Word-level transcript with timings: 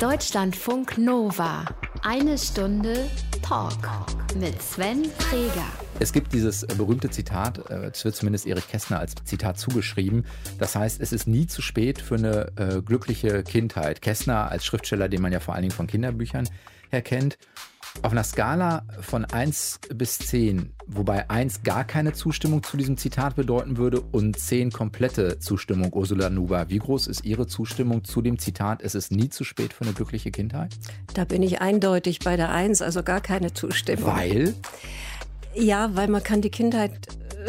Deutschlandfunk 0.00 0.96
Nova. 0.96 1.64
Eine 2.02 2.38
Stunde 2.38 3.10
Talk 3.42 3.72
mit 4.38 4.62
Sven 4.62 5.04
Freger. 5.06 5.66
Es 5.98 6.12
gibt 6.12 6.32
dieses 6.32 6.64
berühmte 6.64 7.10
Zitat, 7.10 7.68
äh, 7.68 7.86
es 7.86 8.04
wird 8.04 8.14
zumindest 8.14 8.46
Erich 8.46 8.68
Kästner 8.68 9.00
als 9.00 9.16
Zitat 9.24 9.58
zugeschrieben. 9.58 10.24
Das 10.60 10.76
heißt, 10.76 11.00
es 11.00 11.12
ist 11.12 11.26
nie 11.26 11.48
zu 11.48 11.62
spät 11.62 12.00
für 12.00 12.14
eine 12.14 12.52
äh, 12.54 12.80
glückliche 12.80 13.42
Kindheit. 13.42 14.00
Kästner 14.00 14.52
als 14.52 14.64
Schriftsteller, 14.64 15.08
den 15.08 15.20
man 15.20 15.32
ja 15.32 15.40
vor 15.40 15.54
allen 15.54 15.62
Dingen 15.62 15.74
von 15.74 15.88
Kinderbüchern 15.88 16.48
her 16.90 17.02
kennt. 17.02 17.36
Auf 18.02 18.12
einer 18.12 18.22
Skala 18.22 18.84
von 19.00 19.24
1 19.24 19.80
bis 19.92 20.18
10, 20.18 20.72
wobei 20.86 21.28
1 21.28 21.64
gar 21.64 21.84
keine 21.84 22.12
Zustimmung 22.12 22.62
zu 22.62 22.76
diesem 22.76 22.96
Zitat 22.96 23.34
bedeuten 23.34 23.76
würde 23.76 24.00
und 24.00 24.38
10 24.38 24.70
komplette 24.70 25.40
Zustimmung, 25.40 25.92
Ursula 25.92 26.30
Nuber. 26.30 26.68
Wie 26.68 26.78
groß 26.78 27.08
ist 27.08 27.24
Ihre 27.24 27.48
Zustimmung 27.48 28.04
zu 28.04 28.22
dem 28.22 28.38
Zitat, 28.38 28.82
es 28.82 28.94
ist 28.94 29.10
nie 29.10 29.30
zu 29.30 29.42
spät 29.42 29.72
für 29.72 29.84
eine 29.84 29.94
glückliche 29.94 30.30
Kindheit? 30.30 30.74
Da 31.14 31.24
bin 31.24 31.42
ich 31.42 31.60
eindeutig 31.60 32.20
bei 32.20 32.36
der 32.36 32.50
1, 32.50 32.82
also 32.82 33.02
gar 33.02 33.20
keine 33.20 33.52
Zustimmung. 33.52 34.06
Weil? 34.06 34.54
Ja, 35.54 35.90
weil 35.96 36.06
man 36.06 36.22
kann 36.22 36.40
die 36.40 36.50
Kindheit 36.50 36.92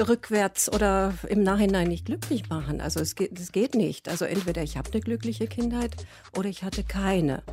rückwärts 0.07 0.71
oder 0.71 1.13
im 1.27 1.43
Nachhinein 1.43 1.87
nicht 1.87 2.05
glücklich 2.05 2.49
machen. 2.49 2.81
Also 2.81 2.99
es 2.99 3.15
geht, 3.15 3.39
es 3.39 3.51
geht 3.51 3.75
nicht. 3.75 4.09
Also 4.09 4.25
entweder 4.25 4.63
ich 4.63 4.77
habe 4.77 4.91
eine 4.91 5.01
glückliche 5.01 5.47
Kindheit 5.47 5.95
oder 6.35 6.49
ich 6.49 6.63
hatte 6.63 6.83
keine. 6.83 7.43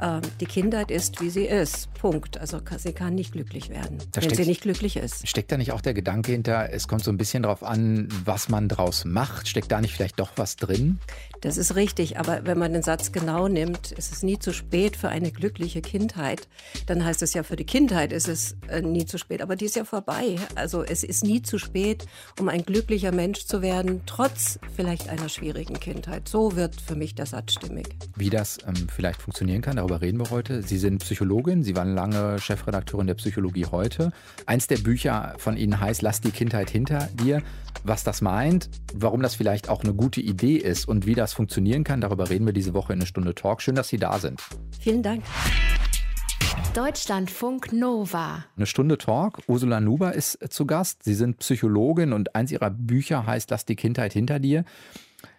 Ähm, 0.00 0.22
die 0.40 0.46
Kindheit 0.46 0.90
ist, 0.90 1.20
wie 1.20 1.30
sie 1.30 1.44
ist. 1.44 1.92
Punkt. 1.94 2.38
Also 2.38 2.60
sie 2.78 2.92
kann 2.92 3.14
nicht 3.14 3.32
glücklich 3.32 3.68
werden, 3.68 3.98
da 4.12 4.22
wenn 4.22 4.30
steckt, 4.30 4.36
sie 4.36 4.48
nicht 4.48 4.62
glücklich 4.62 4.96
ist. 4.96 5.28
Steckt 5.28 5.52
da 5.52 5.58
nicht 5.58 5.72
auch 5.72 5.82
der 5.82 5.92
Gedanke 5.94 6.32
hinter, 6.32 6.72
es 6.72 6.88
kommt 6.88 7.04
so 7.04 7.10
ein 7.10 7.18
bisschen 7.18 7.42
darauf 7.42 7.62
an, 7.62 8.08
was 8.24 8.48
man 8.48 8.68
draus 8.68 9.04
macht? 9.04 9.48
Steckt 9.48 9.70
da 9.70 9.80
nicht 9.80 9.94
vielleicht 9.94 10.18
doch 10.18 10.30
was 10.36 10.56
drin? 10.56 10.98
Das 11.40 11.56
ist 11.56 11.74
richtig, 11.74 12.18
aber 12.18 12.44
wenn 12.44 12.58
man 12.58 12.72
den 12.74 12.82
Satz 12.82 13.12
genau 13.12 13.48
nimmt, 13.48 13.92
ist 13.92 14.12
es 14.12 14.22
nie 14.22 14.38
zu 14.38 14.52
spät 14.52 14.96
für 14.96 15.08
eine 15.08 15.30
glückliche 15.30 15.80
Kindheit, 15.80 16.48
dann 16.86 17.04
heißt 17.04 17.22
es 17.22 17.32
ja, 17.32 17.42
für 17.42 17.56
die 17.56 17.64
Kindheit 17.64 18.12
ist 18.12 18.28
es 18.28 18.56
äh, 18.68 18.82
nie 18.82 19.06
zu 19.06 19.16
spät, 19.16 19.40
aber 19.40 19.56
die 19.56 19.64
ist 19.64 19.76
ja 19.76 19.84
vorbei. 19.84 20.36
Also 20.54 20.82
es 20.82 21.02
ist 21.02 21.24
nie 21.24 21.40
zu 21.40 21.58
spät, 21.58 22.06
um 22.38 22.50
ein 22.50 22.62
glücklicher 22.64 23.12
Mensch 23.12 23.46
zu 23.46 23.62
werden, 23.62 24.02
trotz 24.04 24.58
vielleicht 24.76 25.08
einer 25.08 25.30
schwierigen 25.30 25.80
Kindheit. 25.80 26.28
So 26.28 26.56
wird 26.56 26.78
für 26.78 26.94
mich 26.94 27.14
der 27.14 27.26
Satz 27.26 27.52
stimmig. 27.54 27.88
Wie 28.16 28.28
das 28.28 28.58
ähm, 28.66 28.88
vielleicht 28.94 29.22
funktionieren 29.22 29.62
kann, 29.62 29.76
darüber 29.76 30.02
reden 30.02 30.18
wir 30.18 30.30
heute. 30.30 30.62
Sie 30.62 30.78
sind 30.78 30.98
Psychologin, 30.98 31.62
Sie 31.62 31.74
waren 31.74 31.94
lange 31.94 32.38
Chefredakteurin 32.38 33.06
der 33.06 33.14
Psychologie 33.14 33.64
heute. 33.64 34.12
Eins 34.44 34.66
der 34.66 34.78
Bücher 34.78 35.34
von 35.38 35.56
Ihnen 35.56 35.80
heißt 35.80 36.02
Lass 36.02 36.20
die 36.20 36.32
Kindheit 36.32 36.68
hinter 36.68 37.08
dir. 37.14 37.42
Was 37.82 38.04
das 38.04 38.20
meint, 38.20 38.68
warum 38.92 39.22
das 39.22 39.34
vielleicht 39.34 39.70
auch 39.70 39.82
eine 39.82 39.94
gute 39.94 40.20
Idee 40.20 40.56
ist 40.56 40.86
und 40.86 41.06
wie 41.06 41.14
das 41.14 41.29
funktionieren 41.32 41.84
kann, 41.84 42.00
darüber 42.00 42.30
reden 42.30 42.46
wir 42.46 42.52
diese 42.52 42.74
Woche 42.74 42.92
in 42.92 43.00
eine 43.00 43.06
Stunde 43.06 43.34
Talk. 43.34 43.62
Schön, 43.62 43.74
dass 43.74 43.88
Sie 43.88 43.98
da 43.98 44.18
sind. 44.18 44.40
Vielen 44.80 45.02
Dank. 45.02 45.22
Deutschlandfunk 46.74 47.72
Nova. 47.72 48.44
Eine 48.56 48.66
Stunde 48.66 48.96
Talk. 48.96 49.40
Ursula 49.48 49.80
Nuber 49.80 50.14
ist 50.14 50.38
zu 50.52 50.66
Gast. 50.66 51.02
Sie 51.02 51.14
sind 51.14 51.38
Psychologin 51.38 52.12
und 52.12 52.36
eins 52.36 52.52
ihrer 52.52 52.70
Bücher 52.70 53.26
heißt 53.26 53.50
Lass 53.50 53.64
die 53.64 53.74
Kindheit 53.76 54.12
hinter 54.12 54.38
dir. 54.38 54.64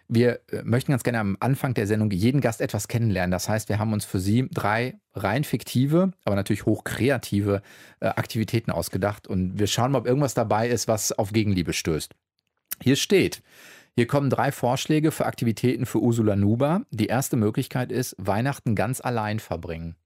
Wir 0.08 0.40
äh, 0.50 0.62
möchten 0.62 0.92
ganz 0.92 1.04
gerne 1.04 1.20
am 1.20 1.38
Anfang 1.40 1.72
der 1.72 1.86
Sendung 1.86 2.10
jeden 2.10 2.42
Gast 2.42 2.60
etwas 2.60 2.86
kennenlernen. 2.86 3.30
Das 3.30 3.48
heißt, 3.48 3.70
wir 3.70 3.78
haben 3.78 3.94
uns 3.94 4.04
für 4.04 4.20
Sie 4.20 4.46
drei 4.52 5.00
rein 5.14 5.42
fiktive, 5.42 6.12
aber 6.24 6.36
natürlich 6.36 6.66
hochkreative 6.66 7.62
äh, 8.00 8.08
Aktivitäten 8.08 8.70
ausgedacht 8.70 9.26
und 9.26 9.58
wir 9.58 9.68
schauen 9.68 9.92
mal, 9.92 10.00
ob 10.00 10.06
irgendwas 10.06 10.34
dabei 10.34 10.68
ist, 10.68 10.86
was 10.86 11.12
auf 11.12 11.32
Gegenliebe 11.32 11.72
stößt. 11.72 12.12
Hier 12.82 12.96
steht, 12.96 13.42
hier 13.94 14.06
kommen 14.06 14.30
drei 14.30 14.52
Vorschläge 14.52 15.10
für 15.12 15.26
Aktivitäten 15.26 15.86
für 15.86 15.98
Ursula 15.98 16.36
Nuba. 16.36 16.82
Die 16.90 17.06
erste 17.06 17.36
Möglichkeit 17.36 17.92
ist, 17.92 18.16
Weihnachten 18.18 18.74
ganz 18.74 19.00
allein 19.00 19.38
verbringen. 19.38 19.96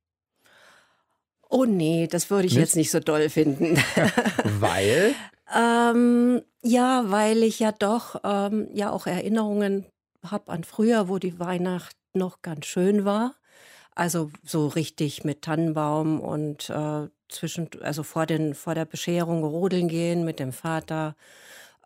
Oh 1.49 1.65
nee, 1.65 2.09
das 2.09 2.29
würde 2.31 2.47
ich 2.47 2.55
nicht? 2.55 2.61
jetzt 2.61 2.77
nicht 2.77 2.91
so 2.91 2.99
doll 2.99 3.29
finden. 3.29 3.79
Weil? 4.45 5.15
ähm, 5.55 6.43
ja, 6.63 7.05
weil 7.07 7.45
ich 7.45 7.61
ja 7.61 7.71
doch 7.71 8.21
ähm, 8.25 8.69
ja 8.73 8.91
auch 8.91 9.07
Erinnerungen 9.07 9.87
habe 10.25 10.51
an 10.51 10.65
früher, 10.65 11.09
wo 11.09 11.19
die 11.19 11.39
Weihnacht 11.39 11.97
noch 12.15 12.43
ganz 12.43 12.67
schön 12.67 13.05
war. 13.05 13.37
Also 13.95 14.31
so 14.43 14.67
richtig 14.67 15.23
mit 15.23 15.43
Tannenbaum 15.43 16.21
und 16.21 16.69
äh, 16.69 17.09
zwischen, 17.29 17.71
also 17.81 18.03
vor, 18.03 18.27
den, 18.27 18.55
vor 18.55 18.75
der 18.75 18.85
Bescherung 18.85 19.45
rodeln 19.45 19.89
gehen 19.89 20.25
mit 20.25 20.41
dem 20.41 20.53
Vater 20.53 21.15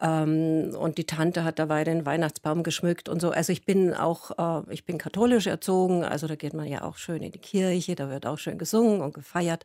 ähm, 0.01 0.75
und 0.79 0.99
die 0.99 1.05
Tante 1.05 1.45
hat 1.45 1.59
dabei 1.59 1.85
den 1.85 2.07
Weihnachtsbaum 2.07 2.63
geschmückt 2.63 3.09
und 3.09 3.21
so. 3.21 3.31
Also 3.31 3.53
ich 3.53 3.65
bin 3.65 3.93
auch, 3.93 4.65
äh, 4.67 4.73
ich 4.73 4.85
bin 4.85 4.99
katholisch 4.99 5.47
erzogen, 5.47 6.05
also 6.05 6.27
da 6.27 6.37
geht 6.37 6.55
man 6.55 6.67
ja 6.67 6.83
auch 6.83 6.97
schön 6.97 7.23
in 7.23 7.33
die 7.33 7.39
Kirche, 7.39 7.95
da 7.95 8.09
wird 8.09 8.27
auch 8.27 8.39
schön 8.39 8.59
gesungen 8.59 9.01
und 9.01 9.15
gefeiert. 9.15 9.65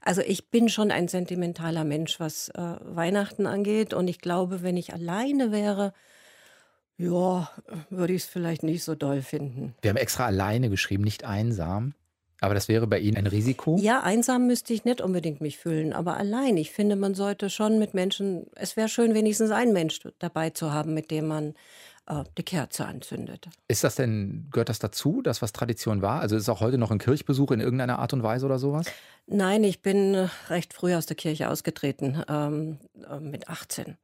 Also 0.00 0.22
ich 0.22 0.50
bin 0.50 0.68
schon 0.68 0.90
ein 0.90 1.08
sentimentaler 1.08 1.84
Mensch, 1.84 2.18
was 2.18 2.48
äh, 2.50 2.76
Weihnachten 2.82 3.46
angeht. 3.46 3.92
Und 3.92 4.08
ich 4.08 4.20
glaube, 4.20 4.62
wenn 4.62 4.76
ich 4.76 4.92
alleine 4.94 5.52
wäre, 5.52 5.92
ja, 6.96 7.50
würde 7.90 8.12
ich 8.12 8.22
es 8.22 8.28
vielleicht 8.28 8.62
nicht 8.62 8.84
so 8.84 8.94
doll 8.94 9.20
finden. 9.20 9.74
Wir 9.82 9.90
haben 9.90 9.96
extra 9.96 10.26
alleine 10.26 10.70
geschrieben, 10.70 11.02
nicht 11.02 11.24
einsam. 11.24 11.94
Aber 12.44 12.54
das 12.54 12.68
wäre 12.68 12.86
bei 12.86 12.98
Ihnen 12.98 13.16
ein 13.16 13.26
Risiko? 13.26 13.78
Ja, 13.80 14.02
einsam 14.02 14.46
müsste 14.46 14.74
ich 14.74 14.84
nicht 14.84 15.00
unbedingt 15.00 15.40
mich 15.40 15.56
fühlen, 15.56 15.94
aber 15.94 16.18
allein. 16.18 16.58
Ich 16.58 16.72
finde, 16.72 16.94
man 16.94 17.14
sollte 17.14 17.48
schon 17.48 17.78
mit 17.78 17.94
Menschen, 17.94 18.46
es 18.54 18.76
wäre 18.76 18.88
schön, 18.88 19.14
wenigstens 19.14 19.50
einen 19.50 19.72
Mensch 19.72 20.00
dabei 20.18 20.50
zu 20.50 20.70
haben, 20.70 20.92
mit 20.92 21.10
dem 21.10 21.26
man 21.26 21.54
äh, 22.06 22.22
die 22.36 22.42
Kerze 22.42 22.84
anzündet. 22.84 23.48
Ist 23.66 23.82
das 23.82 23.94
denn, 23.94 24.48
gehört 24.50 24.68
das 24.68 24.78
dazu, 24.78 25.22
das 25.22 25.40
was 25.40 25.54
Tradition 25.54 26.02
war? 26.02 26.20
Also 26.20 26.36
ist 26.36 26.42
es 26.42 26.48
auch 26.50 26.60
heute 26.60 26.76
noch 26.76 26.90
ein 26.90 26.98
Kirchbesuch 26.98 27.50
in 27.50 27.60
irgendeiner 27.60 27.98
Art 27.98 28.12
und 28.12 28.22
Weise 28.22 28.44
oder 28.44 28.58
sowas? 28.58 28.86
Nein, 29.26 29.64
ich 29.64 29.80
bin 29.80 30.28
recht 30.50 30.74
früh 30.74 30.94
aus 30.94 31.06
der 31.06 31.16
Kirche 31.16 31.48
ausgetreten, 31.48 32.22
ähm, 32.28 32.78
äh, 33.10 33.20
mit 33.20 33.48
18. 33.48 33.96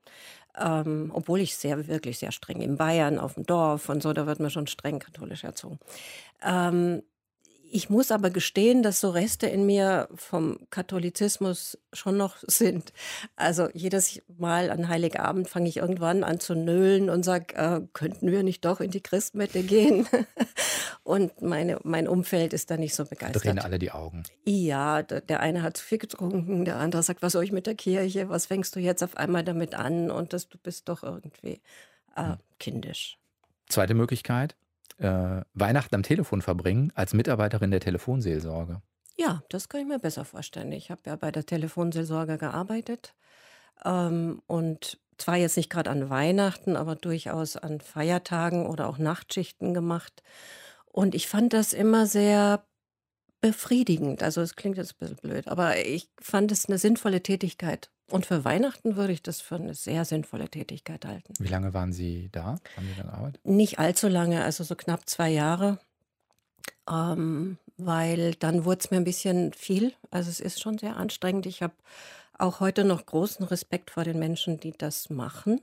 Ähm, 0.58 1.10
obwohl 1.14 1.40
ich 1.40 1.56
sehr, 1.56 1.88
wirklich 1.88 2.18
sehr 2.18 2.32
streng 2.32 2.62
in 2.62 2.78
Bayern 2.78 3.18
auf 3.18 3.34
dem 3.34 3.44
Dorf 3.44 3.90
und 3.90 4.02
so, 4.02 4.14
da 4.14 4.26
wird 4.26 4.40
man 4.40 4.50
schon 4.50 4.66
streng 4.66 4.98
katholisch 4.98 5.44
erzogen. 5.44 5.78
Ähm, 6.42 7.02
ich 7.72 7.88
muss 7.88 8.10
aber 8.10 8.31
gestehen, 8.31 8.82
dass 8.82 9.00
so 9.00 9.10
Reste 9.10 9.47
in 9.47 9.64
mir 9.64 10.08
vom 10.14 10.58
Katholizismus 10.70 11.78
schon 11.92 12.16
noch 12.16 12.36
sind. 12.47 12.92
Also 13.36 13.69
jedes 13.72 14.20
Mal 14.38 14.70
an 14.70 14.88
Heiligabend 14.88 15.48
fange 15.48 15.69
ich 15.69 15.78
irgendwann 15.78 16.25
an 16.25 16.41
zu 16.41 16.54
nölen 16.54 17.10
und 17.10 17.25
sage, 17.25 17.54
äh, 17.54 17.81
könnten 17.92 18.31
wir 18.31 18.42
nicht 18.42 18.64
doch 18.64 18.81
in 18.81 18.91
die 18.91 19.03
Christmette 19.03 19.62
gehen? 19.62 20.06
und 21.03 21.42
meine, 21.42 21.78
mein 21.84 22.08
Umfeld 22.08 22.53
ist 22.53 22.70
da 22.70 22.76
nicht 22.76 22.94
so 22.94 23.04
begeistert. 23.04 23.44
Drehen 23.44 23.58
alle 23.58 23.78
die 23.78 23.92
Augen. 23.92 24.25
Ja, 24.44 25.02
der 25.02 25.41
eine 25.41 25.62
hat 25.62 25.76
zu 25.76 25.84
viel 25.84 25.98
getrunken, 25.98 26.64
der 26.64 26.76
andere 26.76 27.02
sagt, 27.02 27.22
was 27.22 27.32
soll 27.32 27.44
ich 27.44 27.52
mit 27.52 27.66
der 27.66 27.75
Kirche? 27.75 28.28
Was 28.28 28.47
fängst 28.47 28.75
du 28.76 28.81
jetzt 28.81 29.02
auf 29.02 29.16
einmal 29.16 29.44
damit 29.44 29.75
an? 29.75 30.10
Und 30.10 30.32
das, 30.32 30.48
du 30.48 30.58
bist 30.58 30.88
doch 30.88 31.02
irgendwie 31.02 31.60
äh, 32.16 32.22
hm. 32.22 32.37
kindisch. 32.58 33.19
Zweite 33.69 33.94
Möglichkeit, 33.94 34.56
äh, 34.98 35.42
Weihnachten 35.54 35.94
am 35.94 36.02
Telefon 36.02 36.42
verbringen 36.42 36.92
als 36.94 37.14
Mitarbeiterin 37.14 37.70
der 37.70 37.80
Telefonseelsorge? 37.80 38.82
Ja, 39.16 39.42
das 39.48 39.68
kann 39.68 39.82
ich 39.82 39.86
mir 39.86 39.98
besser 39.98 40.24
vorstellen. 40.24 40.72
Ich 40.72 40.90
habe 40.90 41.02
ja 41.06 41.16
bei 41.16 41.30
der 41.30 41.44
Telefonseelsorge 41.44 42.38
gearbeitet 42.38 43.14
ähm, 43.84 44.42
und 44.46 44.98
zwar 45.18 45.36
jetzt 45.36 45.56
nicht 45.56 45.70
gerade 45.70 45.90
an 45.90 46.10
Weihnachten, 46.10 46.76
aber 46.76 46.96
durchaus 46.96 47.56
an 47.56 47.80
Feiertagen 47.80 48.66
oder 48.66 48.88
auch 48.88 48.98
Nachtschichten 48.98 49.74
gemacht. 49.74 50.22
Und 50.86 51.14
ich 51.14 51.28
fand 51.28 51.52
das 51.52 51.72
immer 51.72 52.06
sehr 52.06 52.64
befriedigend. 53.40 54.22
Also 54.22 54.40
es 54.40 54.56
klingt 54.56 54.76
jetzt 54.76 54.94
ein 54.94 54.98
bisschen 54.98 55.16
blöd, 55.16 55.48
aber 55.48 55.78
ich 55.78 56.10
fand 56.20 56.52
es 56.52 56.66
eine 56.66 56.78
sinnvolle 56.78 57.22
Tätigkeit. 57.22 57.90
Und 58.10 58.26
für 58.26 58.44
Weihnachten 58.44 58.97
würde 58.97 59.12
ich 59.12 59.22
das 59.22 59.41
für 59.41 59.56
eine 59.56 59.75
sehr 59.75 60.04
sinnvolle 60.04 60.48
Tätigkeit 60.48 61.04
halten. 61.04 61.34
Wie 61.38 61.48
lange 61.48 61.72
waren 61.75 61.93
Sie 61.93 62.28
da? 62.32 62.56
Haben 62.76 62.88
Sie 62.88 62.94
dann 62.97 63.06
gearbeitet? 63.06 63.41
Nicht 63.44 63.78
allzu 63.78 64.09
lange, 64.09 64.43
also 64.44 64.65
so 64.65 64.75
knapp 64.75 65.09
zwei 65.09 65.31
Jahre. 65.31 65.78
Ähm, 66.91 67.59
weil 67.76 68.34
dann 68.34 68.64
wurde 68.64 68.81
es 68.81 68.90
mir 68.90 68.99
ein 68.99 69.05
bisschen 69.05 69.52
viel. 69.52 69.93
Also 70.11 70.31
es 70.31 70.40
ist 70.40 70.61
schon 70.61 70.79
sehr 70.79 70.96
anstrengend. 70.96 71.46
Ich 71.46 71.62
habe 71.62 71.75
auch 72.38 72.61
heute 72.61 72.84
noch 72.84 73.06
großen 73.06 73.44
Respekt 73.46 73.90
vor 73.90 74.05
den 74.05 74.19
Menschen, 74.19 74.58
die 74.58 74.73
das 74.73 75.11
machen, 75.11 75.61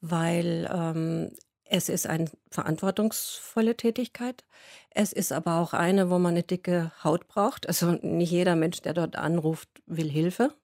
weil 0.00 0.68
ähm, 0.72 1.30
es 1.64 1.88
ist 1.88 2.06
eine 2.06 2.30
verantwortungsvolle 2.50 3.76
Tätigkeit. 3.76 4.44
Es 4.90 5.12
ist 5.12 5.32
aber 5.32 5.58
auch 5.58 5.72
eine, 5.72 6.10
wo 6.10 6.18
man 6.18 6.34
eine 6.34 6.42
dicke 6.42 6.92
Haut 7.02 7.28
braucht. 7.28 7.66
Also 7.68 7.92
nicht 8.02 8.30
jeder 8.30 8.56
Mensch, 8.56 8.80
der 8.82 8.94
dort 8.94 9.16
anruft, 9.16 9.68
will 9.86 10.08
Hilfe. 10.10 10.54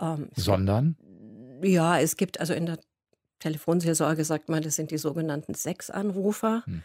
Ähm, 0.00 0.28
Sondern? 0.34 0.96
Ja, 1.62 1.98
es 1.98 2.16
gibt 2.16 2.40
also 2.40 2.52
in 2.52 2.66
der 2.66 2.78
Telefonseelsorge, 3.38 4.24
sagt 4.24 4.48
man, 4.48 4.62
das 4.62 4.76
sind 4.76 4.90
die 4.90 4.98
sogenannten 4.98 5.54
Sechsanrufer, 5.54 6.62
hm. 6.64 6.82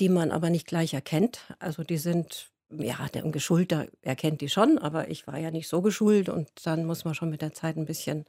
die 0.00 0.08
man 0.08 0.30
aber 0.30 0.50
nicht 0.50 0.66
gleich 0.66 0.94
erkennt. 0.94 1.40
Also 1.58 1.82
die 1.82 1.98
sind, 1.98 2.50
ja, 2.70 3.08
der 3.14 3.22
Geschulte 3.30 3.90
erkennt 4.02 4.40
die 4.40 4.48
schon, 4.48 4.78
aber 4.78 5.08
ich 5.08 5.26
war 5.26 5.38
ja 5.38 5.50
nicht 5.50 5.68
so 5.68 5.82
geschult 5.82 6.28
und 6.28 6.48
dann 6.64 6.84
muss 6.84 7.04
man 7.04 7.14
schon 7.14 7.30
mit 7.30 7.42
der 7.42 7.52
Zeit 7.52 7.76
ein 7.76 7.86
bisschen 7.86 8.26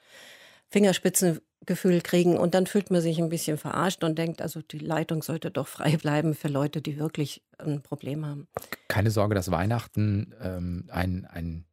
Fingerspitzengefühl 0.69 2.01
kriegen 2.01 2.38
und 2.38 2.54
dann 2.54 2.68
fühlt 2.68 2.92
man 2.92 3.01
sich 3.01 3.19
ein 3.19 3.30
bisschen 3.30 3.57
verarscht 3.57 4.04
und 4.04 4.18
denkt, 4.18 4.42
also 4.42 4.62
die 4.62 4.80
Leitung 4.80 5.24
sollte 5.24 5.51
doch 5.51 5.68
frei 5.68 5.98
bleiben 5.98 6.36
für 6.36 6.48
Leute, 6.48 6.81
die 6.81 6.98
wirklich 6.98 7.42
ein 7.57 7.81
Problem 7.81 8.25
haben. 8.25 8.48
Keine 8.88 9.12
Sorge, 9.12 9.36
dass 9.36 9.51
Weihnachten 9.51 10.33
ähm, 10.42 10.86
ein, 10.92 11.25
ein 11.25 11.66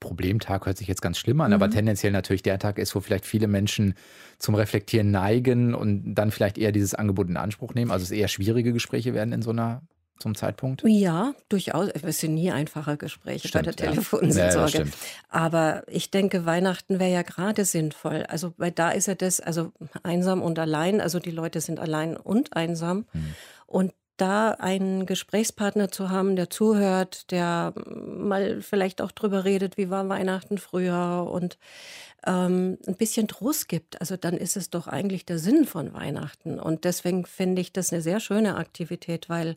Problemtag 0.00 0.66
hört 0.66 0.76
sich 0.76 0.88
jetzt 0.88 1.02
ganz 1.02 1.18
schlimm 1.18 1.40
an, 1.40 1.50
mhm. 1.50 1.54
aber 1.54 1.70
tendenziell 1.70 2.12
natürlich 2.12 2.42
der 2.42 2.58
Tag 2.58 2.78
ist, 2.78 2.94
wo 2.94 3.00
vielleicht 3.00 3.26
viele 3.26 3.48
Menschen 3.48 3.94
zum 4.38 4.54
Reflektieren 4.54 5.10
neigen 5.10 5.74
und 5.74 6.14
dann 6.14 6.30
vielleicht 6.30 6.58
eher 6.58 6.72
dieses 6.72 6.94
Angebot 6.94 7.28
in 7.28 7.36
Anspruch 7.36 7.74
nehmen. 7.74 7.90
Also 7.90 8.04
es 8.04 8.10
eher 8.10 8.28
schwierige 8.28 8.72
Gespräche 8.72 9.14
werden 9.14 9.32
in 9.32 9.42
so 9.42 9.50
einer 9.50 9.82
zum 10.18 10.34
Zeitpunkt? 10.34 10.82
Ja, 10.86 11.34
durchaus. 11.48 11.88
Es 11.90 12.20
sind 12.20 12.34
nie 12.34 12.50
einfache 12.50 12.96
Gespräche 12.96 13.48
stimmt, 13.48 13.66
bei 13.66 13.72
der 13.72 13.88
Telefonseelsorge. 13.88 14.78
Ja, 14.78 14.84
Aber 15.28 15.82
ich 15.88 16.10
denke, 16.10 16.46
Weihnachten 16.46 16.98
wäre 16.98 17.12
ja 17.12 17.22
gerade 17.22 17.64
sinnvoll. 17.64 18.24
Also, 18.28 18.54
weil 18.56 18.72
da 18.72 18.90
ist 18.90 19.08
ja 19.08 19.14
das, 19.14 19.40
also 19.40 19.72
einsam 20.02 20.42
und 20.42 20.58
allein, 20.58 21.00
also 21.00 21.18
die 21.18 21.30
Leute 21.30 21.60
sind 21.60 21.78
allein 21.78 22.16
und 22.16 22.56
einsam. 22.56 23.06
Hm. 23.12 23.34
Und 23.66 23.92
da 24.16 24.50
einen 24.52 25.06
Gesprächspartner 25.06 25.90
zu 25.90 26.10
haben, 26.10 26.36
der 26.36 26.50
zuhört, 26.50 27.30
der 27.30 27.74
mal 27.86 28.62
vielleicht 28.62 29.00
auch 29.00 29.12
drüber 29.12 29.44
redet, 29.44 29.76
wie 29.76 29.90
war 29.90 30.08
Weihnachten 30.08 30.58
früher 30.58 31.28
und 31.30 31.58
ähm, 32.26 32.78
ein 32.86 32.96
bisschen 32.96 33.28
Trost 33.28 33.68
gibt, 33.68 34.00
also 34.00 34.16
dann 34.16 34.36
ist 34.36 34.56
es 34.56 34.70
doch 34.70 34.86
eigentlich 34.86 35.24
der 35.24 35.38
Sinn 35.38 35.64
von 35.64 35.92
Weihnachten. 35.94 36.58
Und 36.58 36.84
deswegen 36.84 37.24
finde 37.24 37.62
ich 37.62 37.72
das 37.72 37.92
eine 37.92 38.02
sehr 38.02 38.20
schöne 38.20 38.56
Aktivität, 38.56 39.28
weil 39.28 39.56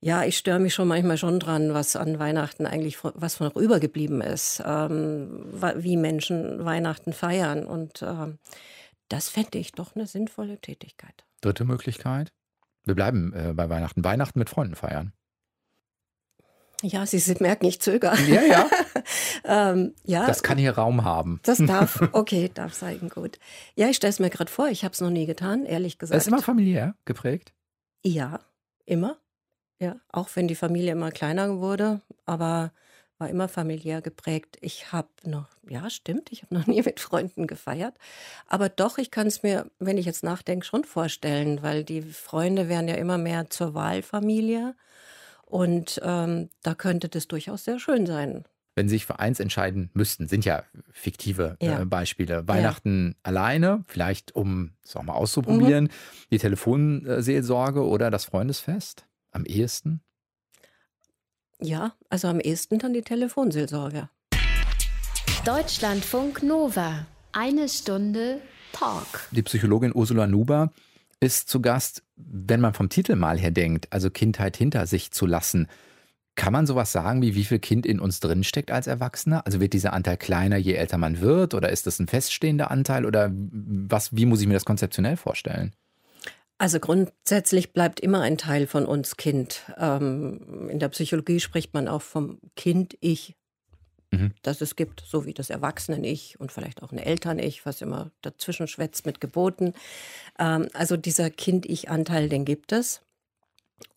ja, 0.00 0.24
ich 0.24 0.38
störe 0.38 0.60
mich 0.60 0.74
schon 0.74 0.86
manchmal 0.86 1.18
schon 1.18 1.40
dran, 1.40 1.74
was 1.74 1.96
an 1.96 2.18
Weihnachten 2.18 2.66
eigentlich 2.66 2.98
was 3.02 3.34
von 3.34 3.50
übergeblieben 3.50 4.20
ist, 4.20 4.62
ähm, 4.64 5.46
wie 5.76 5.96
Menschen 5.96 6.64
Weihnachten 6.64 7.12
feiern. 7.12 7.64
Und 7.66 8.02
ähm, 8.02 8.38
das 9.08 9.28
fände 9.28 9.58
ich 9.58 9.72
doch 9.72 9.96
eine 9.96 10.06
sinnvolle 10.06 10.58
Tätigkeit. 10.60 11.24
Dritte 11.40 11.64
Möglichkeit. 11.64 12.32
Wir 12.88 12.94
bleiben 12.94 13.32
äh, 13.34 13.52
bei 13.52 13.68
Weihnachten. 13.68 14.02
Weihnachten 14.02 14.38
mit 14.38 14.48
Freunden 14.48 14.74
feiern. 14.74 15.12
Ja, 16.82 17.04
Sie, 17.04 17.18
Sie 17.18 17.36
merken, 17.40 17.66
ich 17.66 17.80
zögere. 17.80 18.16
Ja, 18.22 18.42
ja. 18.42 18.70
ähm, 19.44 19.94
ja. 20.04 20.26
Das 20.26 20.42
kann 20.42 20.56
hier 20.56 20.72
Raum 20.72 21.04
haben. 21.04 21.40
Das 21.42 21.58
darf, 21.66 22.00
okay, 22.12 22.50
darf 22.52 22.72
sein, 22.72 23.10
gut. 23.12 23.38
Ja, 23.74 23.88
ich 23.88 23.96
stelle 23.96 24.10
es 24.10 24.20
mir 24.20 24.30
gerade 24.30 24.50
vor, 24.50 24.68
ich 24.68 24.84
habe 24.84 24.92
es 24.92 25.00
noch 25.00 25.10
nie 25.10 25.26
getan, 25.26 25.66
ehrlich 25.66 25.98
gesagt. 25.98 26.16
Das 26.16 26.22
ist 26.22 26.28
immer 26.32 26.40
familiär 26.40 26.94
geprägt? 27.04 27.52
Ja, 28.04 28.40
immer. 28.86 29.18
Ja, 29.80 29.96
auch 30.10 30.28
wenn 30.34 30.48
die 30.48 30.54
Familie 30.54 30.92
immer 30.92 31.10
kleiner 31.10 31.58
wurde, 31.58 32.00
aber 32.24 32.72
war 33.18 33.28
immer 33.28 33.48
familiär 33.48 34.00
geprägt. 34.00 34.56
Ich 34.60 34.92
habe 34.92 35.08
noch, 35.24 35.48
ja, 35.68 35.90
stimmt, 35.90 36.32
ich 36.32 36.42
habe 36.42 36.54
noch 36.54 36.66
nie 36.68 36.82
mit 36.82 37.00
Freunden 37.00 37.46
gefeiert. 37.46 37.94
Aber 38.46 38.68
doch, 38.68 38.98
ich 38.98 39.10
kann 39.10 39.26
es 39.26 39.42
mir, 39.42 39.70
wenn 39.78 39.98
ich 39.98 40.06
jetzt 40.06 40.24
nachdenke, 40.24 40.64
schon 40.64 40.84
vorstellen, 40.84 41.62
weil 41.62 41.84
die 41.84 42.02
Freunde 42.02 42.68
werden 42.68 42.88
ja 42.88 42.94
immer 42.94 43.18
mehr 43.18 43.50
zur 43.50 43.74
Wahlfamilie. 43.74 44.74
Und 45.44 46.00
ähm, 46.04 46.50
da 46.62 46.74
könnte 46.74 47.08
das 47.08 47.26
durchaus 47.26 47.64
sehr 47.64 47.78
schön 47.78 48.06
sein. 48.06 48.44
Wenn 48.74 48.88
Sie 48.88 48.94
sich 48.94 49.06
für 49.06 49.18
eins 49.18 49.40
entscheiden 49.40 49.90
müssten, 49.92 50.28
sind 50.28 50.44
ja 50.44 50.62
fiktive 50.92 51.56
äh, 51.58 51.66
ja. 51.66 51.80
Äh, 51.80 51.84
Beispiele. 51.84 52.46
Weihnachten 52.46 53.08
ja. 53.08 53.14
alleine, 53.24 53.84
vielleicht 53.88 54.36
um 54.36 54.74
es 54.84 54.94
auch 54.94 55.02
mal 55.02 55.14
auszuprobieren, 55.14 55.84
mhm. 55.84 55.90
die 56.30 56.38
Telefonseelsorge 56.38 57.84
oder 57.84 58.10
das 58.10 58.24
Freundesfest? 58.26 59.08
Am 59.32 59.44
ehesten? 59.44 60.00
Ja, 61.60 61.94
also 62.08 62.28
am 62.28 62.38
ehesten 62.38 62.78
dann 62.78 62.92
die 62.92 63.02
Telefonseelsorge. 63.02 64.08
Deutschlandfunk 65.44 66.42
Nova. 66.44 67.06
Eine 67.32 67.68
Stunde 67.68 68.40
Talk. 68.72 69.28
Die 69.32 69.42
Psychologin 69.42 69.92
Ursula 69.94 70.28
Nuber 70.28 70.72
ist 71.18 71.48
zu 71.48 71.60
Gast, 71.60 72.04
wenn 72.16 72.60
man 72.60 72.74
vom 72.74 72.88
Titel 72.88 73.16
mal 73.16 73.38
her 73.38 73.50
denkt, 73.50 73.92
also 73.92 74.08
Kindheit 74.08 74.56
hinter 74.56 74.86
sich 74.86 75.10
zu 75.10 75.26
lassen. 75.26 75.66
Kann 76.36 76.52
man 76.52 76.66
sowas 76.66 76.92
sagen, 76.92 77.22
wie 77.22 77.34
wie 77.34 77.44
viel 77.44 77.58
Kind 77.58 77.86
in 77.86 77.98
uns 77.98 78.20
drinsteckt 78.20 78.70
als 78.70 78.86
Erwachsener? 78.86 79.44
Also 79.44 79.58
wird 79.58 79.72
dieser 79.72 79.92
Anteil 79.94 80.16
kleiner, 80.16 80.58
je 80.58 80.74
älter 80.74 80.96
man 80.96 81.20
wird? 81.20 81.54
Oder 81.54 81.70
ist 81.70 81.88
das 81.88 81.98
ein 81.98 82.06
feststehender 82.06 82.70
Anteil? 82.70 83.04
Oder 83.04 83.32
was, 83.32 84.14
wie 84.14 84.26
muss 84.26 84.40
ich 84.40 84.46
mir 84.46 84.54
das 84.54 84.64
konzeptionell 84.64 85.16
vorstellen? 85.16 85.72
Also 86.58 86.80
grundsätzlich 86.80 87.72
bleibt 87.72 88.00
immer 88.00 88.20
ein 88.20 88.36
Teil 88.36 88.66
von 88.66 88.84
uns 88.84 89.16
Kind. 89.16 89.62
Ähm, 89.78 90.68
in 90.68 90.80
der 90.80 90.88
Psychologie 90.88 91.38
spricht 91.38 91.72
man 91.72 91.86
auch 91.86 92.02
vom 92.02 92.40
Kind-Ich, 92.56 93.36
mhm. 94.10 94.34
das 94.42 94.60
es 94.60 94.74
gibt, 94.74 95.04
so 95.06 95.24
wie 95.24 95.34
das 95.34 95.50
Erwachsenen-Ich 95.50 96.40
und 96.40 96.50
vielleicht 96.50 96.82
auch 96.82 96.90
ein 96.90 96.98
Eltern-Ich, 96.98 97.64
was 97.64 97.80
immer 97.80 98.10
dazwischen 98.22 98.66
schwätzt 98.66 99.06
mit 99.06 99.20
Geboten. 99.20 99.72
Ähm, 100.40 100.68
also 100.74 100.96
dieser 100.96 101.30
Kind-Ich-Anteil, 101.30 102.28
den 102.28 102.44
gibt 102.44 102.72
es. 102.72 103.02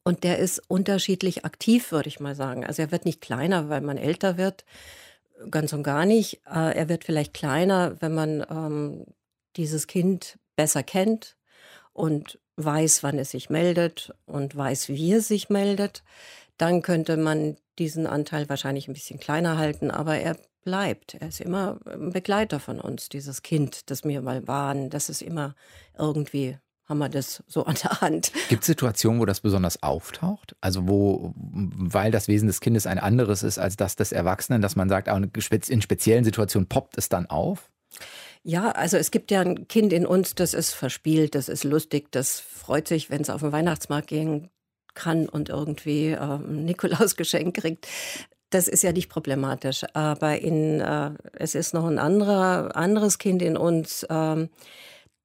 Und 0.03 0.23
der 0.23 0.37
ist 0.37 0.61
unterschiedlich 0.67 1.45
aktiv, 1.45 1.91
würde 1.91 2.09
ich 2.09 2.19
mal 2.19 2.35
sagen. 2.35 2.63
Also 2.63 2.83
er 2.83 2.91
wird 2.91 3.05
nicht 3.05 3.21
kleiner, 3.21 3.69
weil 3.69 3.81
man 3.81 3.97
älter 3.97 4.37
wird, 4.37 4.65
ganz 5.49 5.73
und 5.73 5.81
gar 5.81 6.05
nicht. 6.05 6.41
Äh, 6.45 6.77
er 6.77 6.89
wird 6.89 7.05
vielleicht 7.05 7.33
kleiner, 7.33 7.99
wenn 8.01 8.13
man 8.13 8.45
ähm, 8.47 9.05
dieses 9.55 9.87
Kind 9.87 10.37
besser 10.55 10.83
kennt 10.83 11.37
und 11.93 12.39
weiß, 12.63 13.03
wann 13.03 13.19
es 13.19 13.31
sich 13.31 13.49
meldet 13.49 14.13
und 14.25 14.55
weiß, 14.55 14.89
wie 14.89 15.13
es 15.13 15.27
sich 15.27 15.49
meldet, 15.49 16.03
dann 16.57 16.81
könnte 16.81 17.17
man 17.17 17.57
diesen 17.79 18.07
Anteil 18.07 18.47
wahrscheinlich 18.49 18.87
ein 18.87 18.93
bisschen 18.93 19.19
kleiner 19.19 19.57
halten, 19.57 19.91
aber 19.91 20.17
er 20.17 20.37
bleibt. 20.63 21.15
Er 21.15 21.29
ist 21.29 21.41
immer 21.41 21.79
ein 21.85 22.11
Begleiter 22.11 22.59
von 22.59 22.79
uns, 22.79 23.09
dieses 23.09 23.41
Kind, 23.41 23.89
das 23.89 24.03
wir 24.03 24.21
mal 24.21 24.47
waren. 24.47 24.89
Das 24.89 25.09
ist 25.09 25.21
immer 25.21 25.55
irgendwie 25.97 26.57
haben 26.91 26.99
wir 26.99 27.09
das 27.09 27.41
so 27.47 27.63
an 27.63 27.75
der 27.81 28.01
Hand. 28.01 28.33
Gibt 28.49 28.63
es 28.63 28.67
Situationen, 28.67 29.21
wo 29.21 29.25
das 29.25 29.39
besonders 29.39 29.81
auftaucht? 29.81 30.57
Also 30.59 30.89
wo, 30.89 31.33
weil 31.35 32.11
das 32.11 32.27
Wesen 32.27 32.47
des 32.47 32.59
Kindes 32.59 32.85
ein 32.85 32.99
anderes 32.99 33.43
ist 33.43 33.57
als 33.57 33.77
das 33.77 33.95
des 33.95 34.11
Erwachsenen, 34.11 34.61
dass 34.61 34.75
man 34.75 34.89
sagt, 34.89 35.07
in 35.07 35.81
speziellen 35.81 36.25
Situationen 36.25 36.67
poppt 36.67 36.97
es 36.97 37.07
dann 37.07 37.27
auf? 37.27 37.71
Ja, 38.43 38.71
also 38.71 38.97
es 38.97 39.11
gibt 39.11 39.29
ja 39.29 39.41
ein 39.41 39.67
Kind 39.67 39.93
in 39.93 40.05
uns, 40.05 40.33
das 40.33 40.53
ist 40.53 40.73
verspielt, 40.73 41.35
das 41.35 41.47
ist 41.47 41.63
lustig, 41.63 42.11
das 42.11 42.39
freut 42.39 42.87
sich, 42.87 43.09
wenn 43.11 43.21
es 43.21 43.29
auf 43.29 43.41
den 43.41 43.51
Weihnachtsmarkt 43.51 44.07
gehen 44.07 44.49
kann 44.95 45.29
und 45.29 45.49
irgendwie 45.49 46.07
äh, 46.11 46.17
ein 46.17 46.65
Nikolausgeschenk 46.65 47.55
kriegt. 47.55 47.87
Das 48.49 48.67
ist 48.67 48.83
ja 48.83 48.91
nicht 48.91 49.09
problematisch. 49.09 49.85
Aber 49.93 50.39
in, 50.39 50.81
äh, 50.81 51.11
es 51.33 51.55
ist 51.55 51.73
noch 51.73 51.85
ein 51.85 51.99
anderer, 51.99 52.75
anderes 52.75 53.17
Kind 53.17 53.41
in 53.41 53.57
uns, 53.57 54.03
äh, 54.03 54.47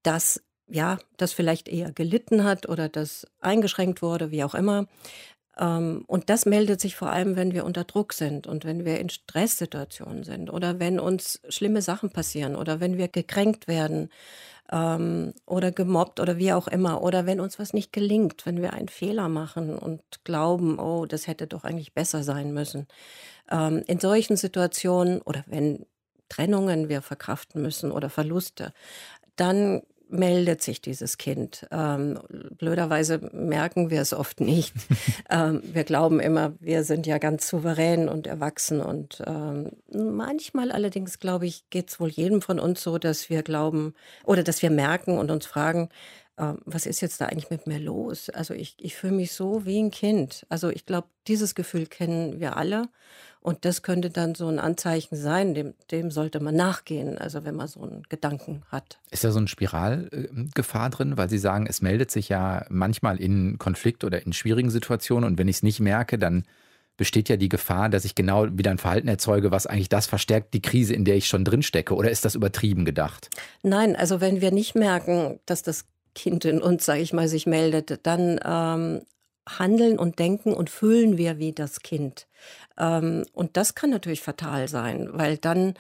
das 0.03 0.43
ja, 0.69 0.99
das 1.17 1.33
vielleicht 1.33 1.69
eher 1.69 1.93
gelitten 1.93 2.45
hat 2.45 2.69
oder 2.69 2.89
das 2.89 3.27
eingeschränkt 3.41 4.03
wurde, 4.03 4.31
wie 4.31 4.45
auch 4.45 4.55
immer, 4.55 4.87
und 5.59 6.25
das 6.27 6.45
meldet 6.45 6.83
sich 6.83 6.97
vor 6.97 7.11
allem, 7.11 7.35
wenn 7.35 7.55
wir 7.55 7.65
unter 7.65 7.85
Druck 7.85 8.13
sind 8.13 8.47
und 8.47 8.67
wenn 8.67 8.85
wir 8.85 9.01
in 9.01 9.09
Stresssituationen 9.09 10.23
sind 10.23 10.51
oder 10.53 10.81
wenn 10.81 11.01
uns 11.01 11.41
schlimme 11.49 11.81
Sachen 11.81 12.11
passieren 12.11 12.57
oder 12.57 12.79
wenn 12.81 12.99
wir 12.99 13.09
gekränkt 13.09 13.67
werden 13.67 14.11
ähm, 14.71 15.33
oder 15.47 15.73
gemobbt 15.73 16.21
oder 16.21 16.37
wie 16.37 16.53
auch 16.53 16.69
immer 16.69 17.03
oder 17.03 17.25
wenn 17.25 17.41
uns 17.41 17.59
was 17.59 17.73
nicht 17.73 17.91
gelingt, 17.91 18.45
wenn 18.45 18.61
wir 18.61 18.75
einen 18.75 18.89
Fehler 18.89 19.31
machen 19.31 19.79
und 19.79 20.03
glauben, 20.25 20.79
oh, 20.79 21.07
das 21.07 21.27
hätte 21.27 21.47
doch 21.47 21.65
eigentlich 21.65 21.95
besser 21.95 22.23
sein 22.23 22.53
müssen. 22.53 22.87
Ähm, 23.51 23.83
in 23.87 23.99
solchen 23.99 24.37
Situationen 24.37 25.23
oder 25.23 25.43
wenn 25.47 25.87
Trennungen 26.29 26.91
wir 26.91 27.01
verkraften 27.01 27.63
müssen 27.63 27.93
oder 27.93 28.11
Verluste, 28.11 28.75
dann 29.37 29.83
meldet 30.09 30.63
sich 30.63 30.81
dieses 30.81 31.19
Kind. 31.19 31.67
Ähm, 31.71 32.19
blöderweise 32.59 33.19
merken 33.33 33.91
wir 33.91 34.01
es 34.01 34.13
oft 34.13 34.41
nicht. 34.41 34.75
ähm, 35.31 35.63
wir 35.65 35.85
glauben 35.85 36.21
immer, 36.21 36.55
wir 36.61 36.85
sind 36.85 37.07
ja 37.07 37.19
ganz 37.19 37.49
souverän 37.49 38.09
und 38.09 38.27
erwachsen. 38.27 38.81
Und 38.81 39.23
ähm, 39.27 39.71
manchmal 39.93 40.71
allerdings, 40.71 41.19
glaube 41.19 41.47
ich, 41.47 41.69
geht 41.71 41.91
es 41.91 42.01
wohl 42.01 42.09
jedem 42.09 42.43
von 42.43 42.59
uns 42.59 42.83
so, 42.83 42.99
dass 42.99 43.31
wir 43.31 43.43
glauben 43.43 43.95
oder 44.25 44.43
dass 44.43 44.63
wir 44.63 44.71
merken 44.71 45.19
und 45.19 45.31
uns 45.31 45.47
fragen, 45.47 45.89
äh, 46.37 46.55
was 46.65 46.87
ist 46.87 47.01
jetzt 47.01 47.21
da 47.21 47.27
eigentlich 47.27 47.51
mit 47.51 47.67
mir 47.67 47.79
los? 47.79 48.31
Also 48.31 48.55
ich, 48.55 48.77
ich 48.79 48.97
fühle 48.97 49.15
mich 49.15 49.33
so 49.33 49.65
wie 49.65 49.81
ein 49.81 49.91
Kind. 49.91 50.47
Also 50.49 50.71
ich 50.71 50.87
glaube, 50.87 51.09
dieses 51.27 51.55
Gefühl 51.55 51.87
kennen 51.87 52.41
wir 52.41 52.57
alle. 52.57 52.89
Und 53.41 53.65
das 53.65 53.83
könnte 53.83 54.11
dann 54.11 54.35
so 54.35 54.49
ein 54.49 54.59
Anzeichen 54.59 55.15
sein, 55.15 55.55
dem, 55.55 55.75
dem 55.93 56.11
sollte 56.11 56.41
man 56.41 56.57
nachgehen, 56.57 57.17
also 57.17 57.45
wenn 57.45 57.55
man 57.55 57.69
so 57.69 57.81
einen 57.81 58.03
Gedanken 58.09 58.65
hat. 58.73 58.99
Ist 59.13 59.23
da 59.23 59.31
so 59.31 59.39
eine 59.39 59.47
Spiralgefahr 59.47 60.91
drin, 60.91 61.17
weil 61.17 61.31
Sie 61.31 61.39
sagen, 61.39 61.69
es 61.69 61.81
meldet 61.81 62.11
sich 62.11 62.29
ja 62.29 62.67
manchmal 62.71 63.21
in 63.21 63.59
Konflikt 63.59 64.03
oder 64.03 64.27
in 64.27 64.33
schwierigen 64.33 64.71
Situationen 64.71 65.31
und 65.31 65.39
wenn 65.39 65.47
ich 65.47 65.57
es 65.57 65.63
nicht 65.63 65.79
merke, 65.79 66.19
dann 66.19 66.45
besteht 66.97 67.29
ja 67.29 67.37
die 67.37 67.49
Gefahr, 67.49 67.89
dass 67.89 68.05
ich 68.05 68.17
genau 68.17 68.47
wieder 68.51 68.73
ein 68.73 68.79
Verhalten 68.79 69.07
erzeuge, 69.07 69.53
was 69.53 69.67
eigentlich 69.67 69.91
das 69.91 70.07
verstärkt, 70.07 70.53
die 70.53 70.63
Krise, 70.63 70.95
in 70.95 71.05
der 71.05 71.15
ich 71.15 71.29
schon 71.29 71.45
drin 71.45 71.63
stecke. 71.63 71.95
Oder 71.95 72.11
ist 72.11 72.25
das 72.25 72.35
übertrieben 72.35 72.85
gedacht? 72.85 73.31
Nein, 73.63 73.95
also 73.95 74.21
wenn 74.21 74.41
wir 74.41 74.51
nicht 74.51 74.75
merken, 74.75 75.39
dass 75.47 75.63
das 75.63 75.85
Kind 76.17 76.45
in 76.45 76.61
uns, 76.61 76.85
sage 76.85 77.03
ich 77.03 77.13
mal, 77.13 77.29
sich 77.29 77.47
meldet, 77.47 78.05
dann 78.07 78.41
ähm, 78.45 79.03
handeln 79.49 79.99
und 79.99 80.19
denken 80.19 80.53
und 80.53 80.71
fühlen 80.71 81.17
wir 81.17 81.39
wie 81.39 81.53
das 81.53 81.81
Kind. 81.81 82.27
Ähm, 82.77 83.25
und 83.33 83.57
das 83.57 83.77
kann 83.77 83.91
natürlich 83.91 84.23
fatal 84.23 84.67
sein, 84.67 85.11
weil 85.13 85.39
dann 85.39 85.75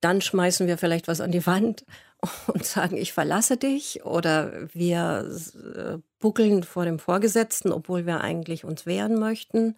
dann 0.00 0.20
schmeißen 0.20 0.66
wir 0.66 0.78
vielleicht 0.78 1.08
was 1.08 1.20
an 1.20 1.30
die 1.30 1.46
Wand 1.46 1.84
und 2.46 2.64
sagen, 2.64 2.96
ich 2.96 3.12
verlasse 3.12 3.56
dich. 3.56 4.04
Oder 4.04 4.68
wir 4.72 5.30
äh, 5.76 5.98
buckeln 6.18 6.62
vor 6.62 6.84
dem 6.84 6.98
Vorgesetzten, 6.98 7.72
obwohl 7.72 8.06
wir 8.06 8.20
eigentlich 8.20 8.64
uns 8.64 8.86
wehren 8.86 9.18
möchten. 9.18 9.76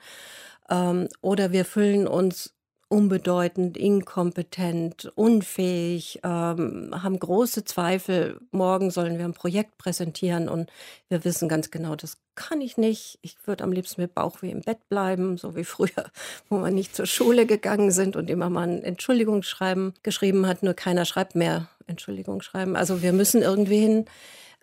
Ähm, 0.70 1.08
oder 1.20 1.52
wir 1.52 1.64
füllen 1.64 2.06
uns 2.06 2.54
unbedeutend, 2.92 3.78
inkompetent, 3.78 5.10
unfähig, 5.14 6.20
ähm, 6.24 6.90
haben 6.92 7.18
große 7.18 7.64
Zweifel. 7.64 8.38
Morgen 8.50 8.90
sollen 8.90 9.16
wir 9.16 9.24
ein 9.24 9.32
Projekt 9.32 9.78
präsentieren 9.78 10.50
und 10.50 10.70
wir 11.08 11.24
wissen 11.24 11.48
ganz 11.48 11.70
genau, 11.70 11.96
das 11.96 12.18
kann 12.34 12.60
ich 12.60 12.76
nicht. 12.76 13.18
Ich 13.22 13.36
würde 13.46 13.64
am 13.64 13.72
liebsten 13.72 14.02
mit 14.02 14.14
Bauchweh 14.14 14.50
im 14.50 14.60
Bett 14.60 14.90
bleiben, 14.90 15.38
so 15.38 15.56
wie 15.56 15.64
früher, 15.64 16.10
wo 16.50 16.58
wir 16.58 16.70
nicht 16.70 16.94
zur 16.94 17.06
Schule 17.06 17.46
gegangen 17.46 17.92
sind 17.92 18.14
und 18.14 18.28
immer 18.28 18.50
mal 18.50 18.68
ein 18.68 18.84
Entschuldigungsschreiben 18.84 19.94
geschrieben 20.02 20.46
hat. 20.46 20.62
Nur 20.62 20.74
keiner 20.74 21.06
schreibt 21.06 21.34
mehr 21.34 21.68
Entschuldigung 21.86 22.42
schreiben. 22.42 22.76
Also 22.76 23.00
wir 23.00 23.14
müssen 23.14 23.40
irgendwie 23.40 23.78
hin 23.78 24.04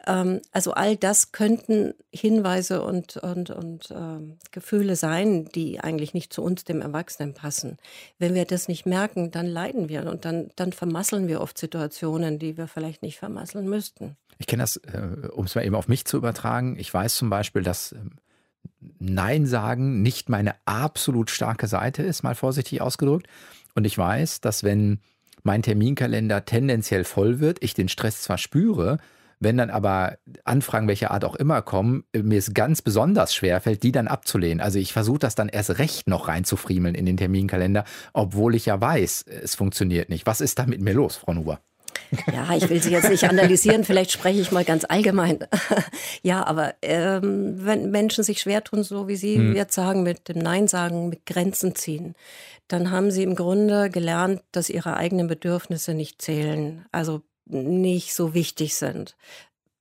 ähm, 0.08 0.41
also 0.51 0.74
all 0.74 0.96
das 0.96 1.32
könnten 1.32 1.94
Hinweise 2.12 2.82
und, 2.82 3.18
und, 3.18 3.50
und 3.50 3.91
äh, 3.91 4.38
Gefühle 4.51 4.96
sein, 4.96 5.46
die 5.53 5.79
eigentlich 5.79 6.13
nicht 6.13 6.34
zu 6.34 6.41
uns, 6.41 6.63
dem 6.63 6.82
Erwachsenen, 6.82 7.34
passen. 7.34 7.77
Wenn 8.18 8.34
wir 8.34 8.46
das 8.46 8.68
nicht 8.68 8.86
merken, 8.86 9.32
dann 9.32 9.46
leiden 9.46 9.89
wir 9.89 10.10
und 10.10 10.25
dann, 10.25 10.50
dann 10.56 10.74
vermasseln 10.74 11.27
wir 11.27 11.41
oft 11.41 11.58
Situationen, 11.58 12.39
die 12.39 12.58
wir 12.58 12.68
vielleicht 12.68 13.01
nicht 13.01 13.20
vermasseln 13.20 13.70
müssten. 13.70 14.15
Ich 14.38 14.48
kenne 14.48 14.63
das, 14.63 14.77
äh, 14.77 15.27
um 15.32 15.46
es 15.46 15.56
mal 15.56 15.65
eben 15.65 15.75
auf 15.75 15.88
mich 15.88 16.06
zu 16.06 16.18
übertragen. 16.18 16.77
Ich 16.79 16.94
weiß 16.94 17.15
zum 17.15 17.29
Beispiel, 17.29 17.62
dass 17.62 17.91
ähm, 17.91 18.12
Nein 19.00 19.46
sagen 19.46 20.01
nicht 20.01 20.29
meine 20.29 20.56
absolut 20.65 21.29
starke 21.29 21.68
Seite 21.68 22.03
ist, 22.03 22.24
mal 22.24 22.36
vorsichtig 22.36 22.82
ausgedrückt. 22.82 23.27
Und 23.75 23.86
ich 23.86 23.98
weiß, 23.98 24.41
dass 24.41 24.63
wenn 24.63 25.00
mein 25.44 25.62
Terminkalender 25.62 26.46
tendenziell 26.46 27.03
voll 27.03 27.39
wird, 27.39 27.63
ich 27.63 27.74
den 27.74 27.89
Stress 27.89 28.22
zwar 28.22 28.38
spüre, 28.38 28.98
wenn 29.39 29.58
dann 29.58 29.69
aber 29.69 30.17
Anfragen 30.43 30.88
welcher 30.88 31.12
Art 31.12 31.24
auch 31.25 31.36
immer 31.36 31.62
kommen, 31.62 32.03
mir 32.13 32.38
es 32.38 32.53
ganz 32.53 32.81
besonders 32.81 33.34
schwer 33.34 33.62
fällt, 33.62 33.84
die 33.84 33.91
dann 33.91 34.08
abzulehnen. 34.08 34.62
Also 34.62 34.79
ich 34.79 34.93
versuche 34.93 35.19
das 35.19 35.36
dann 35.36 35.50
erst 35.50 35.79
recht 35.79 36.08
noch 36.08 36.27
reinzufriemeln 36.27 36.96
in 36.96 37.05
den 37.05 37.17
Terminkalender, 37.17 37.86
obwohl 38.13 38.55
ich 38.55 38.65
ja 38.65 38.79
weiß, 38.79 39.25
es 39.43 39.55
funktioniert 39.55 40.10
nicht. 40.10 40.25
Was 40.25 40.41
ist 40.41 40.60
da 40.60 40.65
mit 40.65 40.81
mir 40.81 40.93
los, 40.93 41.15
Frau 41.15 41.34
Nuber? 41.34 41.60
Ja, 42.34 42.55
ich 42.55 42.67
will 42.69 42.81
Sie 42.81 42.91
jetzt 42.91 43.10
nicht 43.10 43.24
analysieren, 43.25 43.84
vielleicht 43.84 44.12
spreche 44.12 44.41
ich 44.41 44.51
mal 44.51 44.65
ganz 44.65 44.84
allgemein. 44.88 45.39
ja, 46.24 46.46
aber 46.46 46.74
ähm, 46.81 47.53
wenn 47.65 47.91
Menschen 47.91 48.24
sich 48.24 48.41
schwer 48.41 48.63
tun, 48.63 48.84
so 48.84 49.08
wie 49.08 49.15
Sie 49.15 49.36
hm. 49.36 49.55
jetzt 49.55 49.75
sagen, 49.75 50.01
mit 50.03 50.27
dem 50.27 50.39
Nein 50.39 50.67
sagen, 50.67 51.10
mit 51.10 51.25
Grenzen 51.25 51.75
ziehen, 51.75 52.15
dann 52.69 52.91
haben 52.91 53.10
sie 53.10 53.24
im 53.24 53.36
Grunde 53.36 53.89
gelernt, 53.89 54.41
dass 54.51 54.69
ihre 54.69 54.96
eigenen 54.96 55.27
Bedürfnisse 55.27 55.96
nicht 55.96 56.22
zählen. 56.22 56.86
Also 56.91 57.24
nicht 57.50 58.13
so 58.13 58.34
wichtig 58.34 58.75
sind. 58.75 59.15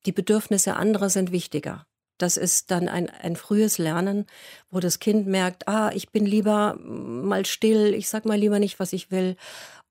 Die 0.07 0.13
Bedürfnisse 0.13 0.77
anderer 0.77 1.11
sind 1.11 1.33
wichtiger. 1.33 1.87
Das 2.19 2.37
ist 2.37 2.73
dann 2.73 2.89
ein, 2.89 3.09
ein 3.09 3.37
frühes 3.37 3.79
Lernen, 3.79 4.27
wo 4.71 4.81
das 4.81 4.99
Kind 4.99 5.29
merkt, 5.29 5.69
ah, 5.69 5.93
ich 5.95 6.11
bin 6.11 6.27
lieber 6.27 6.77
mal 6.81 7.47
still, 7.47 7.95
ich 7.95 8.09
sag 8.09 8.25
mal 8.25 8.37
lieber 8.37 8.59
nicht, 8.59 8.81
was 8.81 8.93
ich 8.93 9.13
will. 9.13 9.37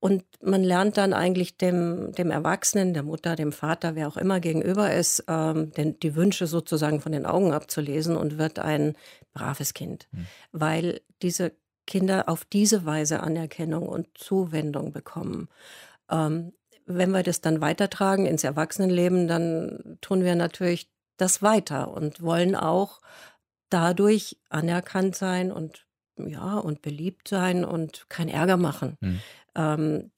Und 0.00 0.22
man 0.42 0.62
lernt 0.62 0.96
dann 0.96 1.12
eigentlich 1.12 1.56
dem, 1.56 2.12
dem 2.12 2.30
Erwachsenen, 2.30 2.94
der 2.94 3.02
Mutter, 3.02 3.34
dem 3.34 3.50
Vater, 3.50 3.96
wer 3.96 4.06
auch 4.06 4.16
immer 4.16 4.38
gegenüber 4.38 4.92
ist, 4.92 5.24
ähm, 5.26 5.72
den, 5.72 5.98
die 5.98 6.14
Wünsche 6.14 6.46
sozusagen 6.46 7.00
von 7.00 7.12
den 7.12 7.26
Augen 7.26 7.52
abzulesen 7.52 8.16
und 8.16 8.38
wird 8.38 8.58
ein 8.58 8.94
braves 9.32 9.74
Kind. 9.74 10.06
Mhm. 10.12 10.26
Weil 10.52 11.00
diese 11.22 11.52
Kinder 11.86 12.28
auf 12.28 12.44
diese 12.44 12.84
Weise 12.84 13.20
Anerkennung 13.20 13.88
und 13.88 14.06
Zuwendung 14.14 14.92
bekommen. 14.92 15.48
Ähm, 16.10 16.52
wenn 16.88 17.10
wir 17.10 17.22
das 17.22 17.40
dann 17.40 17.60
weitertragen 17.60 18.26
ins 18.26 18.44
Erwachsenenleben, 18.44 19.28
dann 19.28 19.98
tun 20.00 20.24
wir 20.24 20.34
natürlich 20.34 20.90
das 21.16 21.42
weiter 21.42 21.92
und 21.92 22.22
wollen 22.22 22.54
auch 22.54 23.00
dadurch 23.70 24.38
anerkannt 24.48 25.14
sein 25.14 25.52
und 25.52 25.86
ja 26.16 26.58
und 26.58 26.82
beliebt 26.82 27.28
sein 27.28 27.64
und 27.64 28.08
keinen 28.08 28.30
Ärger 28.30 28.56
machen. 28.56 28.96
Mhm. 29.00 29.20
Ähm, 29.54 30.10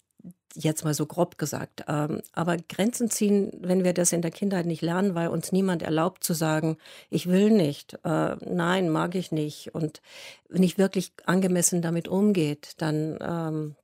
jetzt 0.54 0.84
mal 0.84 0.94
so 0.94 1.06
grob 1.06 1.38
gesagt. 1.38 1.84
Ähm, 1.88 2.22
aber 2.32 2.56
Grenzen 2.56 3.10
ziehen, 3.10 3.52
wenn 3.60 3.84
wir 3.84 3.94
das 3.94 4.12
in 4.12 4.22
der 4.22 4.30
Kindheit 4.30 4.66
nicht 4.66 4.82
lernen, 4.82 5.14
weil 5.14 5.28
uns 5.28 5.52
niemand 5.52 5.82
erlaubt 5.82 6.24
zu 6.24 6.34
sagen, 6.34 6.76
ich 7.08 7.28
will 7.28 7.50
nicht, 7.50 7.98
äh, 8.04 8.36
nein, 8.44 8.90
mag 8.90 9.14
ich 9.14 9.32
nicht. 9.32 9.74
Und 9.74 10.00
nicht 10.48 10.78
wirklich 10.78 11.12
angemessen 11.26 11.82
damit 11.82 12.08
umgeht, 12.08 12.74
dann, 12.78 13.18
ähm, 13.20 13.76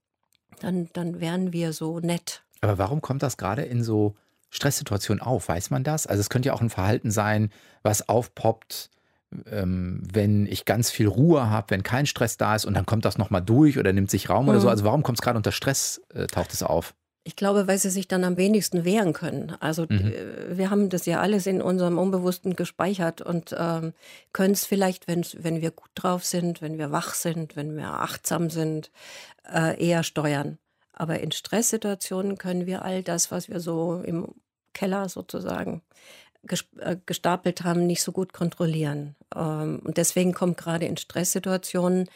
dann, 0.60 0.88
dann 0.92 1.20
wären 1.20 1.52
wir 1.52 1.72
so 1.72 2.00
nett 2.00 2.42
aber 2.66 2.78
warum 2.78 3.00
kommt 3.00 3.22
das 3.22 3.36
gerade 3.36 3.62
in 3.62 3.82
so 3.82 4.14
Stresssituationen 4.50 5.22
auf? 5.22 5.48
Weiß 5.48 5.70
man 5.70 5.84
das? 5.84 6.06
Also 6.06 6.20
es 6.20 6.30
könnte 6.30 6.48
ja 6.48 6.52
auch 6.54 6.60
ein 6.60 6.70
Verhalten 6.70 7.10
sein, 7.10 7.50
was 7.82 8.08
aufpoppt, 8.08 8.90
ähm, 9.50 10.02
wenn 10.12 10.46
ich 10.46 10.64
ganz 10.64 10.90
viel 10.90 11.08
Ruhe 11.08 11.50
habe, 11.50 11.70
wenn 11.70 11.82
kein 11.82 12.06
Stress 12.06 12.36
da 12.36 12.54
ist 12.54 12.64
und 12.64 12.74
dann 12.74 12.86
kommt 12.86 13.04
das 13.04 13.18
nochmal 13.18 13.42
durch 13.42 13.78
oder 13.78 13.92
nimmt 13.92 14.10
sich 14.10 14.28
Raum 14.28 14.44
mhm. 14.44 14.50
oder 14.50 14.60
so. 14.60 14.66
Mhm. 14.66 14.70
Also 14.70 14.84
warum 14.84 15.02
kommt 15.02 15.18
es 15.18 15.22
gerade 15.22 15.36
unter 15.36 15.52
Stress, 15.52 16.00
äh, 16.14 16.26
taucht 16.26 16.52
es 16.52 16.62
auf? 16.62 16.94
Ich 17.24 17.34
glaube, 17.34 17.66
weil 17.66 17.76
sie 17.76 17.90
sich 17.90 18.06
dann 18.06 18.22
am 18.22 18.36
wenigsten 18.36 18.84
wehren 18.84 19.12
können. 19.12 19.56
Also 19.58 19.86
mhm. 19.88 20.12
Äh, 20.12 20.56
wir 20.56 20.70
haben 20.70 20.90
das 20.90 21.06
ja 21.06 21.20
alles 21.20 21.46
in 21.46 21.60
unserem 21.60 21.98
Unbewussten 21.98 22.54
gespeichert 22.54 23.20
und 23.20 23.54
ähm, 23.58 23.94
können 24.32 24.54
es 24.54 24.64
vielleicht, 24.64 25.08
wenn, 25.08 25.26
wenn 25.38 25.60
wir 25.60 25.72
gut 25.72 25.90
drauf 25.94 26.24
sind, 26.24 26.62
wenn 26.62 26.78
wir 26.78 26.92
wach 26.92 27.14
sind, 27.14 27.56
wenn 27.56 27.76
wir 27.76 27.94
achtsam 27.94 28.48
sind, 28.48 28.92
äh, 29.52 29.84
eher 29.84 30.04
steuern. 30.04 30.58
Aber 30.96 31.20
in 31.20 31.30
Stresssituationen 31.30 32.38
können 32.38 32.66
wir 32.66 32.82
all 32.82 33.02
das, 33.02 33.30
was 33.30 33.48
wir 33.48 33.60
so 33.60 34.02
im 34.04 34.34
Keller 34.72 35.08
sozusagen 35.08 35.82
äh, 36.78 36.96
gestapelt 37.06 37.64
haben, 37.64 37.86
nicht 37.86 38.02
so 38.02 38.12
gut 38.12 38.32
kontrollieren. 38.32 39.16
Ähm, 39.34 39.80
und 39.84 39.96
deswegen 39.96 40.32
kommt 40.32 40.56
gerade 40.56 40.86
in 40.86 40.96
Stresssituationen, 40.96 42.08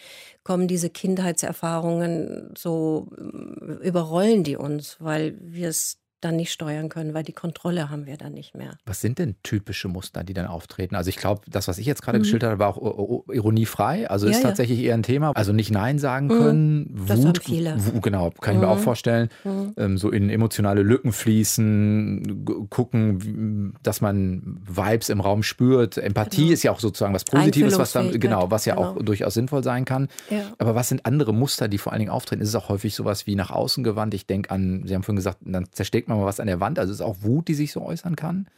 kommen 0.45 0.69
diese 0.69 0.91
Kindheitserfahrungen 0.91 2.55
so, 2.57 3.11
äh, 3.17 3.87
überrollen 3.87 4.45
die 4.45 4.57
uns, 4.57 4.97
weil 5.01 5.37
wir 5.41 5.69
es 5.69 5.99
dann 6.21 6.37
nicht 6.37 6.53
steuern 6.53 6.89
können, 6.89 7.15
weil 7.15 7.23
die 7.23 7.33
Kontrolle 7.33 7.91
haben 7.91 8.07
wir 8.07 8.17
dann 8.17 8.33
nicht 8.33 8.55
mehr. 8.55 8.73
Was 8.85 9.01
sind 9.01 9.19
denn 9.19 9.37
typische 9.43 9.89
Muster, 9.89 10.23
die 10.23 10.35
dann 10.35 10.47
auftreten? 10.47 10.95
Also 10.95 11.09
ich 11.09 11.17
glaube, 11.17 11.43
das, 11.49 11.69
was 11.69 11.79
ich 11.79 11.87
jetzt 11.87 12.03
gerade 12.03 12.19
mhm. 12.19 12.23
geschildert 12.23 12.51
habe, 12.51 12.61
war 12.61 12.69
auch 12.69 13.25
ironiefrei. 13.29 14.09
Also 14.09 14.27
ja, 14.27 14.33
ist 14.33 14.43
tatsächlich 14.43 14.81
ja. 14.81 14.89
eher 14.89 14.95
ein 14.95 15.03
Thema. 15.03 15.33
Also 15.35 15.53
nicht 15.53 15.71
Nein 15.71 15.99
sagen 15.99 16.27
mhm. 16.27 16.31
können. 16.31 16.79
Mhm. 16.79 17.07
Das 17.07 17.19
Wut, 17.19 17.27
haben 17.27 17.45
viele. 17.45 17.77
genau, 18.03 18.31
kann 18.31 18.55
ich 18.55 18.61
mir 18.61 18.69
auch 18.69 18.77
mhm. 18.77 18.83
vorstellen. 18.83 19.29
Mhm. 19.45 19.75
Ähm, 19.77 19.99
so 19.99 20.11
in 20.11 20.29
emotionale 20.31 20.83
Lücken 20.83 21.13
fließen, 21.13 22.69
gucken, 22.69 23.75
dass 23.83 24.01
man 24.01 24.61
Vibes 24.69 25.09
im 25.09 25.21
Raum 25.21 25.43
spürt. 25.43 25.97
Empathie 25.97 26.43
genau. 26.43 26.53
ist 26.53 26.63
ja 26.63 26.73
auch 26.73 26.81
sozusagen 26.81 27.15
was 27.15 27.25
Positives, 27.25 27.79
was 27.79 27.93
dann, 27.93 28.19
genau, 28.21 28.51
was 28.51 28.67
ja 28.67 28.75
genau. 28.75 28.89
auch 28.89 29.03
durchaus 29.03 29.35
sinnvoll 29.35 29.65
sein 29.65 29.87
kann. 29.87 30.09
Ja. 30.29 30.43
Aber 30.59 30.75
was 30.75 30.89
sind 30.89 31.07
andere 31.07 31.33
Muster, 31.33 31.69
die 31.69 31.79
vor 31.79 31.93
allen 31.93 32.01
Dingen 32.01 32.11
auftreten? 32.11 32.43
Ist 32.43 32.49
es 32.49 32.55
auch 32.55 32.69
häufig 32.69 32.95
sowas 32.95 33.27
wie 33.27 33.37
nach 33.37 33.51
außen 33.51 33.85
gewandt? 33.85 34.13
Ich 34.13 34.27
denke 34.27 34.51
an, 34.51 34.83
Sie 34.87 34.95
haben 34.95 35.03
vorhin 35.03 35.17
gesagt, 35.17 35.39
dann 35.41 35.67
zersteckt 35.73 36.10
man 36.11 36.21
mal 36.21 36.27
was 36.27 36.41
an 36.41 36.47
der 36.47 36.61
Wand? 36.61 36.79
Also 36.79 36.93
ist 36.93 37.01
auch 37.01 37.17
Wut, 37.23 37.49
die 37.49 37.55
sich 37.55 37.73
so 37.73 37.83
äußern 37.83 38.17
kann? 38.17 38.49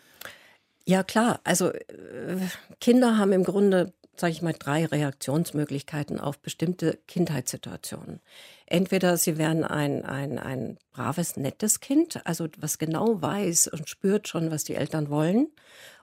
Ja, 0.84 1.02
klar. 1.02 1.40
Also 1.44 1.70
äh, 1.70 2.38
Kinder 2.80 3.16
haben 3.18 3.32
im 3.32 3.44
Grunde, 3.44 3.92
sage 4.16 4.32
ich 4.32 4.42
mal, 4.42 4.54
drei 4.58 4.84
Reaktionsmöglichkeiten 4.84 6.18
auf 6.18 6.38
bestimmte 6.38 6.98
Kindheitssituationen. 7.06 8.20
Entweder 8.66 9.16
sie 9.16 9.38
werden 9.38 9.64
ein, 9.64 10.04
ein, 10.04 10.38
ein 10.38 10.78
braves, 10.92 11.36
nettes 11.36 11.80
Kind, 11.80 12.26
also 12.26 12.48
was 12.58 12.78
genau 12.78 13.22
weiß 13.22 13.68
und 13.68 13.88
spürt 13.88 14.28
schon, 14.28 14.50
was 14.50 14.64
die 14.64 14.74
Eltern 14.74 15.08
wollen 15.10 15.48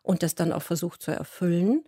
und 0.04 0.24
das 0.24 0.36
dann 0.36 0.54
auch 0.54 0.62
versucht 0.62 1.02
zu 1.02 1.12
erfüllen. 1.12 1.84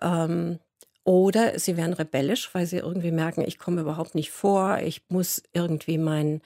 Ähm, 0.00 0.58
oder 1.04 1.58
sie 1.58 1.76
werden 1.76 1.94
rebellisch, 1.94 2.54
weil 2.54 2.66
sie 2.66 2.76
irgendwie 2.76 3.10
merken, 3.10 3.42
ich 3.44 3.58
komme 3.58 3.80
überhaupt 3.80 4.14
nicht 4.14 4.30
vor, 4.30 4.78
ich 4.78 5.02
muss 5.08 5.42
irgendwie 5.52 5.98
mein, 5.98 6.42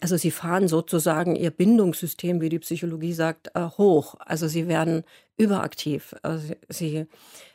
also 0.00 0.18
sie 0.18 0.30
fahren 0.30 0.68
sozusagen 0.68 1.36
ihr 1.36 1.50
Bindungssystem, 1.50 2.42
wie 2.42 2.50
die 2.50 2.58
Psychologie 2.58 3.14
sagt, 3.14 3.50
äh, 3.54 3.66
hoch. 3.78 4.16
Also 4.18 4.46
sie 4.46 4.68
werden 4.68 5.04
überaktiv. 5.38 6.14
Also 6.22 6.54
sie, 6.68 7.06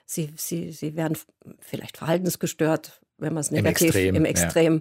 sie, 0.06 0.34
sie, 0.36 0.72
sie 0.72 0.96
werden 0.96 1.18
vielleicht 1.60 1.98
verhaltensgestört, 1.98 3.00
wenn 3.19 3.33
man 3.33 3.41
es 3.41 3.51
negativ 3.51 3.95
im 3.95 3.95
Extrem. 3.95 4.15
Im 4.15 4.25
Extrem. 4.25 4.79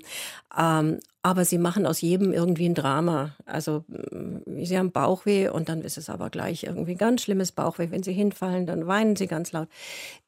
Ja. 0.56 0.80
Ähm, 0.80 0.98
aber 1.22 1.44
sie 1.44 1.58
machen 1.58 1.84
aus 1.84 2.00
jedem 2.00 2.32
irgendwie 2.32 2.68
ein 2.68 2.74
Drama. 2.74 3.36
Also 3.44 3.84
mm, 3.88 4.64
sie 4.64 4.78
haben 4.78 4.92
Bauchweh 4.92 5.48
und 5.48 5.68
dann 5.68 5.82
ist 5.82 5.98
es 5.98 6.08
aber 6.08 6.30
gleich 6.30 6.64
irgendwie 6.64 6.94
ganz 6.94 7.22
schlimmes 7.22 7.52
Bauchweh. 7.52 7.90
Wenn 7.90 8.02
sie 8.02 8.12
hinfallen, 8.12 8.66
dann 8.66 8.86
weinen 8.86 9.16
sie 9.16 9.26
ganz 9.26 9.52
laut. 9.52 9.68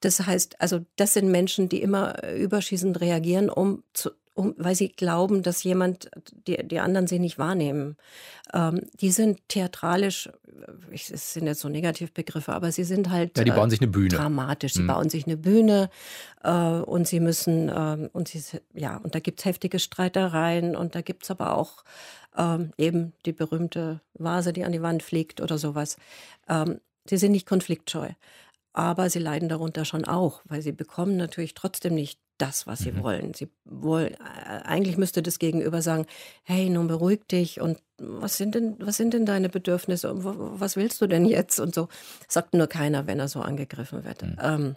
Das 0.00 0.26
heißt, 0.26 0.60
also 0.60 0.80
das 0.96 1.14
sind 1.14 1.30
Menschen, 1.30 1.68
die 1.68 1.80
immer 1.80 2.22
überschießend 2.34 3.00
reagieren, 3.00 3.48
um, 3.50 3.82
zu, 3.94 4.10
um, 4.34 4.54
weil 4.56 4.74
sie 4.74 4.88
glauben, 4.88 5.42
dass 5.42 5.64
jemand, 5.64 6.10
die, 6.46 6.56
die 6.66 6.80
anderen 6.80 7.06
sie 7.06 7.18
nicht 7.18 7.38
wahrnehmen. 7.38 7.96
Ähm, 8.52 8.80
die 9.00 9.10
sind 9.10 9.40
theatralisch, 9.48 10.30
ich, 10.90 11.10
es 11.10 11.32
sind 11.32 11.46
jetzt 11.46 11.60
so 11.60 11.68
Negativbegriffe, 11.68 12.52
aber 12.52 12.72
sie 12.72 12.84
sind 12.84 13.10
halt 13.10 13.36
ja, 13.36 13.44
die 13.44 13.50
bauen 13.50 13.70
sich 13.70 13.80
eine 13.80 13.90
Bühne. 13.90 14.08
dramatisch. 14.08 14.74
Sie 14.74 14.82
mhm. 14.82 14.88
bauen 14.88 15.10
sich 15.10 15.26
eine 15.26 15.36
Bühne 15.36 15.90
äh, 16.42 16.50
und 16.50 17.08
sie 17.08 17.20
müssen, 17.20 17.68
äh, 17.68 18.08
und 18.12 18.28
sie, 18.28 18.42
ja, 18.74 18.96
und 18.98 19.14
da 19.14 19.20
gibt 19.20 19.40
es 19.40 19.44
heftige 19.44 19.78
Streitereien 19.78 20.76
und 20.76 20.94
da 20.94 21.00
gibt 21.00 21.24
es 21.24 21.30
aber 21.30 21.56
auch 21.56 21.84
ähm, 22.36 22.70
eben 22.78 23.12
die 23.26 23.32
berühmte 23.32 24.00
Vase, 24.14 24.52
die 24.52 24.64
an 24.64 24.72
die 24.72 24.82
Wand 24.82 25.02
fliegt 25.02 25.40
oder 25.40 25.58
sowas. 25.58 25.96
Ähm, 26.48 26.80
sie 27.08 27.16
sind 27.16 27.32
nicht 27.32 27.46
konfliktscheu. 27.46 28.10
Aber 28.72 29.10
sie 29.10 29.18
leiden 29.18 29.48
darunter 29.48 29.84
schon 29.84 30.04
auch, 30.04 30.42
weil 30.44 30.62
sie 30.62 30.70
bekommen 30.70 31.16
natürlich 31.16 31.54
trotzdem 31.54 31.94
nicht 31.94 32.20
das, 32.40 32.66
was 32.66 32.80
sie 32.80 32.92
mhm. 32.92 33.02
wollen. 33.02 33.34
Sie 33.34 33.48
wollen, 33.64 34.14
äh, 34.14 34.62
eigentlich 34.64 34.96
müsste 34.96 35.22
das 35.22 35.38
Gegenüber 35.38 35.82
sagen, 35.82 36.06
hey, 36.42 36.68
nun 36.70 36.86
beruhig 36.86 37.26
dich 37.30 37.60
und 37.60 37.78
was 37.98 38.36
sind 38.36 38.54
denn, 38.54 38.76
was 38.78 38.96
sind 38.96 39.14
denn 39.14 39.26
deine 39.26 39.48
Bedürfnisse 39.48 40.10
und 40.12 40.24
was 40.24 40.76
willst 40.76 41.00
du 41.00 41.06
denn 41.06 41.26
jetzt? 41.26 41.60
Und 41.60 41.74
so 41.74 41.88
sagt 42.28 42.54
nur 42.54 42.66
keiner, 42.66 43.06
wenn 43.06 43.20
er 43.20 43.28
so 43.28 43.40
angegriffen 43.40 44.04
wird. 44.04 44.22
Mhm. 44.22 44.36
Ähm, 44.40 44.76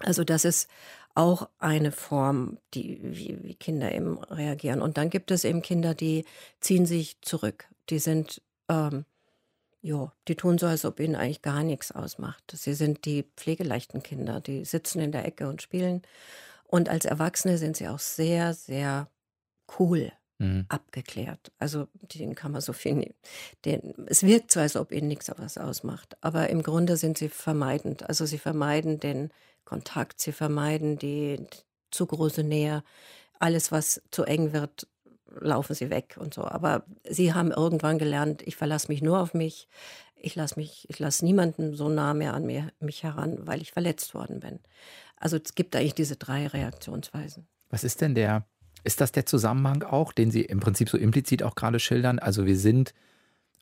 also 0.00 0.24
das 0.24 0.44
ist 0.44 0.68
auch 1.14 1.48
eine 1.58 1.92
Form, 1.92 2.58
die, 2.74 3.00
wie, 3.02 3.38
wie 3.42 3.54
Kinder 3.54 3.92
eben 3.92 4.18
reagieren. 4.24 4.80
Und 4.80 4.96
dann 4.96 5.10
gibt 5.10 5.30
es 5.30 5.44
eben 5.44 5.62
Kinder, 5.62 5.94
die 5.94 6.24
ziehen 6.60 6.86
sich 6.86 7.20
zurück. 7.20 7.66
Die 7.90 7.98
sind, 7.98 8.40
ähm, 8.68 9.04
ja, 9.82 10.12
die 10.28 10.36
tun 10.36 10.58
so, 10.58 10.66
als 10.66 10.84
ob 10.84 11.00
ihnen 11.00 11.16
eigentlich 11.16 11.42
gar 11.42 11.62
nichts 11.62 11.92
ausmacht. 11.92 12.52
Sie 12.54 12.74
sind 12.74 13.04
die 13.04 13.24
pflegeleichten 13.36 14.02
Kinder, 14.02 14.40
die 14.40 14.64
sitzen 14.64 15.00
in 15.00 15.12
der 15.12 15.24
Ecke 15.24 15.48
und 15.48 15.62
spielen 15.62 16.02
und 16.70 16.88
als 16.88 17.04
Erwachsene 17.04 17.58
sind 17.58 17.76
sie 17.76 17.88
auch 17.88 17.98
sehr, 17.98 18.54
sehr 18.54 19.08
cool 19.78 20.12
mhm. 20.38 20.66
abgeklärt. 20.68 21.50
Also 21.58 21.88
den 22.14 22.36
kann 22.36 22.52
man 22.52 22.60
so 22.60 22.72
finden. 22.72 23.12
Den, 23.64 23.94
es 24.06 24.22
wirkt 24.22 24.52
so, 24.52 24.60
als 24.60 24.76
ob 24.76 24.92
ihnen 24.92 25.08
nichts 25.08 25.30
was 25.36 25.58
ausmacht. 25.58 26.16
Aber 26.20 26.48
im 26.48 26.62
Grunde 26.62 26.96
sind 26.96 27.18
sie 27.18 27.28
vermeidend. 27.28 28.08
Also 28.08 28.24
sie 28.24 28.38
vermeiden 28.38 29.00
den 29.00 29.30
Kontakt, 29.64 30.20
sie 30.20 30.32
vermeiden 30.32 30.96
die 30.96 31.44
zu 31.90 32.06
große 32.06 32.44
Nähe. 32.44 32.84
Alles, 33.40 33.72
was 33.72 34.00
zu 34.12 34.22
eng 34.22 34.52
wird, 34.52 34.86
laufen 35.40 35.74
sie 35.74 35.90
weg 35.90 36.16
und 36.20 36.34
so. 36.34 36.44
Aber 36.44 36.84
sie 37.08 37.34
haben 37.34 37.50
irgendwann 37.50 37.98
gelernt, 37.98 38.42
ich 38.46 38.54
verlasse 38.54 38.88
mich 38.88 39.02
nur 39.02 39.18
auf 39.18 39.34
mich. 39.34 39.68
Ich 40.22 40.36
lasse 40.36 40.56
mich, 40.56 40.86
ich 40.88 40.98
lasse 40.98 41.24
niemanden 41.24 41.74
so 41.74 41.88
nah 41.88 42.14
mehr 42.14 42.34
an 42.34 42.44
mir, 42.44 42.70
mich 42.78 43.02
heran, 43.02 43.38
weil 43.46 43.62
ich 43.62 43.72
verletzt 43.72 44.14
worden 44.14 44.38
bin. 44.38 44.60
Also 45.20 45.36
es 45.36 45.54
gibt 45.54 45.76
eigentlich 45.76 45.94
diese 45.94 46.16
drei 46.16 46.46
Reaktionsweisen. 46.46 47.46
Was 47.68 47.84
ist 47.84 48.00
denn 48.00 48.14
der, 48.16 48.46
ist 48.82 49.00
das 49.00 49.12
der 49.12 49.26
Zusammenhang 49.26 49.84
auch, 49.84 50.12
den 50.12 50.30
Sie 50.30 50.42
im 50.42 50.58
Prinzip 50.58 50.88
so 50.88 50.98
implizit 50.98 51.42
auch 51.42 51.54
gerade 51.54 51.78
schildern? 51.78 52.18
Also 52.18 52.46
wir 52.46 52.58
sind 52.58 52.94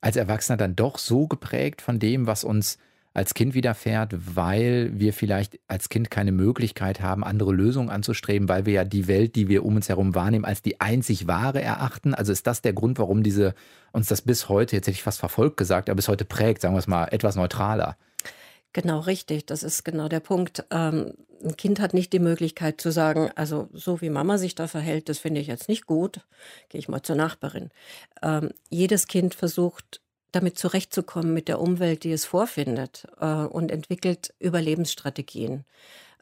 als 0.00 0.16
Erwachsener 0.16 0.56
dann 0.56 0.76
doch 0.76 0.96
so 0.96 1.26
geprägt 1.26 1.82
von 1.82 1.98
dem, 1.98 2.26
was 2.26 2.44
uns 2.44 2.78
als 3.14 3.34
Kind 3.34 3.54
widerfährt, 3.54 4.14
weil 4.36 4.92
wir 4.94 5.12
vielleicht 5.12 5.58
als 5.66 5.88
Kind 5.88 6.08
keine 6.08 6.30
Möglichkeit 6.30 7.00
haben, 7.00 7.24
andere 7.24 7.52
Lösungen 7.52 7.90
anzustreben, 7.90 8.48
weil 8.48 8.64
wir 8.64 8.74
ja 8.74 8.84
die 8.84 9.08
Welt, 9.08 9.34
die 9.34 9.48
wir 9.48 9.64
um 9.64 9.74
uns 9.74 9.88
herum 9.88 10.14
wahrnehmen, 10.14 10.44
als 10.44 10.62
die 10.62 10.80
einzig 10.80 11.26
wahre 11.26 11.60
erachten. 11.60 12.14
Also 12.14 12.30
ist 12.30 12.46
das 12.46 12.62
der 12.62 12.74
Grund, 12.74 12.98
warum 12.98 13.24
diese 13.24 13.54
uns 13.90 14.06
das 14.06 14.22
bis 14.22 14.48
heute, 14.48 14.76
jetzt 14.76 14.86
hätte 14.86 14.94
ich 14.94 15.02
fast 15.02 15.18
verfolgt 15.18 15.56
gesagt, 15.56 15.90
aber 15.90 15.96
bis 15.96 16.06
heute 16.06 16.24
prägt, 16.24 16.60
sagen 16.60 16.74
wir 16.74 16.78
es 16.78 16.86
mal, 16.86 17.06
etwas 17.06 17.34
neutraler. 17.34 17.96
Genau 18.72 19.00
richtig, 19.00 19.46
das 19.46 19.62
ist 19.62 19.84
genau 19.84 20.08
der 20.08 20.20
Punkt. 20.20 20.64
Ähm, 20.70 21.14
ein 21.42 21.56
Kind 21.56 21.80
hat 21.80 21.94
nicht 21.94 22.12
die 22.12 22.18
Möglichkeit 22.18 22.80
zu 22.80 22.90
sagen, 22.90 23.30
also 23.34 23.68
so 23.72 24.00
wie 24.00 24.10
Mama 24.10 24.38
sich 24.38 24.54
da 24.54 24.66
verhält, 24.66 25.08
das 25.08 25.18
finde 25.18 25.40
ich 25.40 25.46
jetzt 25.46 25.68
nicht 25.68 25.87
gut, 25.87 26.20
gehe 26.68 26.78
ich 26.78 26.88
mal 26.88 27.02
zur 27.02 27.16
Nachbarin. 27.16 27.70
Ähm, 28.22 28.50
jedes 28.68 29.06
Kind 29.06 29.34
versucht 29.34 30.00
damit 30.32 30.58
zurechtzukommen 30.58 31.32
mit 31.32 31.48
der 31.48 31.60
Umwelt, 31.60 32.04
die 32.04 32.12
es 32.12 32.25
vorfindet 32.26 33.06
äh, 33.18 33.26
und 33.26 33.70
entwickelt 33.70 34.34
Überlebensstrategien. 34.38 35.64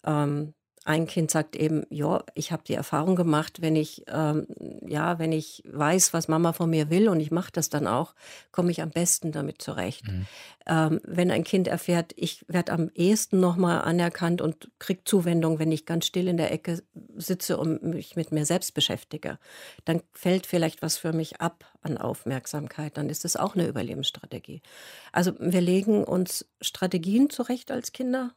Ähm, 0.05 0.55
ein 0.87 1.09
Kind 1.09 1.33
sagt 1.33 1.57
eben, 1.57 1.85
ja, 1.91 2.23
ich 2.35 2.53
habe 2.53 2.63
die 2.65 2.75
Erfahrung 2.75 3.17
gemacht, 3.17 3.61
wenn 3.61 3.75
ich, 3.75 4.05
ähm, 4.07 4.47
ja, 4.87 5.19
wenn 5.19 5.33
ich 5.33 5.65
weiß, 5.67 6.13
was 6.13 6.29
Mama 6.29 6.53
von 6.53 6.71
mir 6.71 6.91
will 6.91 7.09
und 7.09 7.19
ich 7.19 7.33
mache 7.33 7.51
das 7.51 7.69
dann 7.69 7.89
auch, 7.89 8.15
komme 8.53 8.71
ich 8.71 8.83
am 8.83 8.91
besten 8.91 9.33
damit 9.33 9.61
zurecht. 9.61 10.07
Mhm. 10.07 10.27
Ähm, 10.67 11.01
wenn 11.05 11.33
ein 11.33 11.43
Kind 11.43 11.67
erfährt, 11.67 12.13
ich 12.15 12.45
werde 12.47 12.73
am 12.73 12.91
ehesten 12.95 13.41
nochmal 13.41 13.83
anerkannt 13.83 14.41
und 14.41 14.71
kriege 14.79 15.03
Zuwendung, 15.05 15.59
wenn 15.59 15.73
ich 15.73 15.87
ganz 15.87 16.07
still 16.07 16.29
in 16.29 16.37
der 16.37 16.53
Ecke 16.53 16.81
sitze 17.17 17.59
und 17.59 17.83
mich 17.83 18.15
mit 18.15 18.31
mir 18.31 18.47
selbst 18.47 18.73
beschäftige, 18.73 19.41
dann 19.85 20.03
fällt 20.13 20.47
vielleicht 20.47 20.83
was 20.83 20.99
für 20.99 21.13
mich 21.13 21.41
ab 21.41 21.65
an 21.83 21.99
Aufmerksamkeit, 21.99 22.97
dann 22.97 23.11
ist 23.11 23.25
es 23.25 23.37
auch 23.37 23.57
eine 23.57 23.67
Überlebensstrategie. 23.67 24.63
Also 25.11 25.33
wir 25.41 25.61
legen 25.61 26.05
uns 26.05 26.47
Strategien 26.61 27.29
zurecht 27.29 27.73
als 27.73 27.91
Kinder, 27.91 28.35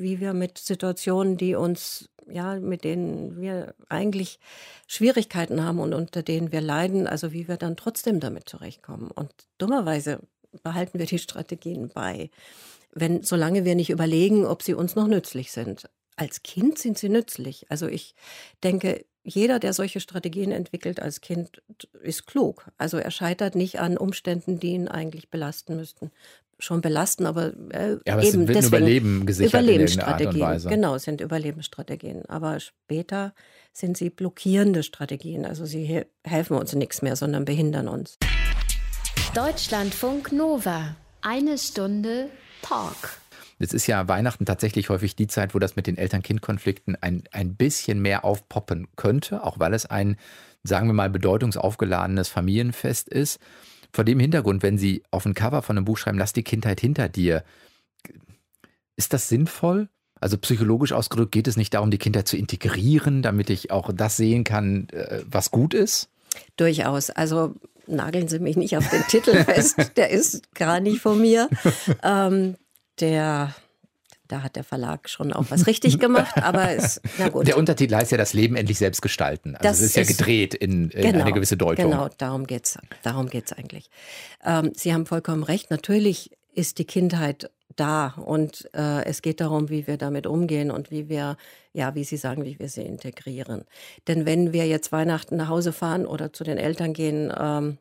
wie 0.00 0.20
wir 0.20 0.32
mit 0.32 0.58
Situationen, 0.58 1.36
die 1.36 1.54
uns, 1.54 2.08
ja, 2.28 2.56
mit 2.56 2.84
denen 2.84 3.40
wir 3.40 3.74
eigentlich 3.88 4.38
Schwierigkeiten 4.86 5.64
haben 5.64 5.78
und 5.78 5.94
unter 5.94 6.22
denen 6.22 6.52
wir 6.52 6.60
leiden, 6.60 7.06
also 7.06 7.32
wie 7.32 7.48
wir 7.48 7.56
dann 7.56 7.76
trotzdem 7.76 8.20
damit 8.20 8.48
zurechtkommen. 8.48 9.10
Und 9.10 9.32
dummerweise 9.58 10.20
behalten 10.62 10.98
wir 10.98 11.06
die 11.06 11.18
Strategien 11.18 11.90
bei, 11.92 12.30
wenn, 12.92 13.22
solange 13.22 13.64
wir 13.64 13.74
nicht 13.74 13.90
überlegen, 13.90 14.46
ob 14.46 14.62
sie 14.62 14.74
uns 14.74 14.96
noch 14.96 15.06
nützlich 15.06 15.52
sind. 15.52 15.88
Als 16.16 16.42
Kind 16.42 16.78
sind 16.78 16.98
sie 16.98 17.08
nützlich. 17.08 17.66
Also 17.70 17.86
ich 17.86 18.14
denke, 18.62 19.04
jeder, 19.22 19.58
der 19.58 19.72
solche 19.72 20.00
Strategien 20.00 20.50
entwickelt 20.50 21.00
als 21.00 21.20
Kind, 21.20 21.62
ist 22.02 22.26
klug. 22.26 22.70
Also 22.78 22.96
er 22.98 23.10
scheitert 23.10 23.54
nicht 23.54 23.78
an 23.78 23.96
Umständen, 23.96 24.58
die 24.58 24.72
ihn 24.72 24.88
eigentlich 24.88 25.30
belasten 25.30 25.76
müssten 25.76 26.10
schon 26.60 26.80
belasten, 26.80 27.26
aber, 27.26 27.52
äh, 27.70 27.96
ja, 28.06 28.14
aber 28.14 28.22
eben 28.22 28.42
es 28.42 28.48
wird 28.48 28.48
deswegen 28.48 28.66
Überleben 28.66 29.26
gesichert 29.26 29.62
Überlebensstrategien. 29.62 30.42
Art 30.42 30.68
Genau, 30.68 30.94
es 30.94 31.02
sind 31.02 31.20
Überlebensstrategien. 31.20 32.24
Aber 32.26 32.60
später 32.60 33.34
sind 33.72 33.96
sie 33.96 34.10
blockierende 34.10 34.82
Strategien. 34.82 35.44
Also 35.44 35.64
sie 35.66 36.04
helfen 36.24 36.56
uns 36.56 36.74
nichts 36.74 37.02
mehr, 37.02 37.16
sondern 37.16 37.44
behindern 37.44 37.88
uns. 37.88 38.18
Deutschlandfunk 39.34 40.32
Nova. 40.32 40.96
Eine 41.22 41.58
Stunde 41.58 42.30
Talk. 42.62 43.20
Jetzt 43.58 43.74
ist 43.74 43.86
ja 43.86 44.08
Weihnachten 44.08 44.46
tatsächlich 44.46 44.88
häufig 44.88 45.16
die 45.16 45.26
Zeit, 45.26 45.54
wo 45.54 45.58
das 45.58 45.76
mit 45.76 45.86
den 45.86 45.98
Eltern-Kind-Konflikten 45.98 46.96
ein, 47.00 47.24
ein 47.30 47.56
bisschen 47.56 48.00
mehr 48.00 48.24
aufpoppen 48.24 48.88
könnte, 48.96 49.44
auch 49.44 49.58
weil 49.58 49.74
es 49.74 49.84
ein, 49.84 50.16
sagen 50.62 50.88
wir 50.88 50.94
mal, 50.94 51.10
bedeutungsaufgeladenes 51.10 52.30
Familienfest 52.30 53.08
ist. 53.10 53.38
Vor 53.92 54.04
dem 54.04 54.20
Hintergrund, 54.20 54.62
wenn 54.62 54.78
Sie 54.78 55.02
auf 55.10 55.26
ein 55.26 55.34
Cover 55.34 55.62
von 55.62 55.76
einem 55.76 55.84
Buch 55.84 55.98
schreiben, 55.98 56.18
lass 56.18 56.32
die 56.32 56.44
Kindheit 56.44 56.80
hinter 56.80 57.08
dir, 57.08 57.44
ist 58.96 59.12
das 59.12 59.28
sinnvoll? 59.28 59.88
Also 60.20 60.36
psychologisch 60.36 60.92
ausgedrückt 60.92 61.32
geht 61.32 61.48
es 61.48 61.56
nicht 61.56 61.72
darum, 61.72 61.90
die 61.90 61.98
Kindheit 61.98 62.28
zu 62.28 62.36
integrieren, 62.36 63.22
damit 63.22 63.48
ich 63.48 63.70
auch 63.70 63.90
das 63.92 64.16
sehen 64.16 64.44
kann, 64.44 64.88
äh, 64.90 65.22
was 65.24 65.50
gut 65.50 65.72
ist? 65.72 66.10
Durchaus. 66.56 67.10
Also 67.10 67.54
nageln 67.86 68.28
Sie 68.28 68.38
mich 68.38 68.56
nicht 68.56 68.76
auf 68.76 68.88
den 68.90 69.02
Titel 69.08 69.42
fest, 69.44 69.92
der 69.96 70.10
ist 70.10 70.54
gar 70.54 70.80
nicht 70.80 71.00
von 71.00 71.20
mir. 71.20 71.48
Ähm, 72.02 72.56
der 73.00 73.54
da 74.30 74.42
hat 74.42 74.56
der 74.56 74.64
Verlag 74.64 75.08
schon 75.08 75.32
auch 75.32 75.46
was 75.50 75.66
richtig 75.66 75.98
gemacht, 75.98 76.36
aber 76.42 76.70
es, 76.70 77.00
na 77.18 77.28
gut. 77.28 77.46
Der 77.48 77.56
Untertitel 77.56 77.94
heißt 77.94 78.12
ja 78.12 78.18
das 78.18 78.32
Leben 78.32 78.56
endlich 78.56 78.78
selbst 78.78 79.02
gestalten. 79.02 79.56
Also 79.56 79.68
das 79.68 79.80
es 79.80 79.86
ist 79.86 79.96
ja 79.96 80.04
gedreht 80.04 80.54
in, 80.54 80.90
in 80.90 81.02
genau, 81.02 81.24
eine 81.24 81.32
gewisse 81.32 81.56
Deutung. 81.56 81.90
Genau, 81.90 82.08
darum 82.18 82.46
geht's. 82.46 82.78
Darum 83.02 83.28
geht's 83.28 83.52
eigentlich. 83.52 83.90
Ähm, 84.44 84.72
Sie 84.74 84.92
haben 84.94 85.06
vollkommen 85.06 85.42
recht. 85.42 85.70
Natürlich 85.70 86.30
ist 86.54 86.78
die 86.78 86.84
Kindheit 86.84 87.50
da 87.76 88.14
und 88.16 88.68
äh, 88.74 89.04
es 89.04 89.22
geht 89.22 89.40
darum, 89.40 89.70
wie 89.70 89.86
wir 89.86 89.96
damit 89.96 90.26
umgehen 90.26 90.70
und 90.70 90.90
wie 90.90 91.08
wir, 91.08 91.36
ja, 91.72 91.94
wie 91.94 92.04
Sie 92.04 92.16
sagen, 92.16 92.44
wie 92.44 92.58
wir 92.58 92.68
sie 92.68 92.82
integrieren. 92.82 93.64
Denn 94.08 94.26
wenn 94.26 94.52
wir 94.52 94.66
jetzt 94.66 94.92
Weihnachten 94.92 95.36
nach 95.36 95.48
Hause 95.48 95.72
fahren 95.72 96.06
oder 96.06 96.32
zu 96.32 96.44
den 96.44 96.58
Eltern 96.58 96.92
gehen 96.92 97.32
ähm, 97.38 97.78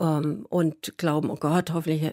ähm, 0.00 0.46
und 0.48 0.96
glauben, 0.98 1.30
oh 1.30 1.36
Gott, 1.36 1.72
hoffentlich 1.72 2.12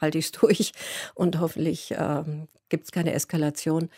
halte 0.00 0.18
ich 0.18 0.26
es 0.26 0.32
durch 0.40 0.72
und 1.14 1.38
hoffentlich 1.40 1.94
ähm, 1.96 2.48
gibt 2.68 2.84
es 2.84 2.92
keine 2.92 3.12
Eskalation. 3.12 3.88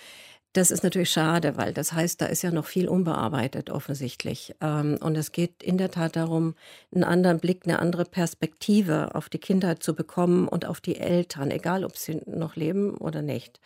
Das 0.54 0.70
ist 0.70 0.82
natürlich 0.82 1.10
schade, 1.10 1.56
weil 1.56 1.72
das 1.72 1.94
heißt, 1.94 2.20
da 2.20 2.26
ist 2.26 2.42
ja 2.42 2.50
noch 2.50 2.66
viel 2.66 2.86
unbearbeitet 2.86 3.70
offensichtlich. 3.70 4.54
Ähm, 4.60 4.98
und 5.00 5.16
es 5.16 5.32
geht 5.32 5.62
in 5.62 5.78
der 5.78 5.90
Tat 5.90 6.14
darum, 6.14 6.54
einen 6.94 7.04
anderen 7.04 7.40
Blick, 7.40 7.62
eine 7.64 7.78
andere 7.78 8.04
Perspektive 8.04 9.14
auf 9.14 9.30
die 9.30 9.38
Kindheit 9.38 9.82
zu 9.82 9.94
bekommen 9.94 10.48
und 10.48 10.66
auf 10.66 10.82
die 10.82 10.98
Eltern, 10.98 11.50
egal 11.50 11.84
ob 11.84 11.96
sie 11.96 12.20
noch 12.26 12.54
leben 12.54 12.94
oder 12.98 13.22
nicht. 13.22 13.60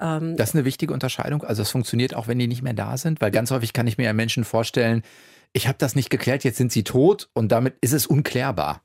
Ähm, 0.00 0.36
das 0.36 0.50
ist 0.50 0.54
eine 0.56 0.64
wichtige 0.64 0.92
Unterscheidung. 0.92 1.44
Also 1.44 1.62
es 1.62 1.70
funktioniert 1.70 2.16
auch, 2.16 2.26
wenn 2.26 2.40
die 2.40 2.48
nicht 2.48 2.62
mehr 2.62 2.74
da 2.74 2.96
sind, 2.96 3.20
weil 3.20 3.30
ganz 3.30 3.52
häufig 3.52 3.72
kann 3.72 3.86
ich 3.86 3.96
mir 3.96 4.04
ja 4.04 4.12
Menschen 4.12 4.42
vorstellen, 4.42 5.02
ich 5.52 5.68
habe 5.68 5.78
das 5.78 5.94
nicht 5.94 6.10
geklärt, 6.10 6.42
jetzt 6.42 6.58
sind 6.58 6.72
sie 6.72 6.82
tot 6.82 7.28
und 7.32 7.52
damit 7.52 7.76
ist 7.80 7.92
es 7.92 8.08
unklärbar 8.08 8.83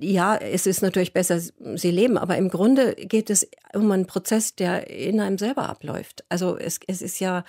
ja, 0.00 0.36
es 0.36 0.66
ist 0.66 0.82
natürlich 0.82 1.12
besser, 1.12 1.40
sie 1.40 1.90
leben, 1.90 2.18
aber 2.18 2.36
im 2.36 2.48
Grunde 2.48 2.94
geht 2.94 3.30
es 3.30 3.48
um 3.74 3.90
einen 3.92 4.06
Prozess, 4.06 4.54
der 4.56 4.90
in 4.90 5.20
einem 5.20 5.38
selber 5.38 5.68
abläuft. 5.68 6.24
Also 6.28 6.56
es, 6.56 6.80
es 6.86 7.00
ist 7.00 7.20
ja, 7.20 7.44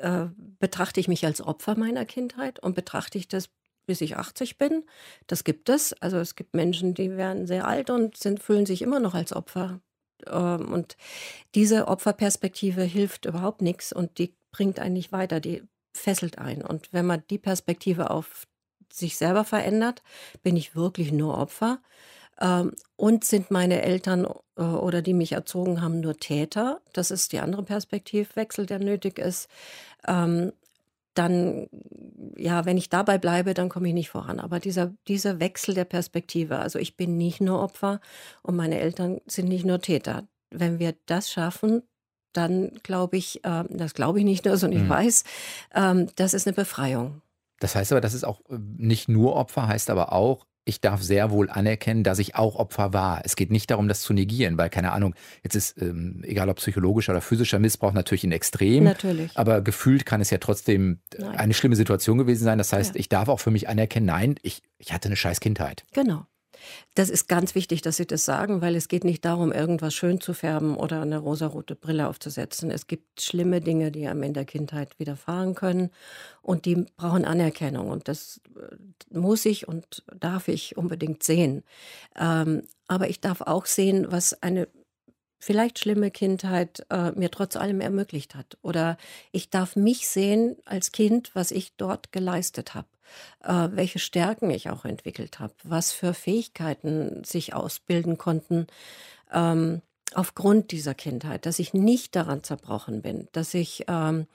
äh, 0.00 0.26
betrachte 0.58 1.00
ich 1.00 1.08
mich 1.08 1.24
als 1.24 1.40
Opfer 1.40 1.78
meiner 1.78 2.04
Kindheit 2.04 2.58
und 2.58 2.74
betrachte 2.74 3.18
ich 3.18 3.28
das 3.28 3.48
bis 3.86 4.00
ich 4.00 4.16
80 4.16 4.58
bin. 4.58 4.84
Das 5.26 5.44
gibt 5.44 5.68
es. 5.68 5.92
Also 5.94 6.18
es 6.18 6.36
gibt 6.36 6.54
Menschen, 6.54 6.94
die 6.94 7.16
werden 7.16 7.46
sehr 7.46 7.66
alt 7.66 7.90
und 7.90 8.16
sind, 8.16 8.40
fühlen 8.40 8.64
sich 8.64 8.80
immer 8.82 9.00
noch 9.00 9.14
als 9.14 9.32
Opfer. 9.32 9.80
Ähm, 10.26 10.72
und 10.72 10.96
diese 11.54 11.88
Opferperspektive 11.88 12.82
hilft 12.82 13.24
überhaupt 13.26 13.62
nichts 13.62 13.92
und 13.92 14.18
die 14.18 14.34
bringt 14.52 14.78
einen 14.78 14.94
nicht 14.94 15.12
weiter, 15.12 15.40
die 15.40 15.62
fesselt 15.94 16.38
ein. 16.38 16.62
Und 16.62 16.92
wenn 16.92 17.06
man 17.06 17.22
die 17.28 17.38
Perspektive 17.38 18.10
auf 18.10 18.46
sich 18.94 19.16
selber 19.16 19.44
verändert, 19.44 20.02
bin 20.42 20.56
ich 20.56 20.76
wirklich 20.76 21.12
nur 21.12 21.38
Opfer. 21.38 21.80
Ähm, 22.40 22.72
und 22.96 23.24
sind 23.24 23.50
meine 23.50 23.82
Eltern 23.82 24.26
äh, 24.56 24.62
oder 24.62 25.02
die 25.02 25.14
mich 25.14 25.32
erzogen 25.32 25.82
haben 25.82 26.00
nur 26.00 26.16
Täter? 26.16 26.80
Das 26.92 27.10
ist 27.10 27.32
die 27.32 27.40
andere 27.40 27.62
Perspektivwechsel, 27.62 28.66
der 28.66 28.78
nötig 28.78 29.18
ist. 29.18 29.48
Ähm, 30.06 30.52
dann, 31.14 31.68
ja, 32.36 32.64
wenn 32.64 32.78
ich 32.78 32.88
dabei 32.88 33.18
bleibe, 33.18 33.54
dann 33.54 33.68
komme 33.68 33.88
ich 33.88 33.94
nicht 33.94 34.10
voran. 34.10 34.40
Aber 34.40 34.60
dieser, 34.60 34.94
dieser 35.08 35.40
Wechsel 35.40 35.74
der 35.74 35.84
Perspektive, 35.84 36.58
also 36.58 36.78
ich 36.78 36.96
bin 36.96 37.18
nicht 37.18 37.40
nur 37.40 37.60
Opfer 37.60 38.00
und 38.42 38.56
meine 38.56 38.80
Eltern 38.80 39.20
sind 39.26 39.48
nicht 39.48 39.64
nur 39.66 39.80
Täter. 39.80 40.26
Wenn 40.50 40.78
wir 40.78 40.94
das 41.06 41.30
schaffen, 41.30 41.82
dann 42.32 42.72
glaube 42.82 43.18
ich, 43.18 43.44
äh, 43.44 43.64
das 43.68 43.94
glaube 43.94 44.20
ich 44.20 44.24
nicht 44.24 44.44
nur, 44.46 44.56
sondern 44.56 44.80
ich 44.80 44.86
mhm. 44.86 44.90
weiß, 44.90 45.24
ähm, 45.74 46.08
das 46.16 46.34
ist 46.34 46.46
eine 46.46 46.54
Befreiung. 46.54 47.20
Das 47.62 47.76
heißt 47.76 47.92
aber, 47.92 48.00
das 48.00 48.14
ist 48.14 48.24
auch 48.24 48.40
äh, 48.50 48.58
nicht 48.76 49.08
nur 49.08 49.36
Opfer, 49.36 49.68
heißt 49.68 49.90
aber 49.90 50.12
auch, 50.12 50.46
ich 50.64 50.80
darf 50.80 51.02
sehr 51.02 51.30
wohl 51.30 51.50
anerkennen, 51.50 52.04
dass 52.04 52.20
ich 52.20 52.36
auch 52.36 52.54
Opfer 52.54 52.92
war. 52.92 53.22
Es 53.24 53.34
geht 53.34 53.50
nicht 53.50 53.70
darum, 53.70 53.88
das 53.88 54.00
zu 54.00 54.12
negieren, 54.12 54.58
weil 54.58 54.70
keine 54.70 54.92
Ahnung, 54.92 55.14
jetzt 55.42 55.56
ist 55.56 55.80
ähm, 55.82 56.22
egal 56.24 56.48
ob 56.48 56.58
psychologischer 56.58 57.12
oder 57.12 57.20
physischer 57.20 57.58
Missbrauch 57.58 57.92
natürlich 57.92 58.24
ein 58.24 58.32
Extrem. 58.32 58.84
Natürlich. 58.84 59.36
Aber 59.36 59.60
gefühlt 59.60 60.06
kann 60.06 60.20
es 60.20 60.30
ja 60.30 60.38
trotzdem 60.38 61.00
nein. 61.18 61.36
eine 61.36 61.54
schlimme 61.54 61.74
Situation 61.74 62.18
gewesen 62.18 62.44
sein. 62.44 62.58
Das 62.58 62.72
heißt, 62.72 62.94
ja. 62.94 63.00
ich 63.00 63.08
darf 63.08 63.28
auch 63.28 63.40
für 63.40 63.50
mich 63.50 63.68
anerkennen, 63.68 64.06
nein, 64.06 64.36
ich, 64.42 64.62
ich 64.78 64.92
hatte 64.92 65.08
eine 65.08 65.16
scheiß 65.16 65.40
Kindheit. 65.40 65.84
Genau. 65.92 66.26
Das 66.94 67.10
ist 67.10 67.28
ganz 67.28 67.54
wichtig, 67.54 67.82
dass 67.82 67.96
Sie 67.96 68.06
das 68.06 68.24
sagen, 68.24 68.60
weil 68.60 68.76
es 68.76 68.88
geht 68.88 69.04
nicht 69.04 69.24
darum, 69.24 69.52
irgendwas 69.52 69.94
schön 69.94 70.20
zu 70.20 70.34
färben 70.34 70.76
oder 70.76 71.02
eine 71.02 71.18
rosarote 71.18 71.74
Brille 71.74 72.08
aufzusetzen. 72.08 72.70
Es 72.70 72.86
gibt 72.86 73.20
schlimme 73.20 73.60
Dinge, 73.60 73.90
die 73.90 74.06
einem 74.06 74.22
in 74.22 74.34
der 74.34 74.44
Kindheit 74.44 74.98
widerfahren 74.98 75.54
können 75.54 75.90
und 76.42 76.64
die 76.64 76.86
brauchen 76.96 77.24
Anerkennung 77.24 77.88
und 77.88 78.08
das 78.08 78.40
äh, 78.56 78.76
muss 79.16 79.44
ich 79.44 79.68
und 79.68 80.02
darf 80.18 80.48
ich 80.48 80.76
unbedingt 80.76 81.22
sehen. 81.22 81.62
Ähm, 82.18 82.62
aber 82.88 83.08
ich 83.08 83.20
darf 83.20 83.40
auch 83.40 83.66
sehen, 83.66 84.06
was 84.10 84.42
eine 84.42 84.68
vielleicht 85.42 85.80
schlimme 85.80 86.12
Kindheit 86.12 86.86
äh, 86.88 87.10
mir 87.12 87.30
trotz 87.30 87.56
allem 87.56 87.80
ermöglicht 87.80 88.36
hat. 88.36 88.56
Oder 88.62 88.96
ich 89.32 89.50
darf 89.50 89.74
mich 89.74 90.08
sehen 90.08 90.56
als 90.64 90.92
Kind, 90.92 91.32
was 91.34 91.50
ich 91.50 91.76
dort 91.76 92.12
geleistet 92.12 92.74
habe 92.74 92.86
äh, 93.42 93.68
welche 93.72 93.98
Stärken 93.98 94.50
ich 94.50 94.70
auch 94.70 94.84
entwickelt 94.86 95.38
habe, 95.40 95.52
was 95.64 95.92
für 95.92 96.14
Fähigkeiten 96.14 97.24
sich 97.24 97.54
ausbilden 97.54 98.16
konnten 98.16 98.68
ähm, 99.32 99.82
aufgrund 100.14 100.70
dieser 100.70 100.94
Kindheit, 100.94 101.44
dass 101.44 101.58
ich 101.58 101.74
nicht 101.74 102.16
daran 102.16 102.42
zerbrochen 102.42 103.02
bin, 103.02 103.28
dass 103.32 103.52
ich 103.52 103.84
ähm, 103.88 104.26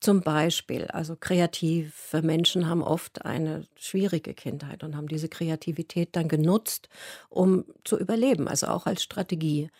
zum 0.00 0.20
Beispiel, 0.20 0.86
also 0.88 1.16
kreative 1.16 2.22
Menschen 2.22 2.68
haben 2.68 2.82
oft 2.82 3.24
eine 3.24 3.66
schwierige 3.76 4.34
Kindheit 4.34 4.84
und 4.84 4.96
haben 4.96 5.08
diese 5.08 5.28
Kreativität 5.28 6.10
dann 6.12 6.28
genutzt, 6.28 6.88
um 7.30 7.64
zu 7.84 7.98
überleben, 7.98 8.46
also 8.46 8.66
auch 8.66 8.86
als 8.86 9.02
Strategie. 9.02 9.70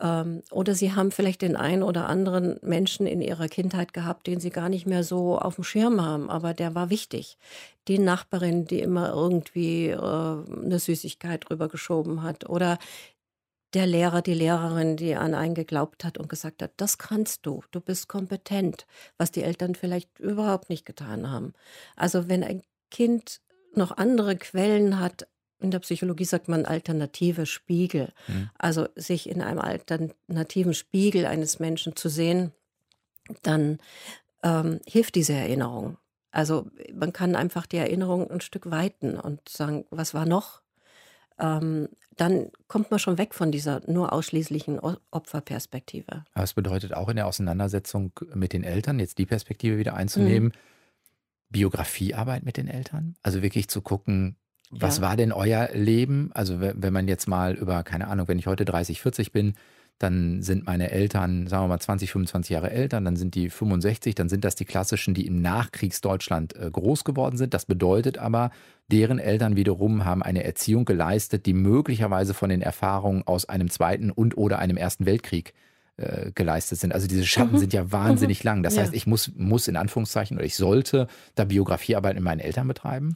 Ähm, 0.00 0.42
oder 0.50 0.74
sie 0.74 0.92
haben 0.94 1.10
vielleicht 1.10 1.42
den 1.42 1.56
einen 1.56 1.82
oder 1.82 2.08
anderen 2.08 2.58
Menschen 2.62 3.06
in 3.06 3.20
ihrer 3.20 3.48
Kindheit 3.48 3.92
gehabt, 3.92 4.26
den 4.26 4.40
sie 4.40 4.50
gar 4.50 4.68
nicht 4.68 4.86
mehr 4.86 5.04
so 5.04 5.38
auf 5.38 5.56
dem 5.56 5.64
Schirm 5.64 6.04
haben, 6.04 6.30
aber 6.30 6.54
der 6.54 6.74
war 6.74 6.90
wichtig. 6.90 7.38
Die 7.88 7.98
Nachbarin, 7.98 8.64
die 8.64 8.80
immer 8.80 9.10
irgendwie 9.12 9.88
äh, 9.88 9.96
eine 9.96 10.78
Süßigkeit 10.78 11.48
rübergeschoben 11.50 12.22
hat. 12.22 12.48
Oder 12.48 12.78
der 13.74 13.86
Lehrer, 13.86 14.22
die 14.22 14.34
Lehrerin, 14.34 14.96
die 14.96 15.14
an 15.16 15.34
einen 15.34 15.54
geglaubt 15.54 16.04
hat 16.04 16.18
und 16.18 16.28
gesagt 16.28 16.62
hat, 16.62 16.72
das 16.76 16.98
kannst 16.98 17.44
du, 17.44 17.62
du 17.72 17.80
bist 17.80 18.08
kompetent, 18.08 18.86
was 19.18 19.32
die 19.32 19.42
Eltern 19.42 19.74
vielleicht 19.74 20.18
überhaupt 20.20 20.70
nicht 20.70 20.86
getan 20.86 21.30
haben. 21.30 21.52
Also 21.96 22.28
wenn 22.28 22.44
ein 22.44 22.62
Kind 22.90 23.40
noch 23.74 23.96
andere 23.96 24.36
Quellen 24.36 25.00
hat 25.00 25.26
in 25.60 25.70
der 25.70 25.78
Psychologie 25.80 26.24
sagt 26.24 26.48
man 26.48 26.66
alternative 26.66 27.46
Spiegel. 27.46 28.12
Mhm. 28.28 28.50
Also 28.58 28.88
sich 28.96 29.28
in 29.28 29.42
einem 29.42 29.60
alternativen 29.60 30.74
Spiegel 30.74 31.26
eines 31.26 31.58
Menschen 31.58 31.96
zu 31.96 32.08
sehen, 32.08 32.52
dann 33.42 33.78
ähm, 34.42 34.80
hilft 34.86 35.14
diese 35.14 35.32
Erinnerung. 35.32 35.96
Also 36.30 36.66
man 36.92 37.12
kann 37.12 37.36
einfach 37.36 37.66
die 37.66 37.76
Erinnerung 37.76 38.30
ein 38.30 38.40
Stück 38.40 38.70
weiten 38.70 39.18
und 39.18 39.48
sagen, 39.48 39.86
was 39.90 40.14
war 40.14 40.26
noch? 40.26 40.62
Ähm, 41.38 41.88
dann 42.16 42.50
kommt 42.68 42.90
man 42.90 43.00
schon 43.00 43.18
weg 43.18 43.34
von 43.34 43.50
dieser 43.50 43.80
nur 43.90 44.12
ausschließlichen 44.12 44.80
Opferperspektive. 45.10 46.24
Aber 46.32 46.44
es 46.44 46.54
bedeutet 46.54 46.94
auch 46.94 47.08
in 47.08 47.16
der 47.16 47.26
Auseinandersetzung 47.26 48.12
mit 48.34 48.52
den 48.52 48.62
Eltern, 48.62 48.98
jetzt 49.00 49.18
die 49.18 49.26
Perspektive 49.26 49.78
wieder 49.78 49.94
einzunehmen, 49.94 50.50
mhm. 50.50 50.52
Biografiearbeit 51.50 52.44
mit 52.44 52.56
den 52.56 52.68
Eltern. 52.68 53.16
Also 53.22 53.42
wirklich 53.42 53.68
zu 53.68 53.80
gucken, 53.80 54.36
was 54.80 54.98
ja. 54.98 55.02
war 55.02 55.16
denn 55.16 55.32
euer 55.32 55.68
Leben? 55.72 56.30
Also 56.34 56.60
wenn 56.60 56.92
man 56.92 57.08
jetzt 57.08 57.26
mal 57.28 57.54
über, 57.54 57.82
keine 57.82 58.08
Ahnung, 58.08 58.28
wenn 58.28 58.38
ich 58.38 58.46
heute 58.46 58.64
30, 58.64 59.00
40 59.00 59.32
bin, 59.32 59.54
dann 59.98 60.42
sind 60.42 60.66
meine 60.66 60.90
Eltern, 60.90 61.46
sagen 61.46 61.64
wir 61.64 61.68
mal 61.68 61.80
20, 61.80 62.10
25 62.10 62.50
Jahre 62.50 62.70
älter, 62.70 63.00
dann 63.00 63.16
sind 63.16 63.34
die 63.34 63.48
65, 63.48 64.14
dann 64.14 64.28
sind 64.28 64.44
das 64.44 64.56
die 64.56 64.64
klassischen, 64.64 65.14
die 65.14 65.26
im 65.26 65.40
Nachkriegsdeutschland 65.40 66.56
äh, 66.56 66.68
groß 66.70 67.04
geworden 67.04 67.36
sind. 67.36 67.54
Das 67.54 67.64
bedeutet 67.64 68.18
aber, 68.18 68.50
deren 68.90 69.18
Eltern 69.18 69.56
wiederum 69.56 70.04
haben 70.04 70.22
eine 70.22 70.44
Erziehung 70.44 70.84
geleistet, 70.84 71.46
die 71.46 71.54
möglicherweise 71.54 72.34
von 72.34 72.50
den 72.50 72.60
Erfahrungen 72.60 73.22
aus 73.26 73.48
einem 73.48 73.70
zweiten 73.70 74.10
und 74.10 74.36
oder 74.36 74.58
einem 74.58 74.76
ersten 74.76 75.06
Weltkrieg 75.06 75.54
äh, 75.96 76.32
geleistet 76.34 76.80
sind. 76.80 76.92
Also 76.92 77.06
diese 77.06 77.24
Schatten 77.24 77.54
mhm. 77.54 77.58
sind 77.58 77.72
ja 77.72 77.92
wahnsinnig 77.92 78.42
mhm. 78.42 78.48
lang. 78.48 78.62
Das 78.64 78.74
ja. 78.74 78.82
heißt, 78.82 78.94
ich 78.94 79.06
muss, 79.06 79.30
muss 79.36 79.68
in 79.68 79.76
Anführungszeichen 79.76 80.36
oder 80.36 80.44
ich 80.44 80.56
sollte 80.56 81.06
da 81.36 81.44
Biografiearbeit 81.44 82.16
mit 82.16 82.24
meinen 82.24 82.40
Eltern 82.40 82.66
betreiben. 82.66 83.14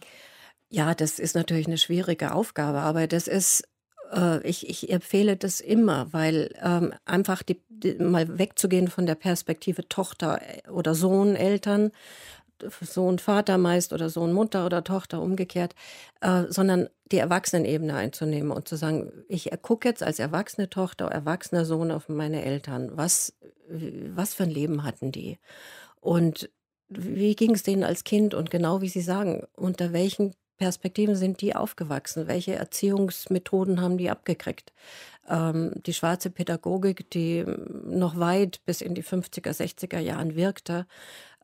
Ja, 0.70 0.94
das 0.94 1.18
ist 1.18 1.34
natürlich 1.34 1.66
eine 1.66 1.78
schwierige 1.78 2.32
Aufgabe, 2.32 2.80
aber 2.80 3.06
das 3.06 3.26
ist 3.26 3.64
äh, 4.12 4.46
ich, 4.46 4.68
ich 4.68 4.90
empfehle 4.90 5.36
das 5.36 5.60
immer, 5.60 6.12
weil 6.12 6.54
ähm, 6.62 6.92
einfach 7.04 7.42
die, 7.42 7.60
die, 7.68 7.94
mal 7.94 8.38
wegzugehen 8.38 8.88
von 8.88 9.06
der 9.06 9.14
Perspektive 9.14 9.88
Tochter 9.88 10.40
äh, 10.42 10.68
oder 10.70 10.94
Sohn, 10.94 11.36
Eltern, 11.36 11.90
Sohn, 12.80 13.18
Vater 13.18 13.56
meist 13.56 13.92
oder 13.92 14.10
Sohn, 14.10 14.32
Mutter 14.32 14.66
oder 14.66 14.82
Tochter 14.82 15.22
umgekehrt, 15.22 15.74
äh, 16.20 16.44
sondern 16.48 16.88
die 17.12 17.18
Erwachsenenebene 17.18 17.94
einzunehmen 17.94 18.50
und 18.50 18.68
zu 18.68 18.76
sagen, 18.76 19.12
ich 19.28 19.50
gucke 19.62 19.88
jetzt 19.88 20.02
als 20.02 20.18
erwachsene 20.18 20.68
Tochter, 20.68 21.06
erwachsener 21.06 21.64
Sohn 21.64 21.90
auf 21.90 22.08
meine 22.08 22.44
Eltern. 22.44 22.90
Was, 22.94 23.34
was 23.68 24.34
für 24.34 24.42
ein 24.44 24.50
Leben 24.50 24.82
hatten 24.82 25.12
die? 25.12 25.38
Und 26.00 26.50
wie 26.88 27.36
ging 27.36 27.54
es 27.54 27.62
denen 27.62 27.84
als 27.84 28.04
Kind? 28.04 28.34
Und 28.34 28.50
genau 28.50 28.80
wie 28.80 28.88
Sie 28.88 29.02
sagen, 29.02 29.46
unter 29.54 29.92
welchen 29.92 30.34
Perspektiven 30.58 31.16
sind 31.16 31.40
die 31.40 31.54
aufgewachsen? 31.54 32.26
Welche 32.26 32.54
Erziehungsmethoden 32.54 33.80
haben 33.80 33.98
die 33.98 34.10
abgekriegt? 34.10 34.72
Ähm, 35.28 35.72
die 35.86 35.94
schwarze 35.94 36.30
Pädagogik, 36.30 37.10
die 37.10 37.44
noch 37.84 38.18
weit 38.18 38.64
bis 38.66 38.80
in 38.80 38.94
die 38.94 39.04
50er, 39.04 39.50
60er 39.50 39.98
Jahren 39.98 40.34
wirkte, 40.34 40.86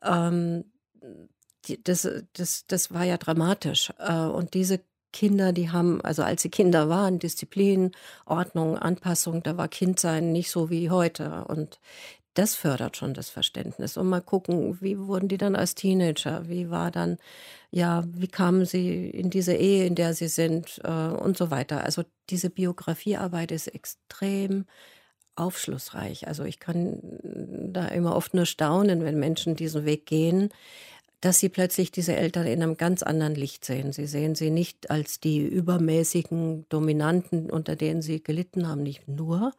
ähm, 0.03 0.65
die, 1.67 1.81
das, 1.83 2.07
das, 2.33 2.67
das 2.67 2.93
war 2.93 3.03
ja 3.03 3.17
dramatisch. 3.17 3.91
Äh, 3.99 4.13
und 4.13 4.53
diese 4.53 4.81
Kinder, 5.11 5.53
die 5.53 5.71
haben, 5.71 6.01
also 6.01 6.23
als 6.23 6.41
sie 6.41 6.49
Kinder 6.49 6.89
waren, 6.89 7.19
Disziplin, 7.19 7.91
Ordnung, 8.25 8.77
Anpassung, 8.77 9.41
da 9.43 9.55
war 9.55 9.69
Kindsein 9.69 10.33
nicht 10.33 10.51
so 10.51 10.69
wie 10.69 10.89
heute. 10.89 11.45
Und 11.47 11.79
das 12.35 12.53
fördert 12.55 12.97
schon 12.97 13.13
das 13.13 13.29
Verständnis. 13.29 13.97
Und 13.97 14.07
mal 14.07 14.21
gucken, 14.21 14.77
wie 14.81 14.99
wurden 14.99 15.27
die 15.27 15.37
dann 15.37 15.55
als 15.55 15.73
Teenager? 15.73 16.47
Wie 16.47 16.69
war 16.69 16.91
dann, 16.91 17.17
ja, 17.71 18.03
wie 18.07 18.27
kamen 18.27 18.65
sie 18.65 19.09
in 19.09 19.29
diese 19.29 19.53
Ehe, 19.53 19.85
in 19.85 19.95
der 19.95 20.13
sie 20.13 20.27
sind 20.27 20.79
äh, 20.83 20.89
und 20.89 21.37
so 21.37 21.49
weiter. 21.49 21.83
Also 21.83 22.03
diese 22.29 22.49
Biografiearbeit 22.49 23.51
ist 23.51 23.67
extrem 23.67 24.65
aufschlussreich. 25.35 26.27
Also 26.27 26.43
ich 26.43 26.59
kann 26.59 26.99
da 27.23 27.87
immer 27.87 28.15
oft 28.15 28.33
nur 28.33 28.45
staunen, 28.45 29.03
wenn 29.03 29.19
Menschen 29.19 29.55
diesen 29.55 29.85
Weg 29.85 30.05
gehen, 30.05 30.49
dass 31.21 31.39
sie 31.39 31.49
plötzlich 31.49 31.91
diese 31.91 32.15
Eltern 32.15 32.45
in 32.45 32.61
einem 32.61 32.77
ganz 32.77 33.01
anderen 33.01 33.35
Licht 33.35 33.65
sehen. 33.65 33.91
Sie 33.93 34.05
sehen 34.05 34.35
sie 34.35 34.51
nicht 34.51 34.91
als 34.91 35.19
die 35.19 35.39
übermäßigen 35.39 36.67
Dominanten, 36.69 37.49
unter 37.49 37.75
denen 37.75 38.01
sie 38.01 38.21
gelitten 38.21 38.67
haben, 38.67 38.83
nicht 38.83 39.07
nur, 39.07 39.53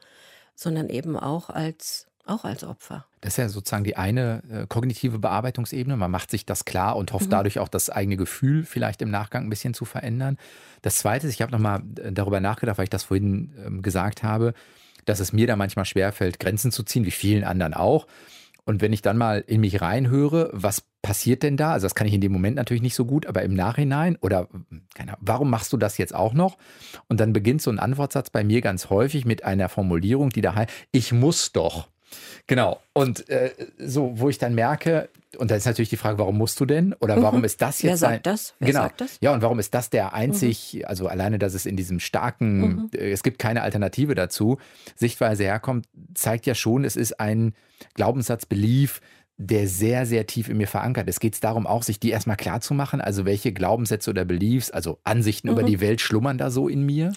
sondern 0.54 0.88
eben 0.90 1.16
auch 1.16 1.50
als 1.50 2.06
auch 2.26 2.44
als 2.44 2.64
Opfer. 2.64 3.06
Das 3.20 3.34
ist 3.34 3.36
ja 3.38 3.48
sozusagen 3.48 3.84
die 3.84 3.96
eine 3.96 4.42
äh, 4.50 4.66
kognitive 4.66 5.18
Bearbeitungsebene. 5.18 5.96
Man 5.96 6.10
macht 6.10 6.30
sich 6.30 6.44
das 6.46 6.64
klar 6.64 6.96
und 6.96 7.12
hofft 7.12 7.26
mhm. 7.26 7.30
dadurch 7.30 7.58
auch 7.58 7.68
das 7.68 7.90
eigene 7.90 8.16
Gefühl 8.16 8.64
vielleicht 8.64 9.02
im 9.02 9.10
Nachgang 9.10 9.44
ein 9.44 9.50
bisschen 9.50 9.74
zu 9.74 9.84
verändern. 9.84 10.36
Das 10.82 10.98
zweite 10.98 11.26
ist, 11.26 11.34
ich 11.34 11.42
habe 11.42 11.52
nochmal 11.52 11.82
äh, 12.00 12.12
darüber 12.12 12.40
nachgedacht, 12.40 12.78
weil 12.78 12.84
ich 12.84 12.90
das 12.90 13.04
vorhin 13.04 13.54
ähm, 13.64 13.82
gesagt 13.82 14.22
habe, 14.22 14.54
dass 15.04 15.20
es 15.20 15.32
mir 15.32 15.46
da 15.46 15.56
manchmal 15.56 15.84
schwerfällt, 15.84 16.40
Grenzen 16.40 16.72
zu 16.72 16.82
ziehen, 16.82 17.06
wie 17.06 17.10
vielen 17.10 17.44
anderen 17.44 17.74
auch. 17.74 18.06
Und 18.64 18.80
wenn 18.80 18.92
ich 18.92 19.00
dann 19.00 19.16
mal 19.16 19.44
in 19.46 19.60
mich 19.60 19.80
reinhöre, 19.80 20.50
was 20.52 20.82
passiert 21.00 21.44
denn 21.44 21.56
da? 21.56 21.72
Also 21.72 21.84
das 21.84 21.94
kann 21.94 22.08
ich 22.08 22.14
in 22.14 22.20
dem 22.20 22.32
Moment 22.32 22.56
natürlich 22.56 22.82
nicht 22.82 22.96
so 22.96 23.04
gut, 23.04 23.26
aber 23.26 23.42
im 23.42 23.54
Nachhinein 23.54 24.16
oder 24.20 24.48
keine 24.92 25.12
Ahnung, 25.12 25.22
warum 25.24 25.50
machst 25.50 25.72
du 25.72 25.76
das 25.76 25.98
jetzt 25.98 26.12
auch 26.12 26.34
noch? 26.34 26.58
Und 27.08 27.20
dann 27.20 27.32
beginnt 27.32 27.62
so 27.62 27.70
ein 27.70 27.78
Antwortsatz 27.78 28.30
bei 28.30 28.42
mir 28.42 28.60
ganz 28.60 28.90
häufig 28.90 29.24
mit 29.24 29.44
einer 29.44 29.68
Formulierung, 29.68 30.30
die 30.30 30.40
da 30.40 30.56
heißt, 30.56 30.70
ich 30.90 31.12
muss 31.12 31.52
doch. 31.52 31.88
Genau. 32.46 32.80
Und 32.92 33.28
äh, 33.28 33.50
so, 33.78 34.12
wo 34.16 34.28
ich 34.28 34.38
dann 34.38 34.54
merke, 34.54 35.08
und 35.38 35.50
da 35.50 35.56
ist 35.56 35.66
natürlich 35.66 35.88
die 35.88 35.96
Frage, 35.96 36.18
warum 36.18 36.38
musst 36.38 36.58
du 36.60 36.66
denn? 36.66 36.94
Oder 36.94 37.20
warum 37.22 37.40
mhm. 37.40 37.44
ist 37.44 37.60
das 37.60 37.82
jetzt? 37.82 37.90
Wer 37.90 37.96
sagt 37.96 38.14
ein, 38.14 38.22
das? 38.22 38.54
Wer 38.58 38.68
genau. 38.68 38.82
sagt 38.82 39.00
das? 39.00 39.18
Ja, 39.20 39.32
und 39.32 39.42
warum 39.42 39.58
ist 39.58 39.74
das 39.74 39.90
der 39.90 40.14
einzig, 40.14 40.74
mhm. 40.74 40.84
also 40.86 41.08
alleine, 41.08 41.38
dass 41.38 41.54
es 41.54 41.66
in 41.66 41.76
diesem 41.76 42.00
starken, 42.00 42.58
mhm. 42.58 42.90
äh, 42.94 43.10
es 43.10 43.22
gibt 43.22 43.38
keine 43.38 43.62
Alternative 43.62 44.14
dazu, 44.14 44.58
Sichtweise 44.94 45.44
herkommt, 45.44 45.86
zeigt 46.14 46.46
ja 46.46 46.54
schon, 46.54 46.84
es 46.84 46.96
ist 46.96 47.20
ein 47.20 47.54
Glaubenssatz, 47.94 48.46
Belief, 48.46 49.00
der 49.38 49.68
sehr, 49.68 50.06
sehr 50.06 50.26
tief 50.26 50.48
in 50.48 50.56
mir 50.56 50.68
verankert 50.68 51.08
ist. 51.08 51.20
Geht 51.20 51.34
es 51.34 51.40
darum, 51.40 51.66
auch 51.66 51.82
sich 51.82 52.00
die 52.00 52.10
erstmal 52.10 52.36
klar 52.36 52.60
zu 52.60 52.72
machen? 52.72 53.02
Also 53.02 53.26
welche 53.26 53.52
Glaubenssätze 53.52 54.10
oder 54.10 54.24
Beliefs, 54.24 54.70
also 54.70 54.98
Ansichten 55.04 55.48
über 55.48 55.62
mhm. 55.62 55.66
die 55.66 55.80
Welt 55.80 56.00
schlummern 56.00 56.38
da 56.38 56.50
so 56.50 56.68
in 56.68 56.86
mir? 56.86 57.12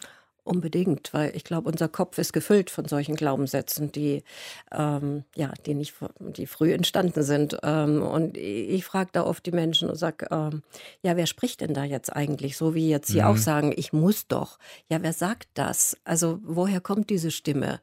Unbedingt, 0.50 1.14
weil 1.14 1.36
ich 1.36 1.44
glaube, 1.44 1.70
unser 1.70 1.88
Kopf 1.88 2.18
ist 2.18 2.34
gefüllt 2.34 2.72
von 2.72 2.86
solchen 2.86 3.16
Glaubenssätzen, 3.16 3.92
die 3.92 4.24
ähm, 4.72 5.24
ja, 5.36 5.54
die 5.68 5.76
nicht, 5.76 5.94
die 6.20 6.48
früh 6.48 6.74
entstanden 6.74 7.22
sind. 7.22 7.58
Ähm, 7.62 8.02
und 8.02 8.36
ich 8.36 8.84
frage 8.84 9.12
da 9.14 9.26
oft 9.26 9.46
die 9.46 9.52
Menschen 9.52 9.92
und 9.92 9.96
sage, 9.96 10.26
ähm, 10.32 10.64
ja, 11.04 11.16
wer 11.16 11.28
spricht 11.28 11.62
denn 11.62 11.76
da 11.76 11.84
jetzt 11.84 12.12
eigentlich? 12.12 12.58
So 12.58 12.74
wie 12.74 12.90
jetzt 12.90 13.10
Sie 13.10 13.20
mhm. 13.20 13.26
auch 13.26 13.38
sagen, 13.38 13.74
ich 13.78 13.94
muss 13.94 14.28
doch. 14.28 14.58
Ja, 14.90 15.04
wer 15.04 15.14
sagt 15.14 15.50
das? 15.54 15.96
Also 16.04 16.40
woher 16.42 16.82
kommt 16.82 17.12
diese 17.12 17.30
Stimme? 17.30 17.80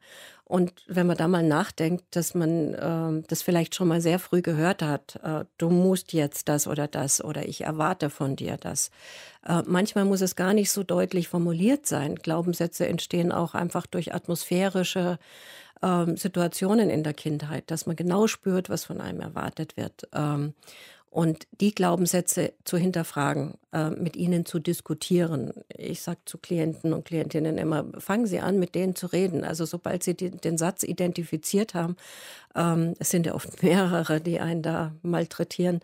Und 0.47 0.71
wenn 0.87 1.07
man 1.07 1.17
da 1.17 1.27
mal 1.27 1.43
nachdenkt, 1.43 2.15
dass 2.15 2.33
man 2.33 2.73
äh, 2.73 3.23
das 3.27 3.41
vielleicht 3.41 3.75
schon 3.75 3.89
mal 3.89 3.99
sehr 3.99 4.17
früh 4.17 4.41
gehört 4.41 4.81
hat, 4.81 5.19
äh, 5.21 5.43
du 5.57 5.69
musst 5.69 6.13
jetzt 6.13 6.47
das 6.47 6.67
oder 6.67 6.87
das 6.87 7.21
oder 7.21 7.45
ich 7.45 7.65
erwarte 7.65 8.09
von 8.09 8.37
dir 8.37 8.55
das. 8.55 8.89
Äh, 9.45 9.63
manchmal 9.65 10.05
muss 10.05 10.21
es 10.21 10.37
gar 10.37 10.53
nicht 10.53 10.71
so 10.71 10.83
deutlich 10.83 11.27
formuliert 11.27 11.85
sein. 11.85 12.15
Glaubenssätze 12.15 12.87
entstehen 12.87 13.33
auch 13.33 13.55
einfach 13.55 13.87
durch 13.87 14.13
atmosphärische 14.13 15.19
ähm, 15.83 16.15
Situationen 16.15 16.89
in 16.89 17.03
der 17.03 17.13
Kindheit, 17.13 17.69
dass 17.69 17.85
man 17.85 17.97
genau 17.97 18.27
spürt, 18.27 18.69
was 18.69 18.85
von 18.85 19.01
einem 19.01 19.19
erwartet 19.19 19.75
wird. 19.75 20.07
Ähm, 20.13 20.53
und 21.17 21.47
die 21.61 21.73
Glaubenssätze 21.73 22.53
zu 22.63 22.77
hinterfragen, 22.77 23.55
äh, 23.73 23.89
mit 23.89 24.15
ihnen 24.15 24.45
zu 24.45 24.59
diskutieren. 24.59 25.51
Ich 25.75 26.03
sage 26.03 26.19
zu 26.25 26.37
Klienten 26.37 26.93
und 26.93 27.05
Klientinnen 27.05 27.57
immer, 27.57 27.87
fangen 27.97 28.27
Sie 28.27 28.39
an, 28.39 28.59
mit 28.59 28.75
denen 28.75 28.93
zu 28.93 29.07
reden. 29.07 29.43
Also 29.43 29.65
sobald 29.65 30.03
Sie 30.03 30.13
die, 30.13 30.29
den 30.29 30.59
Satz 30.59 30.83
identifiziert 30.83 31.73
haben, 31.73 31.95
ähm, 32.53 32.93
es 32.99 33.09
sind 33.09 33.25
ja 33.25 33.33
oft 33.33 33.63
mehrere, 33.63 34.21
die 34.21 34.39
einen 34.39 34.61
da 34.61 34.93
malträtieren, 35.01 35.79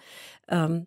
ähm, 0.50 0.86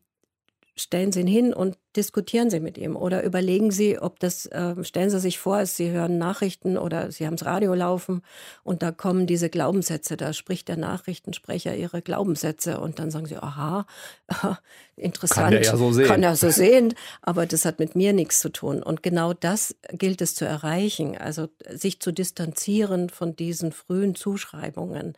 stellen 0.76 1.10
Sie 1.10 1.22
ihn 1.22 1.26
hin 1.26 1.52
und 1.52 1.76
diskutieren 1.96 2.50
Sie 2.50 2.60
mit 2.60 2.78
ihm 2.78 2.96
oder 2.96 3.24
überlegen 3.24 3.70
Sie, 3.70 3.98
ob 3.98 4.20
das, 4.20 4.46
äh, 4.46 4.84
stellen 4.84 5.10
Sie 5.10 5.18
sich 5.18 5.38
vor, 5.38 5.64
Sie 5.66 5.90
hören 5.90 6.18
Nachrichten 6.18 6.76
oder 6.76 7.10
Sie 7.10 7.26
haben 7.26 7.36
das 7.36 7.46
Radio 7.46 7.74
laufen 7.74 8.22
und 8.62 8.82
da 8.82 8.92
kommen 8.92 9.26
diese 9.26 9.48
Glaubenssätze, 9.48 10.16
da 10.16 10.32
spricht 10.32 10.68
der 10.68 10.76
Nachrichtensprecher 10.76 11.74
Ihre 11.74 12.02
Glaubenssätze 12.02 12.80
und 12.80 12.98
dann 12.98 13.10
sagen 13.10 13.26
Sie, 13.26 13.36
aha, 13.36 13.86
interessant, 14.96 15.46
kann 15.46 15.52
er 15.54 15.62
ja 15.62 15.76
so 15.76 15.92
sehen. 15.92 16.06
Kann 16.06 16.22
er 16.22 16.36
so 16.36 16.50
sehen, 16.50 16.94
aber 17.22 17.46
das 17.46 17.64
hat 17.64 17.78
mit 17.78 17.96
mir 17.96 18.12
nichts 18.12 18.40
zu 18.40 18.50
tun. 18.50 18.82
Und 18.82 19.02
genau 19.02 19.32
das 19.32 19.74
gilt 19.92 20.20
es 20.20 20.34
zu 20.34 20.44
erreichen, 20.44 21.16
also 21.16 21.48
sich 21.70 22.00
zu 22.00 22.12
distanzieren 22.12 23.08
von 23.10 23.36
diesen 23.36 23.72
frühen 23.72 24.14
Zuschreibungen. 24.14 25.14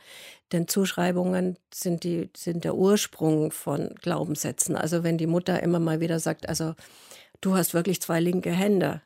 Denn 0.53 0.67
Zuschreibungen 0.67 1.59
sind, 1.73 2.05
die, 2.05 2.31
sind 2.35 2.65
der 2.65 2.75
Ursprung 2.75 3.51
von 3.51 3.95
Glaubenssätzen. 4.01 4.77
Also 4.77 5.03
wenn 5.03 5.19
die 5.19 5.27
Mutter 5.27 5.63
immer 5.63 5.79
mal 5.79 6.01
wieder 6.01 6.21
sagt, 6.21 6.49
also 6.49 6.68
du 7.41 7.55
hast 7.55 7.75
wirklich 7.75 8.01
zwei 8.01 8.21
linke 8.21 8.51
Hände, 8.51 9.03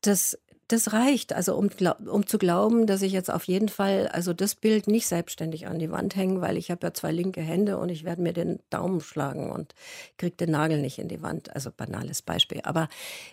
das, 0.00 0.38
das 0.68 0.92
reicht, 0.92 1.32
also 1.32 1.56
um, 1.56 1.68
um 2.06 2.26
zu 2.26 2.38
glauben, 2.38 2.86
dass 2.86 3.02
ich 3.02 3.12
jetzt 3.12 3.30
auf 3.30 3.44
jeden 3.44 3.68
Fall, 3.68 4.08
also 4.08 4.32
das 4.32 4.54
Bild 4.54 4.86
nicht 4.86 5.06
selbstständig 5.06 5.66
an 5.66 5.78
die 5.78 5.90
Wand 5.90 6.16
hängen, 6.16 6.40
weil 6.40 6.56
ich 6.56 6.70
habe 6.70 6.86
ja 6.86 6.94
zwei 6.94 7.12
linke 7.12 7.42
Hände 7.42 7.78
und 7.78 7.90
ich 7.90 8.04
werde 8.04 8.22
mir 8.22 8.32
den 8.32 8.60
Daumen 8.70 9.00
schlagen 9.00 9.50
und 9.50 9.74
kriege 10.16 10.36
den 10.36 10.50
Nagel 10.50 10.80
nicht 10.80 10.98
in 10.98 11.08
die 11.08 11.22
Wand. 11.22 11.54
Also 11.54 11.70
banales 11.70 12.22
Beispiel. 12.22 12.60
Aber 12.64 12.88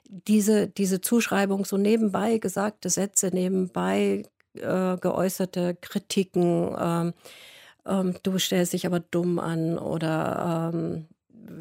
diese, 0.10 0.68
diese 0.68 1.02
Zuschreibung, 1.02 1.66
so 1.66 1.78
nebenbei 1.78 2.38
gesagte 2.38 2.90
Sätze, 2.90 3.30
nebenbei 3.34 4.24
äh, 4.56 4.98
geäußerte 4.98 5.76
Kritiken, 5.80 6.76
ähm, 6.78 7.14
ähm, 7.86 8.16
du 8.24 8.38
stellst 8.38 8.74
dich 8.74 8.86
aber 8.86 9.00
dumm 9.00 9.40
an 9.40 9.78
oder 9.78 10.72
ähm, 10.74 11.08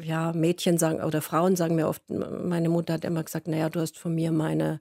ja, 0.01 0.33
Mädchen 0.33 0.77
sagen 0.77 1.01
oder 1.01 1.21
Frauen 1.21 1.55
sagen 1.55 1.75
mir 1.75 1.87
oft, 1.87 2.01
meine 2.09 2.69
Mutter 2.69 2.93
hat 2.93 3.05
immer 3.05 3.23
gesagt, 3.23 3.47
naja, 3.47 3.69
du 3.69 3.79
hast 3.79 3.97
von 3.97 4.13
mir 4.13 4.31
meine, 4.31 4.79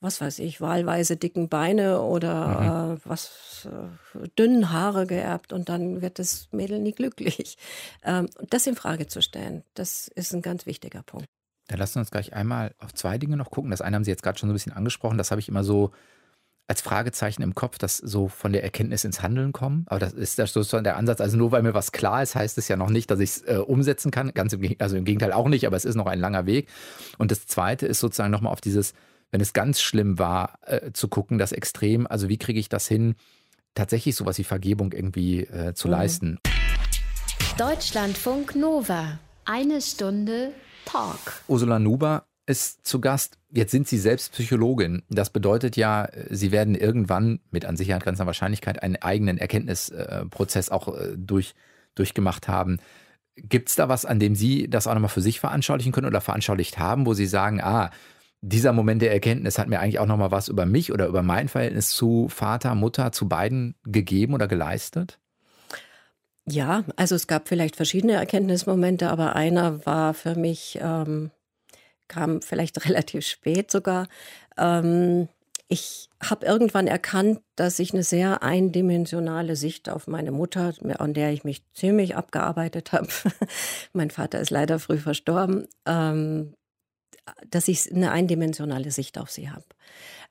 was 0.00 0.20
weiß 0.20 0.38
ich, 0.40 0.60
wahlweise 0.60 1.16
dicken 1.16 1.48
Beine 1.48 2.02
oder 2.02 2.46
mhm. 2.46 2.96
äh, 2.96 3.00
was 3.04 3.68
äh, 3.70 4.28
dünnen 4.38 4.72
Haare 4.72 5.06
geerbt 5.06 5.52
und 5.52 5.68
dann 5.68 6.02
wird 6.02 6.18
das 6.18 6.48
Mädel 6.52 6.78
nie 6.78 6.92
glücklich. 6.92 7.56
Ähm, 8.04 8.28
das 8.48 8.66
in 8.66 8.76
Frage 8.76 9.06
zu 9.06 9.22
stellen, 9.22 9.64
das 9.74 10.08
ist 10.08 10.32
ein 10.34 10.42
ganz 10.42 10.66
wichtiger 10.66 11.02
Punkt. 11.02 11.26
Dann 11.66 11.78
lassen 11.78 11.96
wir 11.96 12.00
uns 12.00 12.10
gleich 12.10 12.32
einmal 12.32 12.74
auf 12.78 12.94
zwei 12.94 13.18
Dinge 13.18 13.36
noch 13.36 13.50
gucken. 13.50 13.70
Das 13.70 13.82
eine 13.82 13.96
haben 13.96 14.04
Sie 14.04 14.10
jetzt 14.10 14.22
gerade 14.22 14.38
schon 14.38 14.48
so 14.48 14.52
ein 14.52 14.54
bisschen 14.54 14.72
angesprochen, 14.72 15.18
das 15.18 15.30
habe 15.30 15.40
ich 15.40 15.48
immer 15.48 15.64
so 15.64 15.90
als 16.68 16.82
Fragezeichen 16.82 17.42
im 17.42 17.54
Kopf, 17.54 17.78
dass 17.78 17.96
so 17.96 18.28
von 18.28 18.52
der 18.52 18.62
Erkenntnis 18.62 19.02
ins 19.04 19.22
Handeln 19.22 19.52
kommen. 19.52 19.86
Aber 19.88 19.98
das 19.98 20.12
ist 20.12 20.38
das 20.38 20.52
sozusagen 20.52 20.84
der 20.84 20.98
Ansatz. 20.98 21.22
Also 21.22 21.38
nur 21.38 21.50
weil 21.50 21.62
mir 21.62 21.72
was 21.72 21.92
klar 21.92 22.22
ist, 22.22 22.34
heißt 22.34 22.58
es 22.58 22.68
ja 22.68 22.76
noch 22.76 22.90
nicht, 22.90 23.10
dass 23.10 23.20
ich 23.20 23.30
es 23.30 23.42
äh, 23.42 23.56
umsetzen 23.56 24.10
kann. 24.10 24.32
Ganz 24.34 24.52
im, 24.52 24.76
also 24.78 24.94
im 24.96 25.06
Gegenteil 25.06 25.32
auch 25.32 25.48
nicht, 25.48 25.66
aber 25.66 25.76
es 25.76 25.86
ist 25.86 25.94
noch 25.94 26.06
ein 26.06 26.20
langer 26.20 26.44
Weg. 26.44 26.68
Und 27.16 27.30
das 27.30 27.46
Zweite 27.46 27.86
ist 27.86 28.00
sozusagen 28.00 28.30
nochmal 28.30 28.52
auf 28.52 28.60
dieses, 28.60 28.92
wenn 29.30 29.40
es 29.40 29.54
ganz 29.54 29.80
schlimm 29.80 30.18
war, 30.18 30.58
äh, 30.66 30.92
zu 30.92 31.08
gucken, 31.08 31.38
das 31.38 31.52
Extrem, 31.52 32.06
also 32.06 32.28
wie 32.28 32.36
kriege 32.36 32.60
ich 32.60 32.68
das 32.68 32.86
hin, 32.86 33.14
tatsächlich 33.74 34.14
sowas 34.14 34.36
wie 34.36 34.44
Vergebung 34.44 34.92
irgendwie 34.92 35.44
äh, 35.44 35.72
zu 35.72 35.88
mhm. 35.88 35.92
leisten. 35.92 36.38
Deutschlandfunk 37.56 38.54
Nova. 38.54 39.18
Eine 39.46 39.80
Stunde 39.80 40.52
Talk. 40.84 41.40
Ursula 41.48 41.78
Nuber 41.78 42.26
ist 42.48 42.86
zu 42.86 43.00
Gast. 43.00 43.38
Jetzt 43.50 43.72
sind 43.72 43.86
Sie 43.86 43.98
selbst 43.98 44.32
Psychologin. 44.32 45.02
Das 45.10 45.30
bedeutet 45.30 45.76
ja, 45.76 46.08
Sie 46.30 46.50
werden 46.50 46.74
irgendwann 46.74 47.40
mit 47.50 47.64
an 47.64 47.76
Sicherheit 47.76 48.02
grenzender 48.02 48.26
Wahrscheinlichkeit 48.26 48.82
einen 48.82 48.96
eigenen 48.96 49.38
Erkenntnisprozess 49.38 50.70
auch 50.70 50.88
äh, 50.88 51.14
durch, 51.16 51.54
durchgemacht 51.94 52.48
haben. 52.48 52.78
Gibt 53.36 53.68
es 53.68 53.76
da 53.76 53.88
was, 53.88 54.04
an 54.04 54.18
dem 54.18 54.34
Sie 54.34 54.68
das 54.68 54.86
auch 54.86 54.94
nochmal 54.94 55.10
für 55.10 55.20
sich 55.20 55.40
veranschaulichen 55.40 55.92
können 55.92 56.06
oder 56.06 56.20
veranschaulicht 56.20 56.78
haben, 56.78 57.06
wo 57.06 57.14
Sie 57.14 57.26
sagen, 57.26 57.60
ah, 57.60 57.90
dieser 58.40 58.72
Moment 58.72 59.02
der 59.02 59.12
Erkenntnis 59.12 59.58
hat 59.58 59.68
mir 59.68 59.80
eigentlich 59.80 59.98
auch 59.98 60.06
nochmal 60.06 60.30
was 60.30 60.48
über 60.48 60.64
mich 60.64 60.92
oder 60.92 61.06
über 61.06 61.22
mein 61.22 61.48
Verhältnis 61.48 61.90
zu 61.90 62.28
Vater, 62.28 62.74
Mutter, 62.74 63.12
zu 63.12 63.28
beiden 63.28 63.74
gegeben 63.84 64.32
oder 64.32 64.48
geleistet? 64.48 65.18
Ja, 66.48 66.84
also 66.96 67.14
es 67.14 67.26
gab 67.26 67.46
vielleicht 67.46 67.76
verschiedene 67.76 68.14
Erkenntnismomente, 68.14 69.10
aber 69.10 69.36
einer 69.36 69.84
war 69.84 70.14
für 70.14 70.34
mich 70.34 70.78
ähm, 70.80 71.30
kam 72.08 72.42
vielleicht 72.42 72.84
relativ 72.88 73.26
spät 73.26 73.70
sogar. 73.70 74.08
Ähm, 74.56 75.28
ich 75.68 76.08
habe 76.22 76.46
irgendwann 76.46 76.86
erkannt, 76.86 77.40
dass 77.54 77.78
ich 77.78 77.92
eine 77.92 78.02
sehr 78.02 78.42
eindimensionale 78.42 79.54
Sicht 79.54 79.90
auf 79.90 80.06
meine 80.06 80.32
Mutter, 80.32 80.72
an 80.98 81.12
der 81.12 81.30
ich 81.32 81.44
mich 81.44 81.62
ziemlich 81.74 82.16
abgearbeitet 82.16 82.92
habe, 82.92 83.08
mein 83.92 84.10
Vater 84.10 84.40
ist 84.40 84.50
leider 84.50 84.78
früh 84.78 84.98
verstorben, 84.98 85.68
ähm, 85.84 86.54
dass 87.50 87.68
ich 87.68 87.92
eine 87.92 88.10
eindimensionale 88.10 88.90
Sicht 88.90 89.18
auf 89.18 89.30
sie 89.30 89.50
habe. 89.50 89.64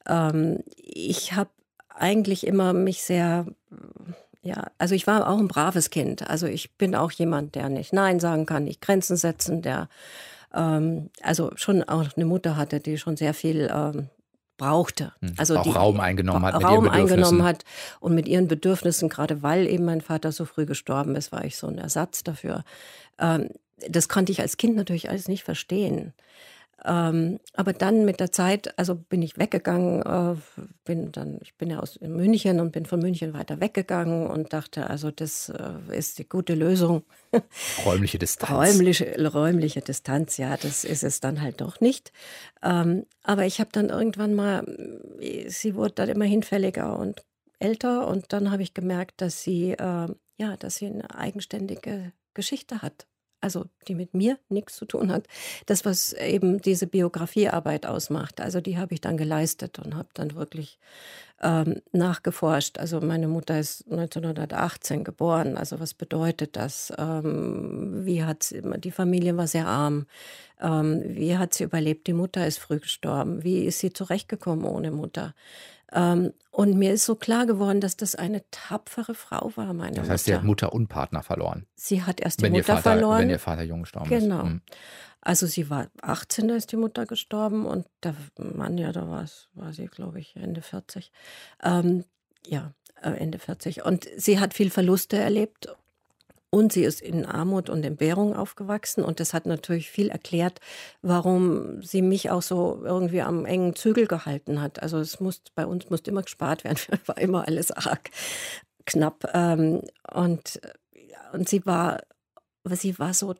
Ähm, 0.07 0.63
ich 0.75 1.33
habe 1.33 1.51
eigentlich 1.89 2.45
immer 2.45 2.73
mich 2.73 3.03
sehr, 3.03 3.45
ja, 4.41 4.71
also 4.79 4.95
ich 4.95 5.05
war 5.05 5.29
auch 5.29 5.37
ein 5.37 5.47
braves 5.47 5.91
Kind. 5.91 6.27
Also 6.27 6.47
ich 6.47 6.75
bin 6.77 6.95
auch 6.95 7.11
jemand, 7.11 7.53
der 7.53 7.69
nicht 7.69 7.93
Nein 7.93 8.19
sagen 8.19 8.47
kann, 8.47 8.63
nicht 8.63 8.81
Grenzen 8.81 9.17
setzen, 9.17 9.61
der 9.61 9.87
ähm, 10.57 11.09
also 11.21 11.51
schon 11.55 11.83
auch 11.83 12.05
eine 12.15 12.25
Mutter 12.25 12.57
hatte, 12.57 12.79
die 12.79 12.97
schon 12.97 13.15
sehr 13.15 13.33
viel 13.33 13.71
ähm, 13.73 14.09
brauchte. 14.57 15.13
Hm. 15.21 15.35
Also 15.37 15.57
auch 15.57 15.63
die 15.63 15.69
Raum 15.69 15.99
eingenommen 15.99 16.43
hat. 16.45 16.63
Raum 16.63 16.89
eingenommen 16.89 17.43
hat 17.43 17.63
und 17.99 18.15
mit 18.15 18.27
ihren 18.27 18.47
Bedürfnissen, 18.47 19.07
gerade 19.07 19.43
weil 19.43 19.67
eben 19.67 19.85
mein 19.85 20.01
Vater 20.01 20.31
so 20.31 20.45
früh 20.45 20.65
gestorben 20.65 21.15
ist, 21.15 21.31
war 21.31 21.45
ich 21.45 21.57
so 21.57 21.67
ein 21.67 21.77
Ersatz 21.77 22.23
dafür. 22.23 22.63
Ähm, 23.19 23.49
das 23.87 24.09
konnte 24.09 24.31
ich 24.31 24.41
als 24.41 24.57
Kind 24.57 24.75
natürlich 24.75 25.09
alles 25.09 25.27
nicht 25.27 25.43
verstehen. 25.43 26.13
Ähm, 26.85 27.39
aber 27.53 27.73
dann 27.73 28.05
mit 28.05 28.19
der 28.19 28.31
Zeit, 28.31 28.77
also 28.77 28.93
bin 28.95 29.23
ich 29.23 29.37
weggegangen, 29.37 30.01
äh, 30.03 30.35
bin 30.85 31.11
dann, 31.11 31.39
ich 31.41 31.55
bin 31.55 31.71
ja 31.71 31.79
aus 31.79 31.99
München 32.01 32.59
und 32.59 32.71
bin 32.71 32.85
von 32.85 32.99
München 32.99 33.33
weiter 33.33 33.59
weggegangen 33.59 34.27
und 34.27 34.53
dachte, 34.53 34.87
also 34.87 35.09
das 35.09 35.49
äh, 35.49 35.97
ist 35.97 36.19
die 36.19 36.29
gute 36.29 36.53
Lösung. 36.53 37.03
Räumliche 37.85 38.19
Distanz. 38.19 38.51
Räumliche, 38.51 39.31
räumliche 39.31 39.81
Distanz, 39.81 40.37
ja, 40.37 40.55
das 40.55 40.83
ist 40.83 41.03
es 41.03 41.19
dann 41.19 41.41
halt 41.41 41.61
doch 41.61 41.81
nicht. 41.81 42.11
Ähm, 42.61 43.05
aber 43.23 43.45
ich 43.45 43.59
habe 43.59 43.71
dann 43.71 43.89
irgendwann 43.89 44.35
mal, 44.35 44.63
sie 45.47 45.75
wurde 45.75 45.95
dann 45.95 46.09
immer 46.09 46.25
hinfälliger 46.25 46.97
und 46.97 47.23
älter 47.59 48.07
und 48.07 48.33
dann 48.33 48.51
habe 48.51 48.61
ich 48.61 48.75
gemerkt, 48.75 49.19
dass 49.21 49.41
sie, 49.41 49.71
äh, 49.71 50.07
ja, 50.37 50.57
dass 50.59 50.75
sie 50.75 50.85
eine 50.85 51.15
eigenständige 51.15 52.13
Geschichte 52.35 52.83
hat 52.83 53.07
also 53.41 53.65
die 53.87 53.95
mit 53.95 54.13
mir 54.13 54.37
nichts 54.49 54.75
zu 54.75 54.85
tun 54.85 55.11
hat. 55.11 55.27
Das, 55.65 55.85
was 55.85 56.13
eben 56.13 56.61
diese 56.61 56.87
Biografiearbeit 56.87 57.85
ausmacht, 57.85 58.41
also 58.41 58.61
die 58.61 58.77
habe 58.77 58.93
ich 58.93 59.01
dann 59.01 59.17
geleistet 59.17 59.79
und 59.79 59.95
habe 59.95 60.09
dann 60.13 60.35
wirklich 60.35 60.79
ähm, 61.41 61.81
nachgeforscht. 61.91 62.79
Also 62.79 62.99
meine 62.99 63.27
Mutter 63.27 63.59
ist 63.59 63.85
1918 63.91 65.03
geboren. 65.03 65.57
Also 65.57 65.79
was 65.79 65.93
bedeutet 65.93 66.55
das? 66.55 66.91
Ähm, 66.97 68.05
wie 68.05 68.23
hat 68.23 68.53
die 68.53 68.91
Familie 68.91 69.37
war 69.37 69.47
sehr 69.47 69.67
arm. 69.67 70.07
Ähm, 70.59 71.03
wie 71.05 71.37
hat 71.37 71.53
sie 71.53 71.63
überlebt? 71.65 72.07
Die 72.07 72.13
Mutter 72.13 72.47
ist 72.47 72.57
früh 72.57 72.79
gestorben. 72.79 73.43
Wie 73.43 73.65
ist 73.65 73.79
sie 73.79 73.93
zurechtgekommen 73.93 74.65
ohne 74.65 74.91
Mutter? 74.91 75.35
Ähm, 75.91 76.33
und 76.51 76.77
mir 76.77 76.93
ist 76.93 77.05
so 77.05 77.15
klar 77.15 77.45
geworden, 77.45 77.81
dass 77.81 77.95
das 77.95 78.15
eine 78.15 78.43
tapfere 78.51 79.13
Frau 79.13 79.51
war, 79.55 79.73
meine 79.73 79.95
Das 79.95 80.09
heißt, 80.09 80.25
sie 80.25 80.35
hat 80.35 80.43
Mutter 80.43 80.73
und 80.73 80.87
Partner 80.87 81.23
verloren. 81.23 81.65
Sie 81.75 82.03
hat 82.03 82.19
erst 82.19 82.39
die 82.39 82.45
Wenn 82.45 82.53
Mutter 82.53 82.75
Vater, 82.75 82.81
verloren. 82.81 83.21
wenn 83.21 83.29
ihr 83.29 83.39
Vater 83.39 83.63
jung 83.63 83.81
gestorben 83.81 84.11
ist. 84.11 84.23
Genau. 84.23 84.43
Hm. 84.43 84.61
Also 85.21 85.45
sie 85.45 85.69
war 85.69 85.87
18, 86.01 86.47
da 86.47 86.55
ist 86.55 86.71
die 86.71 86.77
Mutter 86.77 87.05
gestorben 87.05 87.65
und 87.65 87.85
der 88.03 88.15
Mann, 88.37 88.77
ja, 88.77 88.91
da 88.91 89.09
war 89.09 89.25
war 89.53 89.73
sie, 89.73 89.87
glaube 89.87 90.19
ich, 90.19 90.35
Ende 90.35 90.61
40. 90.61 91.11
Ähm, 91.63 92.05
ja, 92.45 92.73
äh, 93.01 93.11
Ende 93.11 93.39
40. 93.39 93.83
Und 93.83 94.07
sie 94.15 94.39
hat 94.39 94.53
viel 94.53 94.69
Verluste 94.69 95.17
erlebt 95.17 95.67
und 96.49 96.71
sie 96.71 96.83
ist 96.83 97.01
in 97.01 97.25
Armut 97.25 97.69
und 97.69 97.83
Entbehrung 97.85 98.35
aufgewachsen. 98.35 99.03
Und 99.03 99.19
das 99.19 99.33
hat 99.33 99.45
natürlich 99.45 99.89
viel 99.89 100.09
erklärt, 100.09 100.59
warum 101.01 101.81
sie 101.83 102.01
mich 102.01 102.29
auch 102.31 102.41
so 102.41 102.81
irgendwie 102.83 103.21
am 103.21 103.45
engen 103.45 103.75
Zügel 103.75 104.07
gehalten 104.07 104.61
hat. 104.61 104.81
Also 104.81 104.99
es 104.99 105.19
muss, 105.19 105.41
bei 105.55 105.65
uns 105.65 105.89
musste 105.89 106.11
immer 106.11 106.23
gespart 106.23 106.63
werden, 106.63 106.79
war 107.05 107.17
immer 107.17 107.47
alles 107.47 107.71
arg 107.71 108.09
knapp. 108.85 109.29
Ähm, 109.33 109.81
und, 110.13 110.61
und 111.33 111.49
sie 111.49 111.65
war, 111.65 112.01
sie 112.63 112.97
war 112.97 113.13
so 113.13 113.35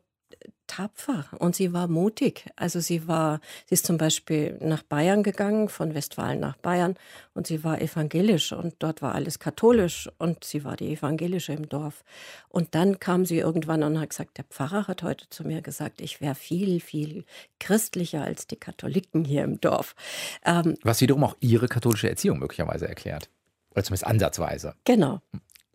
tapfer 0.68 1.24
und 1.38 1.56
sie 1.56 1.72
war 1.72 1.88
mutig. 1.88 2.46
Also 2.54 2.78
sie 2.78 3.08
war, 3.08 3.40
sie 3.66 3.74
ist 3.74 3.86
zum 3.86 3.98
Beispiel 3.98 4.56
nach 4.60 4.84
Bayern 4.84 5.24
gegangen, 5.24 5.68
von 5.68 5.94
Westfalen 5.94 6.38
nach 6.38 6.56
Bayern 6.56 6.94
und 7.34 7.48
sie 7.48 7.64
war 7.64 7.80
evangelisch 7.80 8.52
und 8.52 8.76
dort 8.78 9.02
war 9.02 9.16
alles 9.16 9.40
katholisch 9.40 10.08
und 10.18 10.44
sie 10.44 10.62
war 10.62 10.76
die 10.76 10.92
evangelische 10.92 11.52
im 11.52 11.68
Dorf. 11.68 12.04
Und 12.48 12.76
dann 12.76 13.00
kam 13.00 13.26
sie 13.26 13.38
irgendwann 13.38 13.82
und 13.82 13.98
hat 13.98 14.10
gesagt, 14.10 14.38
der 14.38 14.44
Pfarrer 14.44 14.86
hat 14.86 15.02
heute 15.02 15.28
zu 15.30 15.44
mir 15.44 15.60
gesagt, 15.62 16.00
ich 16.00 16.20
wäre 16.20 16.36
viel, 16.36 16.78
viel 16.80 17.24
christlicher 17.58 18.22
als 18.22 18.46
die 18.46 18.56
Katholiken 18.56 19.24
hier 19.24 19.42
im 19.42 19.60
Dorf. 19.60 19.96
Ähm, 20.44 20.76
Was 20.82 21.00
wiederum 21.00 21.24
auch 21.24 21.36
ihre 21.40 21.66
katholische 21.66 22.08
Erziehung 22.08 22.38
möglicherweise 22.38 22.86
erklärt. 22.86 23.28
Oder 23.72 23.84
zumindest 23.84 24.06
ansatzweise. 24.06 24.74
Genau. 24.84 25.20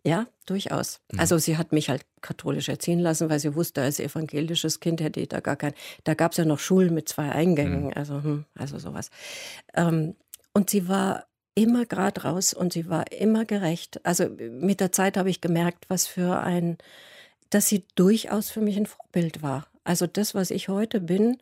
Ja, 0.06 0.26
durchaus. 0.44 1.00
Also 1.16 1.38
sie 1.38 1.56
hat 1.56 1.72
mich 1.72 1.88
halt 1.88 2.04
katholisch 2.20 2.68
erziehen 2.68 2.98
lassen, 2.98 3.30
weil 3.30 3.40
sie 3.40 3.54
wusste, 3.54 3.80
als 3.80 3.98
evangelisches 3.98 4.80
Kind 4.80 5.00
hätte 5.00 5.20
ich 5.20 5.28
da 5.28 5.40
gar 5.40 5.56
kein. 5.56 5.72
Da 6.04 6.12
gab 6.12 6.32
es 6.32 6.38
ja 6.38 6.44
noch 6.44 6.58
Schulen 6.58 6.92
mit 6.92 7.08
zwei 7.08 7.30
Eingängen, 7.32 7.92
also, 7.94 8.22
hm, 8.22 8.44
also 8.54 8.78
sowas. 8.78 9.10
Ähm, 9.74 10.14
und 10.52 10.68
sie 10.68 10.88
war 10.88 11.26
immer 11.54 11.86
gerade 11.86 12.22
raus 12.22 12.52
und 12.52 12.74
sie 12.74 12.88
war 12.90 13.12
immer 13.12 13.46
gerecht. 13.46 14.04
Also 14.04 14.28
mit 14.28 14.80
der 14.80 14.92
Zeit 14.92 15.16
habe 15.16 15.30
ich 15.30 15.40
gemerkt, 15.40 15.86
was 15.88 16.06
für 16.06 16.40
ein, 16.40 16.76
dass 17.48 17.68
sie 17.68 17.84
durchaus 17.94 18.50
für 18.50 18.60
mich 18.60 18.76
ein 18.76 18.86
Vorbild 18.86 19.42
war. 19.42 19.66
Also 19.84 20.06
das, 20.06 20.34
was 20.34 20.50
ich 20.50 20.68
heute 20.68 21.00
bin, 21.00 21.38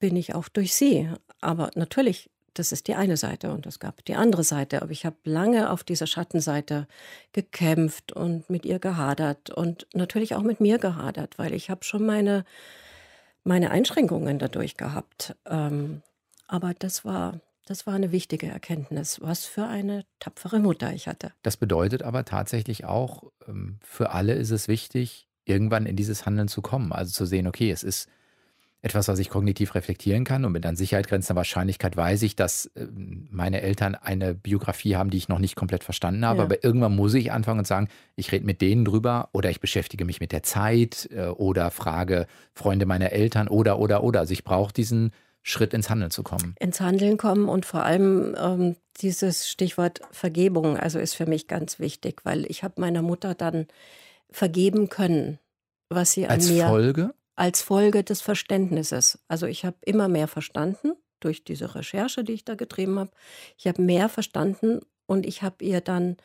bin 0.00 0.16
ich 0.16 0.34
auch 0.34 0.48
durch 0.48 0.74
sie. 0.74 1.08
Aber 1.40 1.70
natürlich 1.76 2.30
das 2.54 2.72
ist 2.72 2.88
die 2.88 2.94
eine 2.94 3.16
Seite 3.16 3.52
und 3.52 3.66
es 3.66 3.78
gab 3.78 4.04
die 4.04 4.14
andere 4.14 4.44
Seite. 4.44 4.82
Aber 4.82 4.90
ich 4.90 5.06
habe 5.06 5.16
lange 5.24 5.70
auf 5.70 5.84
dieser 5.84 6.06
Schattenseite 6.06 6.86
gekämpft 7.32 8.12
und 8.12 8.48
mit 8.50 8.64
ihr 8.64 8.78
gehadert 8.78 9.50
und 9.50 9.86
natürlich 9.94 10.34
auch 10.34 10.42
mit 10.42 10.60
mir 10.60 10.78
gehadert, 10.78 11.38
weil 11.38 11.54
ich 11.54 11.70
habe 11.70 11.84
schon 11.84 12.04
meine, 12.04 12.44
meine 13.44 13.70
Einschränkungen 13.70 14.38
dadurch 14.38 14.76
gehabt. 14.76 15.36
Ähm, 15.46 16.02
aber 16.46 16.74
das 16.74 17.04
war, 17.04 17.40
das 17.66 17.86
war 17.86 17.94
eine 17.94 18.12
wichtige 18.12 18.48
Erkenntnis, 18.48 19.20
was 19.20 19.46
für 19.46 19.66
eine 19.66 20.04
tapfere 20.20 20.58
Mutter 20.58 20.92
ich 20.92 21.08
hatte. 21.08 21.32
Das 21.42 21.56
bedeutet 21.56 22.02
aber 22.02 22.24
tatsächlich 22.24 22.84
auch, 22.84 23.24
ähm, 23.48 23.78
für 23.82 24.10
alle 24.10 24.34
ist 24.34 24.50
es 24.50 24.68
wichtig, 24.68 25.28
irgendwann 25.44 25.86
in 25.86 25.96
dieses 25.96 26.26
Handeln 26.26 26.48
zu 26.48 26.62
kommen. 26.62 26.92
Also 26.92 27.12
zu 27.12 27.26
sehen, 27.26 27.46
okay, 27.46 27.70
es 27.70 27.82
ist 27.82 28.08
etwas, 28.82 29.06
was 29.06 29.20
ich 29.20 29.30
kognitiv 29.30 29.76
reflektieren 29.76 30.24
kann 30.24 30.44
und 30.44 30.50
mit 30.50 30.66
an 30.66 30.74
Sicherheit 30.74 31.08
grenzender 31.08 31.36
Wahrscheinlichkeit 31.36 31.96
weiß 31.96 32.22
ich, 32.22 32.34
dass 32.34 32.68
ähm, 32.76 33.28
meine 33.30 33.62
Eltern 33.62 33.94
eine 33.94 34.34
Biografie 34.34 34.96
haben, 34.96 35.10
die 35.10 35.18
ich 35.18 35.28
noch 35.28 35.38
nicht 35.38 35.54
komplett 35.54 35.84
verstanden 35.84 36.26
habe. 36.26 36.38
Ja. 36.38 36.44
Aber 36.44 36.64
irgendwann 36.64 36.96
muss 36.96 37.14
ich 37.14 37.30
anfangen 37.30 37.60
und 37.60 37.66
sagen, 37.66 37.88
ich 38.16 38.32
rede 38.32 38.44
mit 38.44 38.60
denen 38.60 38.84
drüber 38.84 39.28
oder 39.32 39.50
ich 39.50 39.60
beschäftige 39.60 40.04
mich 40.04 40.18
mit 40.18 40.32
der 40.32 40.42
Zeit 40.42 41.08
äh, 41.12 41.26
oder 41.26 41.70
frage 41.70 42.26
Freunde 42.54 42.84
meiner 42.84 43.12
Eltern 43.12 43.46
oder, 43.46 43.78
oder, 43.78 44.02
oder. 44.02 44.20
Also 44.20 44.32
ich 44.32 44.42
brauche 44.42 44.72
diesen 44.72 45.12
Schritt 45.42 45.74
ins 45.74 45.88
Handeln 45.88 46.10
zu 46.10 46.24
kommen. 46.24 46.56
ins 46.58 46.80
Handeln 46.80 47.18
kommen 47.18 47.48
und 47.48 47.64
vor 47.64 47.84
allem 47.84 48.34
ähm, 48.36 48.76
dieses 49.00 49.48
Stichwort 49.48 50.00
Vergebung, 50.10 50.76
also 50.76 50.98
ist 50.98 51.14
für 51.14 51.26
mich 51.26 51.46
ganz 51.46 51.78
wichtig, 51.78 52.24
weil 52.24 52.46
ich 52.50 52.64
habe 52.64 52.80
meiner 52.80 53.02
Mutter 53.02 53.34
dann 53.34 53.66
vergeben 54.30 54.88
können, 54.88 55.38
was 55.88 56.12
sie 56.12 56.24
an 56.26 56.32
Als 56.32 56.48
mir 56.48 56.66
Folge? 56.66 57.14
Als 57.42 57.60
Folge 57.60 58.04
des 58.04 58.20
Verständnisses. 58.20 59.18
Also 59.26 59.46
ich 59.46 59.64
habe 59.64 59.76
immer 59.84 60.06
mehr 60.06 60.28
verstanden 60.28 60.92
durch 61.18 61.42
diese 61.42 61.74
Recherche, 61.74 62.22
die 62.22 62.34
ich 62.34 62.44
da 62.44 62.54
getrieben 62.54 63.00
habe. 63.00 63.10
Ich 63.58 63.66
habe 63.66 63.82
mehr 63.82 64.08
verstanden 64.08 64.78
und 65.06 65.26
ich 65.26 65.42
habe 65.42 65.64
ihr 65.64 65.80
dann, 65.80 66.18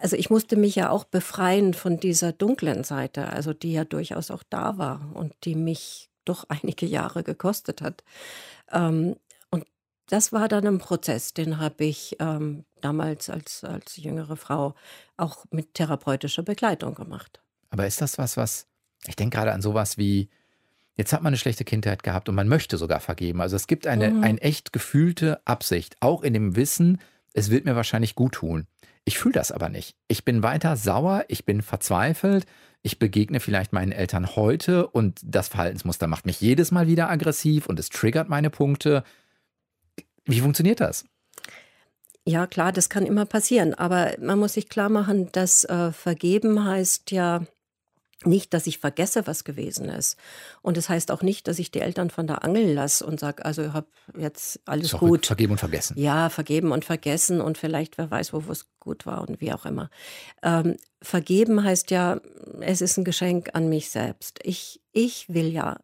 also 0.00 0.14
ich 0.14 0.30
musste 0.30 0.54
mich 0.54 0.76
ja 0.76 0.90
auch 0.90 1.02
befreien 1.02 1.74
von 1.74 1.98
dieser 1.98 2.30
dunklen 2.30 2.84
Seite, 2.84 3.28
also 3.28 3.54
die 3.54 3.72
ja 3.72 3.84
durchaus 3.84 4.30
auch 4.30 4.44
da 4.48 4.78
war 4.78 5.10
und 5.14 5.34
die 5.42 5.56
mich 5.56 6.10
doch 6.24 6.44
einige 6.48 6.86
Jahre 6.86 7.24
gekostet 7.24 7.82
hat. 7.82 8.04
Ähm, 8.70 9.16
und 9.50 9.66
das 10.06 10.32
war 10.32 10.46
dann 10.46 10.64
ein 10.64 10.78
Prozess, 10.78 11.34
den 11.34 11.58
habe 11.58 11.86
ich 11.86 12.18
ähm, 12.20 12.64
damals 12.80 13.30
als, 13.30 13.64
als 13.64 13.96
jüngere 13.96 14.36
Frau 14.36 14.76
auch 15.16 15.44
mit 15.50 15.74
therapeutischer 15.74 16.44
Begleitung 16.44 16.94
gemacht. 16.94 17.42
Aber 17.70 17.84
ist 17.84 18.00
das 18.00 18.16
was, 18.16 18.36
was, 18.36 18.68
ich 19.06 19.16
denke 19.16 19.36
gerade 19.36 19.52
an 19.52 19.62
sowas 19.62 19.98
wie, 19.98 20.28
jetzt 20.96 21.12
hat 21.12 21.22
man 21.22 21.30
eine 21.30 21.36
schlechte 21.38 21.64
Kindheit 21.64 22.02
gehabt 22.02 22.28
und 22.28 22.34
man 22.34 22.48
möchte 22.48 22.76
sogar 22.78 23.00
vergeben. 23.00 23.40
Also 23.40 23.56
es 23.56 23.66
gibt 23.66 23.86
eine, 23.86 24.10
Mhm. 24.10 24.24
eine 24.24 24.40
echt 24.40 24.72
gefühlte 24.72 25.40
Absicht, 25.46 25.96
auch 26.00 26.22
in 26.22 26.32
dem 26.34 26.56
Wissen, 26.56 27.00
es 27.34 27.50
wird 27.50 27.64
mir 27.64 27.76
wahrscheinlich 27.76 28.14
gut 28.14 28.34
tun. 28.34 28.66
Ich 29.04 29.18
fühle 29.18 29.34
das 29.34 29.52
aber 29.52 29.68
nicht. 29.68 29.94
Ich 30.08 30.24
bin 30.24 30.42
weiter 30.42 30.76
sauer, 30.76 31.24
ich 31.28 31.44
bin 31.44 31.62
verzweifelt, 31.62 32.46
ich 32.82 32.98
begegne 32.98 33.40
vielleicht 33.40 33.72
meinen 33.72 33.92
Eltern 33.92 34.34
heute 34.36 34.86
und 34.86 35.20
das 35.22 35.48
Verhaltensmuster 35.48 36.06
macht 36.06 36.26
mich 36.26 36.40
jedes 36.40 36.70
Mal 36.72 36.86
wieder 36.86 37.08
aggressiv 37.10 37.66
und 37.66 37.78
es 37.78 37.88
triggert 37.88 38.28
meine 38.28 38.50
Punkte. 38.50 39.04
Wie 40.24 40.40
funktioniert 40.40 40.80
das? 40.80 41.04
Ja, 42.24 42.46
klar, 42.48 42.72
das 42.72 42.88
kann 42.88 43.06
immer 43.06 43.24
passieren, 43.26 43.74
aber 43.74 44.14
man 44.20 44.38
muss 44.40 44.54
sich 44.54 44.68
klar 44.68 44.88
machen, 44.88 45.30
dass 45.30 45.62
äh, 45.64 45.92
vergeben 45.92 46.64
heißt 46.64 47.12
ja 47.12 47.42
nicht, 48.24 48.54
dass 48.54 48.66
ich 48.66 48.78
vergesse, 48.78 49.26
was 49.26 49.44
gewesen 49.44 49.88
ist. 49.88 50.16
Und 50.62 50.76
es 50.76 50.86
das 50.86 50.88
heißt 50.90 51.10
auch 51.10 51.22
nicht, 51.22 51.48
dass 51.48 51.58
ich 51.58 51.70
die 51.70 51.80
Eltern 51.80 52.10
von 52.10 52.26
der 52.26 52.44
Angel 52.44 52.72
lasse 52.72 53.04
und 53.04 53.20
sage, 53.20 53.44
also 53.44 53.62
ich 53.62 53.72
habe 53.72 53.88
jetzt 54.16 54.60
alles 54.64 54.88
Zurück, 54.88 55.08
gut. 55.08 55.26
Vergeben 55.26 55.52
und 55.52 55.58
vergessen. 55.58 55.98
Ja, 55.98 56.30
vergeben 56.30 56.72
und 56.72 56.84
vergessen 56.84 57.40
und 57.40 57.58
vielleicht, 57.58 57.98
wer 57.98 58.10
weiß, 58.10 58.32
wo 58.32 58.42
es 58.50 58.66
gut 58.80 59.04
war 59.04 59.28
und 59.28 59.40
wie 59.40 59.52
auch 59.52 59.66
immer. 59.66 59.90
Ähm, 60.42 60.76
vergeben 61.02 61.62
heißt 61.62 61.90
ja, 61.90 62.20
es 62.60 62.80
ist 62.80 62.96
ein 62.96 63.04
Geschenk 63.04 63.50
an 63.52 63.68
mich 63.68 63.90
selbst. 63.90 64.38
Ich, 64.42 64.80
ich 64.92 65.28
will 65.28 65.52
ja 65.52 65.76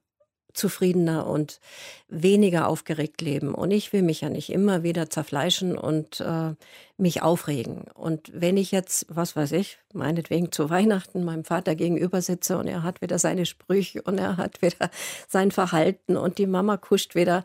zufriedener 0.52 1.26
und 1.26 1.60
weniger 2.08 2.68
aufgeregt 2.68 3.20
leben. 3.20 3.54
Und 3.54 3.70
ich 3.70 3.92
will 3.92 4.02
mich 4.02 4.20
ja 4.20 4.28
nicht 4.28 4.50
immer 4.50 4.82
wieder 4.82 5.10
zerfleischen 5.10 5.76
und 5.76 6.20
äh, 6.20 6.54
mich 6.96 7.22
aufregen. 7.22 7.84
Und 7.94 8.30
wenn 8.34 8.56
ich 8.56 8.70
jetzt, 8.70 9.06
was 9.08 9.34
weiß 9.36 9.52
ich, 9.52 9.78
meinetwegen 9.92 10.52
zu 10.52 10.70
Weihnachten 10.70 11.24
meinem 11.24 11.44
Vater 11.44 11.74
gegenüber 11.74 12.20
sitze 12.22 12.58
und 12.58 12.68
er 12.68 12.82
hat 12.82 13.02
wieder 13.02 13.18
seine 13.18 13.46
Sprüche 13.46 14.02
und 14.02 14.18
er 14.18 14.36
hat 14.36 14.62
wieder 14.62 14.90
sein 15.28 15.50
Verhalten 15.50 16.16
und 16.16 16.38
die 16.38 16.46
Mama 16.46 16.76
kuscht 16.76 17.14
wieder, 17.14 17.44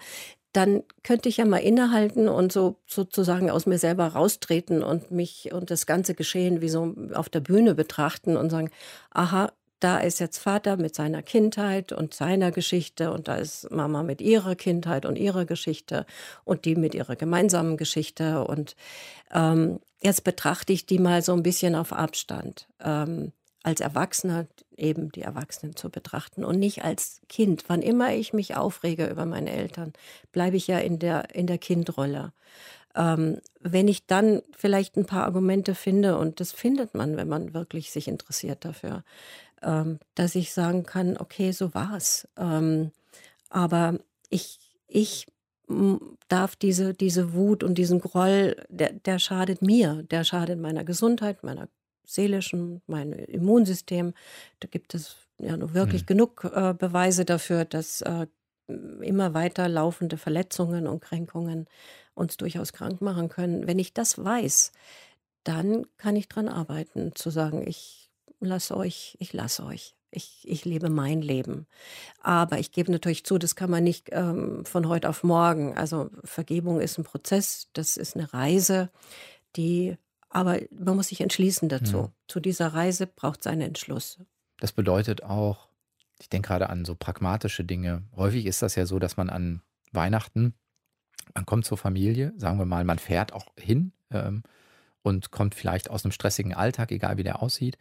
dann 0.54 0.84
könnte 1.04 1.30
ich 1.30 1.38
ja 1.38 1.46
mal 1.46 1.58
innehalten 1.58 2.28
und 2.28 2.52
so 2.52 2.78
sozusagen 2.88 3.52
aus 3.52 3.68
mir 3.68 3.78
selber 3.78 4.08
raustreten 4.08 4.82
und 4.82 5.12
mich 5.12 5.52
und 5.54 5.70
das 5.70 5.86
ganze 5.86 6.16
Geschehen 6.16 6.62
wie 6.62 6.70
so 6.70 6.96
auf 7.14 7.30
der 7.30 7.42
Bühne 7.42 7.76
betrachten 7.76 8.38
und 8.38 8.50
sagen, 8.50 8.72
aha, 9.12 9.52
da 9.80 10.00
ist 10.00 10.20
jetzt 10.20 10.40
Vater 10.40 10.78
mit 10.78 10.96
seiner 10.96 11.22
Kindheit 11.22 11.92
und 11.92 12.14
seiner 12.14 12.52
Geschichte 12.52 13.12
und 13.12 13.28
da 13.28 13.36
ist 13.36 13.70
Mama 13.72 14.04
mit 14.04 14.22
ihrer 14.22 14.56
Kindheit 14.56 15.06
und 15.06 15.18
ihrer 15.18 15.46
Geschichte 15.46 16.06
und 16.44 16.66
die 16.66 16.76
mit 16.76 16.96
ihrer 16.96 17.16
gemeinsamen 17.16 17.78
Geschichte 17.78 18.44
und 18.44 18.76
ähm, 19.32 19.80
jetzt 20.02 20.24
betrachte 20.24 20.74
ich 20.74 20.86
die 20.86 21.00
mal 21.00 21.22
so 21.22 21.34
ein 21.34 21.44
bisschen 21.44 21.76
auf 21.76 21.94
Abstand. 21.94 22.68
Ähm, 22.84 23.32
als 23.68 23.82
Erwachsener 23.82 24.48
eben 24.78 25.12
die 25.12 25.24
Erwachsenen 25.24 25.76
zu 25.76 25.90
betrachten 25.90 26.46
und 26.46 26.58
nicht 26.58 26.86
als 26.86 27.20
Kind. 27.28 27.66
Wann 27.68 27.82
immer 27.82 28.14
ich 28.14 28.32
mich 28.32 28.56
aufrege 28.56 29.08
über 29.08 29.26
meine 29.26 29.52
Eltern, 29.52 29.92
bleibe 30.32 30.56
ich 30.56 30.68
ja 30.68 30.78
in 30.80 31.00
der, 31.00 31.36
in 31.36 31.48
der 31.48 31.58
Kindrolle. 31.58 32.32
Ähm, 32.96 33.40
wenn 33.60 33.88
ich 33.88 34.06
dann 34.08 34.42
vielleicht 34.56 34.98
ein 34.98 35.06
paar 35.06 35.26
Argumente 35.26 35.76
finde, 35.76 36.18
und 36.18 36.40
das 36.40 36.52
findet 36.52 36.96
man, 36.96 37.18
wenn 37.18 37.28
man 37.28 37.54
wirklich 37.54 37.92
sich 37.92 38.08
interessiert 38.08 38.66
dafür, 38.66 39.04
ähm, 39.62 40.00
dass 40.16 40.36
ich 40.36 40.54
sagen 40.54 40.84
kann, 40.84 41.18
okay, 41.18 41.52
so 41.52 41.74
war's. 41.74 42.28
Ähm, 42.38 42.92
aber 43.50 44.00
ich, 44.30 44.60
ich 44.88 45.28
darf 46.30 46.56
diese, 46.56 46.94
diese 46.94 47.34
Wut 47.34 47.64
und 47.64 47.78
diesen 47.78 48.00
Groll, 48.00 48.56
der, 48.70 48.94
der 48.94 49.20
schadet 49.20 49.62
mir, 49.62 50.04
der 50.04 50.24
schadet 50.24 50.60
meiner 50.60 50.84
Gesundheit, 50.84 51.44
meiner 51.44 51.68
seelischen, 52.06 52.82
meinem 52.88 53.14
Immunsystem. 53.14 54.14
Da 54.62 54.68
gibt 54.70 54.96
es 54.96 55.18
ja 55.40 55.58
nur 55.58 55.74
wirklich 55.74 56.02
hm. 56.02 56.08
genug 56.08 56.46
äh, 56.46 56.74
Beweise 56.74 57.26
dafür, 57.26 57.66
dass 57.66 58.02
äh, 58.02 58.28
immer 58.68 59.34
weiter 59.34 59.68
laufende 59.70 60.18
Verletzungen 60.18 60.88
und 60.88 61.00
Kränkungen 61.00 61.68
uns 62.14 62.38
durchaus 62.38 62.74
krank 62.74 63.02
machen 63.02 63.30
können. 63.30 63.68
Wenn 63.68 63.80
ich 63.80 63.94
das 63.94 64.24
weiß, 64.24 64.72
dann 65.44 65.86
kann 65.98 66.16
ich 66.16 66.28
dran 66.28 66.50
arbeiten, 66.50 67.16
zu 67.16 67.30
sagen, 67.30 67.66
ich 67.66 68.10
lasse 68.40 68.76
euch, 68.76 69.16
ich 69.20 69.34
lasse 69.34 69.64
euch. 69.64 69.96
Ich, 70.10 70.46
ich 70.46 70.64
lebe 70.64 70.90
mein 70.90 71.22
Leben. 71.22 71.68
Aber 72.22 72.60
ich 72.60 72.72
gebe 72.72 72.92
natürlich 72.92 73.26
zu, 73.26 73.38
das 73.38 73.58
kann 73.58 73.70
man 73.70 73.84
nicht 73.84 74.10
ähm, 74.14 74.64
von 74.66 74.88
heute 74.88 75.10
auf 75.10 75.24
morgen. 75.24 75.78
Also 75.78 76.10
Vergebung 76.24 76.80
ist 76.80 76.98
ein 76.98 77.04
Prozess, 77.04 77.68
das 77.74 77.98
ist 77.98 78.16
eine 78.16 78.34
Reise, 78.34 78.90
die, 79.58 79.98
aber 80.30 80.60
man 80.72 80.96
muss 80.96 81.10
sich 81.10 81.20
entschließen 81.20 81.68
dazu. 81.68 81.98
Mhm. 81.98 82.12
Zu 82.28 82.40
dieser 82.40 82.70
Reise 82.70 83.06
braucht 83.06 83.42
es 83.42 83.48
einen 83.48 83.62
Entschluss. 83.62 84.18
Das 84.60 84.72
bedeutet 84.72 85.24
auch, 85.24 85.67
ich 86.20 86.30
denke 86.30 86.48
gerade 86.48 86.70
an 86.70 86.86
so 86.86 86.96
pragmatische 86.96 87.64
Dinge. 87.64 88.04
Häufig 88.16 88.46
ist 88.46 88.62
das 88.62 88.76
ja 88.76 88.86
so, 88.86 89.00
dass 89.00 89.18
man 89.18 89.30
an 89.30 89.62
Weihnachten, 89.92 90.54
man 91.34 91.46
kommt 91.46 91.66
zur 91.66 91.78
Familie, 91.78 92.34
sagen 92.38 92.58
wir 92.58 92.66
mal, 92.66 92.84
man 92.84 93.00
fährt 93.00 93.34
auch 93.34 93.48
hin 93.58 93.92
ähm, 94.12 94.44
und 95.02 95.32
kommt 95.32 95.56
vielleicht 95.56 95.90
aus 95.90 96.04
einem 96.04 96.12
stressigen 96.12 96.54
Alltag, 96.54 96.92
egal 96.92 97.18
wie 97.18 97.24
der 97.24 97.42
aussieht. 97.42 97.78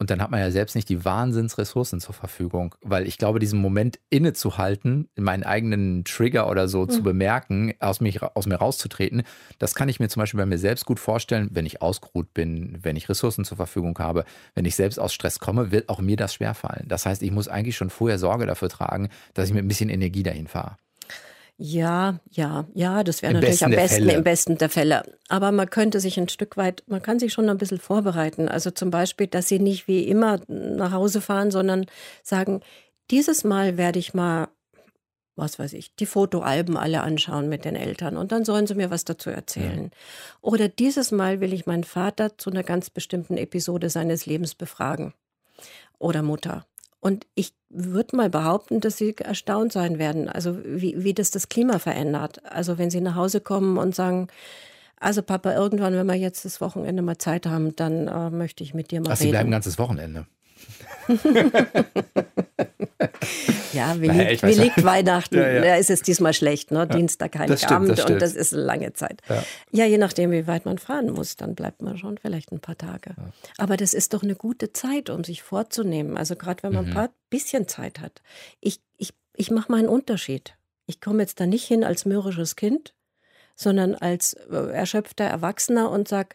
Und 0.00 0.08
dann 0.08 0.22
hat 0.22 0.30
man 0.30 0.40
ja 0.40 0.50
selbst 0.50 0.74
nicht 0.74 0.88
die 0.88 1.04
Wahnsinnsressourcen 1.04 2.00
zur 2.00 2.14
Verfügung, 2.14 2.74
weil 2.80 3.06
ich 3.06 3.18
glaube, 3.18 3.38
diesen 3.38 3.60
Moment 3.60 4.00
innezuhalten, 4.08 5.10
meinen 5.14 5.42
eigenen 5.42 6.04
Trigger 6.04 6.48
oder 6.48 6.68
so 6.68 6.84
mhm. 6.84 6.88
zu 6.88 7.02
bemerken, 7.02 7.74
aus, 7.80 8.00
mich, 8.00 8.22
aus 8.22 8.46
mir 8.46 8.54
rauszutreten, 8.54 9.24
das 9.58 9.74
kann 9.74 9.90
ich 9.90 10.00
mir 10.00 10.08
zum 10.08 10.20
Beispiel 10.20 10.38
bei 10.38 10.46
mir 10.46 10.56
selbst 10.56 10.86
gut 10.86 10.98
vorstellen, 10.98 11.50
wenn 11.52 11.66
ich 11.66 11.82
ausgeruht 11.82 12.32
bin, 12.32 12.78
wenn 12.80 12.96
ich 12.96 13.10
Ressourcen 13.10 13.44
zur 13.44 13.58
Verfügung 13.58 13.98
habe, 13.98 14.24
wenn 14.54 14.64
ich 14.64 14.74
selbst 14.74 14.98
aus 14.98 15.12
Stress 15.12 15.38
komme, 15.38 15.70
wird 15.70 15.90
auch 15.90 16.00
mir 16.00 16.16
das 16.16 16.32
schwerfallen. 16.32 16.88
Das 16.88 17.04
heißt, 17.04 17.22
ich 17.22 17.30
muss 17.30 17.48
eigentlich 17.48 17.76
schon 17.76 17.90
vorher 17.90 18.18
Sorge 18.18 18.46
dafür 18.46 18.70
tragen, 18.70 19.10
dass 19.34 19.48
ich 19.48 19.54
mit 19.54 19.66
ein 19.66 19.68
bisschen 19.68 19.90
Energie 19.90 20.22
dahin 20.22 20.46
fahre. 20.46 20.76
Ja, 21.62 22.20
ja, 22.30 22.66
ja, 22.72 23.04
das 23.04 23.20
wäre 23.20 23.34
natürlich 23.34 23.62
am 23.62 23.72
besten 23.72 24.04
Fälle. 24.04 24.12
im 24.14 24.24
besten 24.24 24.56
der 24.56 24.70
Fälle. 24.70 25.02
Aber 25.28 25.52
man 25.52 25.68
könnte 25.68 26.00
sich 26.00 26.18
ein 26.18 26.30
Stück 26.30 26.56
weit, 26.56 26.82
man 26.86 27.02
kann 27.02 27.18
sich 27.18 27.34
schon 27.34 27.50
ein 27.50 27.58
bisschen 27.58 27.78
vorbereiten. 27.78 28.48
Also 28.48 28.70
zum 28.70 28.90
Beispiel, 28.90 29.26
dass 29.26 29.48
sie 29.48 29.58
nicht 29.58 29.86
wie 29.86 30.04
immer 30.04 30.40
nach 30.48 30.92
Hause 30.92 31.20
fahren, 31.20 31.50
sondern 31.50 31.84
sagen, 32.22 32.62
dieses 33.10 33.44
Mal 33.44 33.76
werde 33.76 33.98
ich 33.98 34.14
mal, 34.14 34.48
was 35.36 35.58
weiß 35.58 35.74
ich, 35.74 35.94
die 35.96 36.06
Fotoalben 36.06 36.78
alle 36.78 37.02
anschauen 37.02 37.50
mit 37.50 37.66
den 37.66 37.76
Eltern 37.76 38.16
und 38.16 38.32
dann 38.32 38.46
sollen 38.46 38.66
sie 38.66 38.74
mir 38.74 38.90
was 38.90 39.04
dazu 39.04 39.28
erzählen. 39.28 39.90
Ja. 39.92 39.98
Oder 40.40 40.68
dieses 40.68 41.12
Mal 41.12 41.40
will 41.40 41.52
ich 41.52 41.66
meinen 41.66 41.84
Vater 41.84 42.38
zu 42.38 42.48
einer 42.48 42.62
ganz 42.62 42.88
bestimmten 42.88 43.36
Episode 43.36 43.90
seines 43.90 44.24
Lebens 44.24 44.54
befragen. 44.54 45.12
Oder 45.98 46.22
Mutter. 46.22 46.64
Und 47.00 47.26
ich 47.34 47.54
würde 47.70 48.16
mal 48.16 48.30
behaupten, 48.30 48.80
dass 48.80 48.98
Sie 48.98 49.16
erstaunt 49.16 49.72
sein 49.72 49.98
werden, 49.98 50.28
also 50.28 50.58
wie, 50.64 51.02
wie 51.02 51.14
das 51.14 51.30
das 51.30 51.48
Klima 51.48 51.78
verändert. 51.78 52.44
Also 52.44 52.78
wenn 52.78 52.90
Sie 52.90 53.00
nach 53.00 53.14
Hause 53.14 53.40
kommen 53.40 53.78
und 53.78 53.94
sagen, 53.94 54.28
also 54.98 55.22
Papa, 55.22 55.54
irgendwann, 55.54 55.94
wenn 55.94 56.06
wir 56.06 56.14
jetzt 56.14 56.44
das 56.44 56.60
Wochenende 56.60 57.02
mal 57.02 57.16
Zeit 57.16 57.46
haben, 57.46 57.74
dann 57.74 58.06
äh, 58.06 58.28
möchte 58.28 58.62
ich 58.62 58.74
mit 58.74 58.90
dir 58.90 59.00
mal 59.00 59.12
Ach, 59.12 59.14
reden. 59.14 59.22
Sie 59.22 59.30
bleiben 59.30 59.48
ein 59.48 59.52
ganzes 59.52 59.78
Wochenende. 59.78 60.26
ja, 63.72 64.00
wie, 64.00 64.08
naja, 64.08 64.30
liegt, 64.30 64.42
wie 64.42 64.54
liegt 64.54 64.84
Weihnachten? 64.84 65.34
Ja, 65.40 65.48
ja. 65.48 65.60
Da 65.62 65.76
ist 65.76 65.90
es 65.90 66.02
diesmal 66.02 66.34
schlecht, 66.34 66.70
ne? 66.70 66.86
Dienstag, 66.86 67.38
Heiligabend 67.38 67.98
das 67.98 68.04
und 68.04 68.20
das 68.20 68.34
ist 68.34 68.52
eine 68.52 68.62
lange 68.62 68.92
Zeit. 68.92 69.22
Ja. 69.28 69.44
ja. 69.70 69.84
je 69.86 69.98
nachdem, 69.98 70.32
wie 70.32 70.46
weit 70.46 70.64
man 70.64 70.78
fahren 70.78 71.10
muss, 71.10 71.36
dann 71.36 71.54
bleibt 71.54 71.82
man 71.82 71.96
schon 71.96 72.18
vielleicht 72.18 72.52
ein 72.52 72.60
paar 72.60 72.76
Tage. 72.76 73.14
Aber 73.58 73.76
das 73.76 73.94
ist 73.94 74.12
doch 74.12 74.22
eine 74.22 74.34
gute 74.34 74.72
Zeit, 74.72 75.08
um 75.08 75.24
sich 75.24 75.42
vorzunehmen. 75.42 76.16
Also 76.16 76.36
gerade 76.36 76.62
wenn 76.62 76.72
man 76.72 76.84
mhm. 76.84 76.90
ein 76.90 76.94
paar 76.94 77.10
bisschen 77.30 77.68
Zeit 77.68 78.00
hat. 78.00 78.22
Ich, 78.60 78.80
ich, 78.96 79.14
ich 79.34 79.50
mache 79.50 79.70
mal 79.70 79.78
einen 79.78 79.88
Unterschied. 79.88 80.56
Ich 80.86 81.00
komme 81.00 81.22
jetzt 81.22 81.40
da 81.40 81.46
nicht 81.46 81.64
hin 81.64 81.84
als 81.84 82.04
mürrisches 82.04 82.56
Kind, 82.56 82.94
sondern 83.54 83.94
als 83.94 84.34
äh, 84.34 84.72
erschöpfter 84.72 85.24
Erwachsener 85.24 85.90
und 85.90 86.08
sage, 86.08 86.34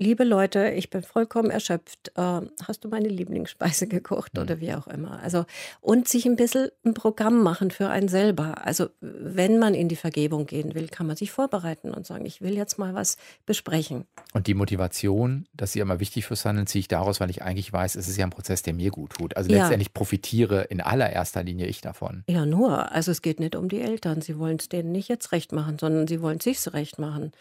liebe 0.00 0.24
Leute, 0.24 0.70
ich 0.70 0.90
bin 0.90 1.02
vollkommen 1.02 1.50
erschöpft. 1.50 2.12
Äh, 2.16 2.40
hast 2.66 2.84
du 2.84 2.88
meine 2.88 3.08
Lieblingsspeise 3.08 3.86
gekocht 3.86 4.38
oder 4.38 4.60
wie 4.60 4.74
auch 4.74 4.88
immer? 4.88 5.22
Also, 5.22 5.44
und 5.80 6.08
sich 6.08 6.26
ein 6.26 6.36
bisschen 6.36 6.70
ein 6.84 6.94
Programm 6.94 7.42
machen 7.42 7.70
für 7.70 7.90
einen 7.90 8.08
selber. 8.08 8.66
Also, 8.66 8.88
wenn 9.00 9.58
man 9.58 9.74
in 9.74 9.88
die 9.88 9.96
Vergebung 9.96 10.46
gehen 10.46 10.74
will, 10.74 10.88
kann 10.88 11.06
man 11.06 11.16
sich 11.16 11.30
vorbereiten 11.30 11.92
und 11.92 12.06
sagen, 12.06 12.24
ich 12.24 12.40
will 12.40 12.56
jetzt 12.56 12.78
mal 12.78 12.94
was 12.94 13.18
besprechen. 13.46 14.06
Und 14.32 14.46
die 14.46 14.54
Motivation, 14.54 15.46
das 15.52 15.70
ist 15.70 15.74
ja 15.76 15.82
immer 15.82 16.00
wichtig 16.00 16.26
fürs 16.26 16.44
Handeln, 16.44 16.66
ziehe 16.66 16.80
ich 16.80 16.88
daraus, 16.88 17.20
weil 17.20 17.30
ich 17.30 17.42
eigentlich 17.42 17.72
weiß, 17.72 17.94
es 17.94 18.08
ist 18.08 18.16
ja 18.16 18.24
ein 18.24 18.30
Prozess, 18.30 18.62
der 18.62 18.72
mir 18.72 18.90
gut 18.90 19.12
tut. 19.12 19.36
Also 19.36 19.50
letztendlich 19.50 19.88
ja. 19.88 19.92
profitiere 19.94 20.62
in 20.62 20.80
allererster 20.80 21.42
Linie 21.42 21.66
ich 21.66 21.82
davon. 21.82 22.24
Ja, 22.26 22.46
nur. 22.46 22.90
Also 22.90 23.10
es 23.10 23.20
geht 23.20 23.38
nicht 23.38 23.54
um 23.54 23.68
die 23.68 23.82
Eltern. 23.82 24.22
Sie 24.22 24.38
wollen 24.38 24.56
es 24.56 24.70
denen 24.70 24.92
nicht 24.92 25.08
jetzt 25.08 25.32
recht 25.32 25.52
machen, 25.52 25.78
sondern 25.78 26.06
sie 26.08 26.22
wollen 26.22 26.38
es 26.38 26.44
sich 26.44 26.72
recht 26.72 26.98
machen. 26.98 27.32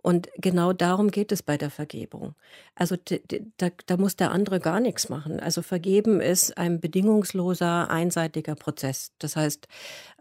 Und 0.00 0.28
genau 0.36 0.72
darum 0.72 1.10
geht 1.10 1.32
es 1.32 1.42
bei 1.42 1.56
der 1.56 1.70
Vergebung. 1.70 2.34
Also 2.76 2.96
da, 2.96 3.68
da, 3.86 3.96
muss 3.96 4.14
der 4.14 4.30
andere 4.30 4.60
gar 4.60 4.78
nichts 4.78 5.08
machen. 5.08 5.40
Also 5.40 5.60
vergeben 5.60 6.20
ist 6.20 6.56
ein 6.56 6.80
bedingungsloser, 6.80 7.90
einseitiger 7.90 8.54
Prozess. 8.54 9.12
Das 9.18 9.34
heißt, 9.34 9.66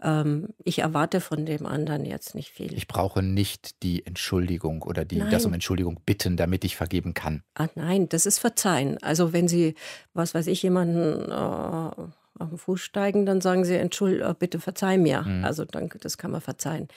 ähm, 0.01 0.49
ich 0.63 0.79
erwarte 0.79 1.21
von 1.21 1.45
dem 1.45 1.65
anderen 1.67 2.05
jetzt 2.05 2.33
nicht 2.33 2.49
viel. 2.49 2.73
Ich 2.73 2.87
brauche 2.87 3.21
nicht 3.21 3.83
die 3.83 4.05
Entschuldigung 4.05 4.81
oder 4.81 5.05
die, 5.05 5.19
das 5.19 5.45
um 5.45 5.53
Entschuldigung 5.53 5.99
bitten, 6.05 6.37
damit 6.37 6.65
ich 6.65 6.75
vergeben 6.75 7.13
kann. 7.13 7.43
Ah, 7.53 7.67
nein, 7.75 8.09
das 8.09 8.25
ist 8.25 8.39
Verzeihen. 8.39 8.97
Also 9.03 9.31
wenn 9.31 9.47
Sie, 9.47 9.75
was 10.13 10.33
weiß 10.33 10.47
ich, 10.47 10.63
jemanden... 10.63 11.31
Äh, 11.31 12.07
auf 12.39 12.49
den 12.49 12.57
Fuß 12.57 12.79
steigen, 12.79 13.25
dann 13.25 13.41
sagen 13.41 13.65
sie, 13.65 13.75
Entschuldigung, 13.75 14.35
bitte 14.37 14.59
verzeih 14.59 14.97
mir. 14.97 15.21
Mhm. 15.21 15.45
Also 15.45 15.65
danke, 15.65 15.97
das 15.99 16.17
kann 16.17 16.31
man 16.31 16.41
verzeihen. 16.41 16.87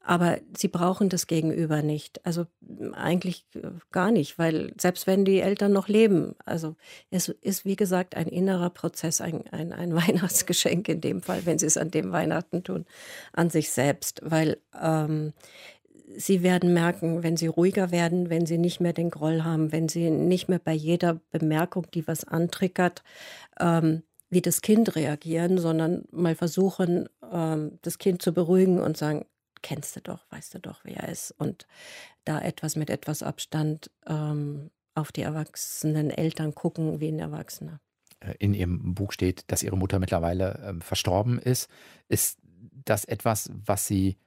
Aber 0.00 0.38
sie 0.56 0.68
brauchen 0.68 1.10
das 1.10 1.26
Gegenüber 1.26 1.82
nicht. 1.82 2.24
Also 2.24 2.46
eigentlich 2.92 3.44
äh, 3.54 3.68
gar 3.92 4.10
nicht, 4.10 4.38
weil 4.38 4.72
selbst 4.80 5.06
wenn 5.06 5.24
die 5.24 5.40
Eltern 5.40 5.72
noch 5.72 5.88
leben, 5.88 6.34
also 6.46 6.76
es 7.10 7.28
ist 7.28 7.64
wie 7.64 7.76
gesagt 7.76 8.16
ein 8.16 8.26
innerer 8.26 8.70
Prozess, 8.70 9.20
ein, 9.20 9.46
ein, 9.50 9.72
ein 9.72 9.94
Weihnachtsgeschenk 9.94 10.88
in 10.88 11.00
dem 11.00 11.20
Fall, 11.20 11.44
wenn 11.44 11.58
sie 11.58 11.66
es 11.66 11.76
an 11.76 11.90
dem 11.90 12.12
Weihnachten 12.12 12.64
tun, 12.64 12.86
an 13.32 13.50
sich 13.50 13.70
selbst, 13.70 14.22
weil 14.24 14.58
ähm, 14.80 15.34
sie 16.16 16.42
werden 16.42 16.72
merken, 16.72 17.22
wenn 17.22 17.36
sie 17.36 17.46
ruhiger 17.46 17.90
werden, 17.90 18.30
wenn 18.30 18.46
sie 18.46 18.58
nicht 18.58 18.80
mehr 18.80 18.92
den 18.92 19.10
Groll 19.10 19.44
haben, 19.44 19.72
wenn 19.72 19.88
sie 19.88 20.10
nicht 20.10 20.48
mehr 20.48 20.58
bei 20.58 20.72
jeder 20.72 21.20
Bemerkung, 21.30 21.86
die 21.92 22.06
was 22.06 22.24
antriggert, 22.24 23.02
ähm, 23.60 24.02
wie 24.30 24.42
das 24.42 24.60
Kind 24.60 24.94
reagieren, 24.94 25.58
sondern 25.58 26.04
mal 26.10 26.34
versuchen, 26.34 27.08
ähm, 27.32 27.78
das 27.82 27.98
Kind 27.98 28.22
zu 28.22 28.32
beruhigen 28.32 28.80
und 28.80 28.96
sagen, 28.96 29.24
kennst 29.62 29.96
du 29.96 30.00
doch, 30.00 30.24
weißt 30.30 30.54
du 30.54 30.58
doch, 30.60 30.80
wer 30.84 30.98
er 30.98 31.08
ist. 31.08 31.32
Und 31.32 31.66
da 32.24 32.40
etwas 32.40 32.76
mit 32.76 32.90
etwas 32.90 33.22
Abstand 33.22 33.90
ähm, 34.06 34.70
auf 34.94 35.12
die 35.12 35.22
erwachsenen 35.22 36.10
Eltern 36.10 36.54
gucken 36.54 37.00
wie 37.00 37.08
ein 37.08 37.18
Erwachsener. 37.18 37.80
Äh, 38.20 38.34
in 38.38 38.54
Ihrem 38.54 38.94
Buch 38.94 39.12
steht, 39.12 39.44
dass 39.50 39.62
Ihre 39.62 39.76
Mutter 39.76 39.98
mittlerweile 39.98 40.62
ähm, 40.64 40.80
verstorben 40.80 41.38
ist. 41.38 41.68
Ist 42.08 42.38
das 42.84 43.04
etwas, 43.04 43.50
was 43.64 43.86
Sie 43.86 44.18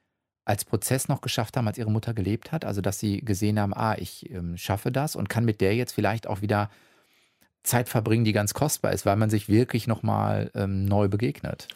als 0.44 0.64
Prozess 0.64 1.08
noch 1.08 1.20
geschafft 1.20 1.56
haben, 1.56 1.68
als 1.68 1.78
Ihre 1.78 1.90
Mutter 1.90 2.14
gelebt 2.14 2.50
hat? 2.50 2.64
Also, 2.64 2.80
dass 2.80 2.98
Sie 2.98 3.24
gesehen 3.24 3.60
haben, 3.60 3.72
ah, 3.74 3.96
ich 3.96 4.28
schaffe 4.56 4.90
das 4.90 5.14
und 5.14 5.28
kann 5.28 5.44
mit 5.44 5.60
der 5.60 5.76
jetzt 5.76 5.92
vielleicht 5.92 6.26
auch 6.26 6.42
wieder 6.42 6.68
Zeit 7.62 7.88
verbringen, 7.88 8.24
die 8.24 8.32
ganz 8.32 8.54
kostbar 8.54 8.92
ist, 8.92 9.06
weil 9.06 9.16
man 9.16 9.30
sich 9.30 9.48
wirklich 9.48 9.86
nochmal 9.86 10.50
ähm, 10.54 10.84
neu 10.84 11.08
begegnet. 11.08 11.68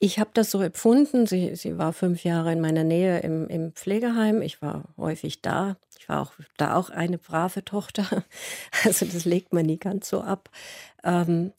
Ich 0.00 0.18
habe 0.18 0.30
das 0.34 0.50
so 0.50 0.60
empfunden. 0.60 1.26
Sie, 1.26 1.54
sie 1.56 1.78
war 1.78 1.92
fünf 1.92 2.24
Jahre 2.24 2.52
in 2.52 2.60
meiner 2.60 2.84
Nähe 2.84 3.20
im, 3.20 3.48
im 3.48 3.72
Pflegeheim. 3.72 4.42
Ich 4.42 4.60
war 4.60 4.84
häufig 4.96 5.40
da. 5.40 5.76
Ich 5.98 6.08
war 6.08 6.20
auch 6.20 6.32
da 6.56 6.74
auch 6.74 6.90
eine 6.90 7.18
brave 7.18 7.64
Tochter. 7.64 8.24
Also 8.84 9.06
das 9.06 9.24
legt 9.24 9.52
man 9.52 9.66
nie 9.66 9.78
ganz 9.78 10.08
so 10.08 10.20
ab. 10.20 10.50
Ähm, 11.02 11.52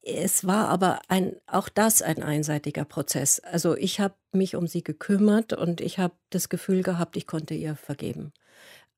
es 0.00 0.46
war 0.46 0.68
aber 0.68 1.00
ein, 1.08 1.36
auch 1.46 1.68
das 1.68 2.02
ein 2.02 2.22
einseitiger 2.22 2.84
Prozess. 2.84 3.40
Also 3.40 3.76
ich 3.76 4.00
habe 4.00 4.14
mich 4.32 4.56
um 4.56 4.66
sie 4.66 4.82
gekümmert 4.82 5.52
und 5.52 5.80
ich 5.80 5.98
habe 5.98 6.14
das 6.30 6.48
Gefühl 6.48 6.82
gehabt, 6.82 7.16
ich 7.16 7.26
konnte 7.26 7.54
ihr 7.54 7.76
vergeben. 7.76 8.32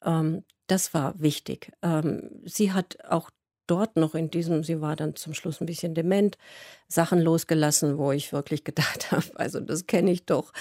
Ähm, 0.04 0.44
das 0.66 0.94
war 0.94 1.20
wichtig. 1.20 1.72
Ähm, 1.82 2.30
sie 2.44 2.72
hat 2.72 3.04
auch 3.04 3.30
dort 3.66 3.96
noch 3.96 4.14
in 4.14 4.30
diesem, 4.30 4.64
sie 4.64 4.80
war 4.80 4.96
dann 4.96 5.16
zum 5.16 5.34
Schluss 5.34 5.60
ein 5.60 5.66
bisschen 5.66 5.94
dement, 5.94 6.38
Sachen 6.88 7.20
losgelassen, 7.20 7.98
wo 7.98 8.12
ich 8.12 8.32
wirklich 8.32 8.64
gedacht 8.64 9.10
habe, 9.12 9.26
also 9.34 9.60
das 9.60 9.86
kenne 9.86 10.10
ich 10.10 10.26
doch. 10.26 10.52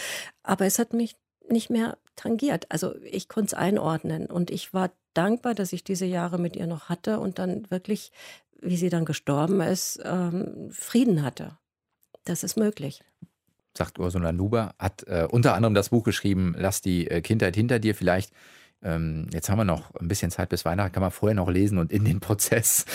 Aber 0.44 0.66
es 0.66 0.80
hat 0.80 0.94
mich 0.94 1.16
nicht 1.50 1.70
mehr 1.70 1.98
tangiert. 2.16 2.66
Also 2.70 2.96
ich 3.04 3.28
konnte 3.28 3.48
es 3.48 3.54
einordnen 3.54 4.28
und 4.28 4.50
ich 4.50 4.74
war 4.74 4.92
dankbar, 5.14 5.54
dass 5.54 5.74
ich 5.74 5.84
diese 5.84 6.06
Jahre 6.06 6.40
mit 6.40 6.56
ihr 6.56 6.68
noch 6.68 6.90
hatte 6.90 7.20
und 7.20 7.40
dann 7.40 7.70
wirklich 7.70 8.12
wie 8.66 8.78
sie 8.78 8.90
dann 8.90 9.04
gestorben 9.04 9.60
ist, 9.60 10.00
ähm, 10.06 10.70
Frieden 10.72 11.22
hatte. 11.22 11.58
Das 12.24 12.44
ist 12.44 12.56
möglich 12.56 13.04
sagt 13.76 14.00
Ursula 14.00 14.32
Nuber, 14.32 14.76
hat 14.80 15.04
äh, 15.08 15.28
unter 15.30 15.56
anderem 15.56 15.74
das 15.74 15.90
Buch 15.90 16.04
geschrieben, 16.04 16.56
Lass 16.58 16.82
die 16.82 17.08
äh, 17.08 17.22
Kindheit 17.22 17.56
hinter 17.56 17.80
dir. 17.80 17.96
Vielleicht 17.96 18.32
ähm, 18.84 19.28
jetzt 19.34 19.50
haben 19.50 19.58
wir 19.58 19.66
noch 19.66 19.94
ein 19.96 20.08
bisschen 20.08 20.32
Zeit 20.32 20.50
bis 20.50 20.66
Weihnachten, 20.66 20.92
kann 20.92 21.02
man 21.02 21.12
vorher 21.12 21.36
noch 21.36 21.50
lesen 21.50 21.78
und 21.78 21.92
in 21.92 22.04
den 22.06 22.20
Prozess, 22.20 22.86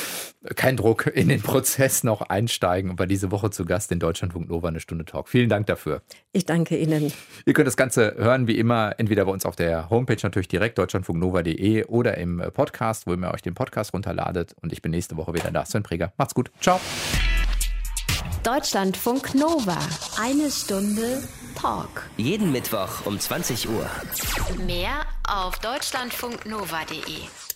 kein 0.56 0.76
Druck, 0.76 1.06
in 1.06 1.28
den 1.28 1.42
Prozess 1.42 2.04
noch 2.04 2.22
einsteigen 2.22 2.90
und 2.90 2.98
war 2.98 3.06
diese 3.06 3.30
Woche 3.30 3.50
zu 3.50 3.64
Gast 3.64 3.90
in 3.92 3.98
Deutschlandfunk 3.98 4.48
Nova 4.48 4.68
eine 4.68 4.80
Stunde 4.80 5.04
Talk. 5.04 5.28
Vielen 5.28 5.48
Dank 5.48 5.66
dafür. 5.66 6.02
Ich 6.32 6.46
danke 6.46 6.76
Ihnen. 6.76 7.12
Ihr 7.46 7.52
könnt 7.52 7.66
das 7.66 7.76
Ganze 7.76 8.14
hören 8.16 8.46
wie 8.46 8.58
immer, 8.58 8.94
entweder 8.98 9.24
bei 9.24 9.32
uns 9.32 9.46
auf 9.46 9.56
der 9.56 9.90
Homepage 9.90 10.18
natürlich 10.22 10.48
direkt 10.48 10.78
deutschlandfunknova.de 10.78 11.84
oder 11.86 12.18
im 12.18 12.42
Podcast, 12.52 13.06
wo 13.06 13.14
ihr 13.14 13.30
euch 13.32 13.42
den 13.42 13.54
Podcast 13.54 13.94
runterladet. 13.94 14.54
Und 14.60 14.72
ich 14.72 14.82
bin 14.82 14.90
nächste 14.90 15.16
Woche 15.16 15.34
wieder 15.34 15.50
da. 15.50 15.64
Sven 15.64 15.82
Präger. 15.82 16.12
Macht's 16.16 16.34
gut. 16.34 16.50
Ciao. 16.60 16.80
Deutschlandfunk 18.48 19.34
Nova. 19.34 19.76
Eine 20.18 20.50
Stunde 20.50 21.22
Talk. 21.54 22.08
Jeden 22.16 22.50
Mittwoch 22.50 23.04
um 23.04 23.20
20 23.20 23.68
Uhr. 23.68 23.84
Mehr 24.64 25.04
auf 25.22 25.58
deutschlandfunknova.de. 25.58 27.47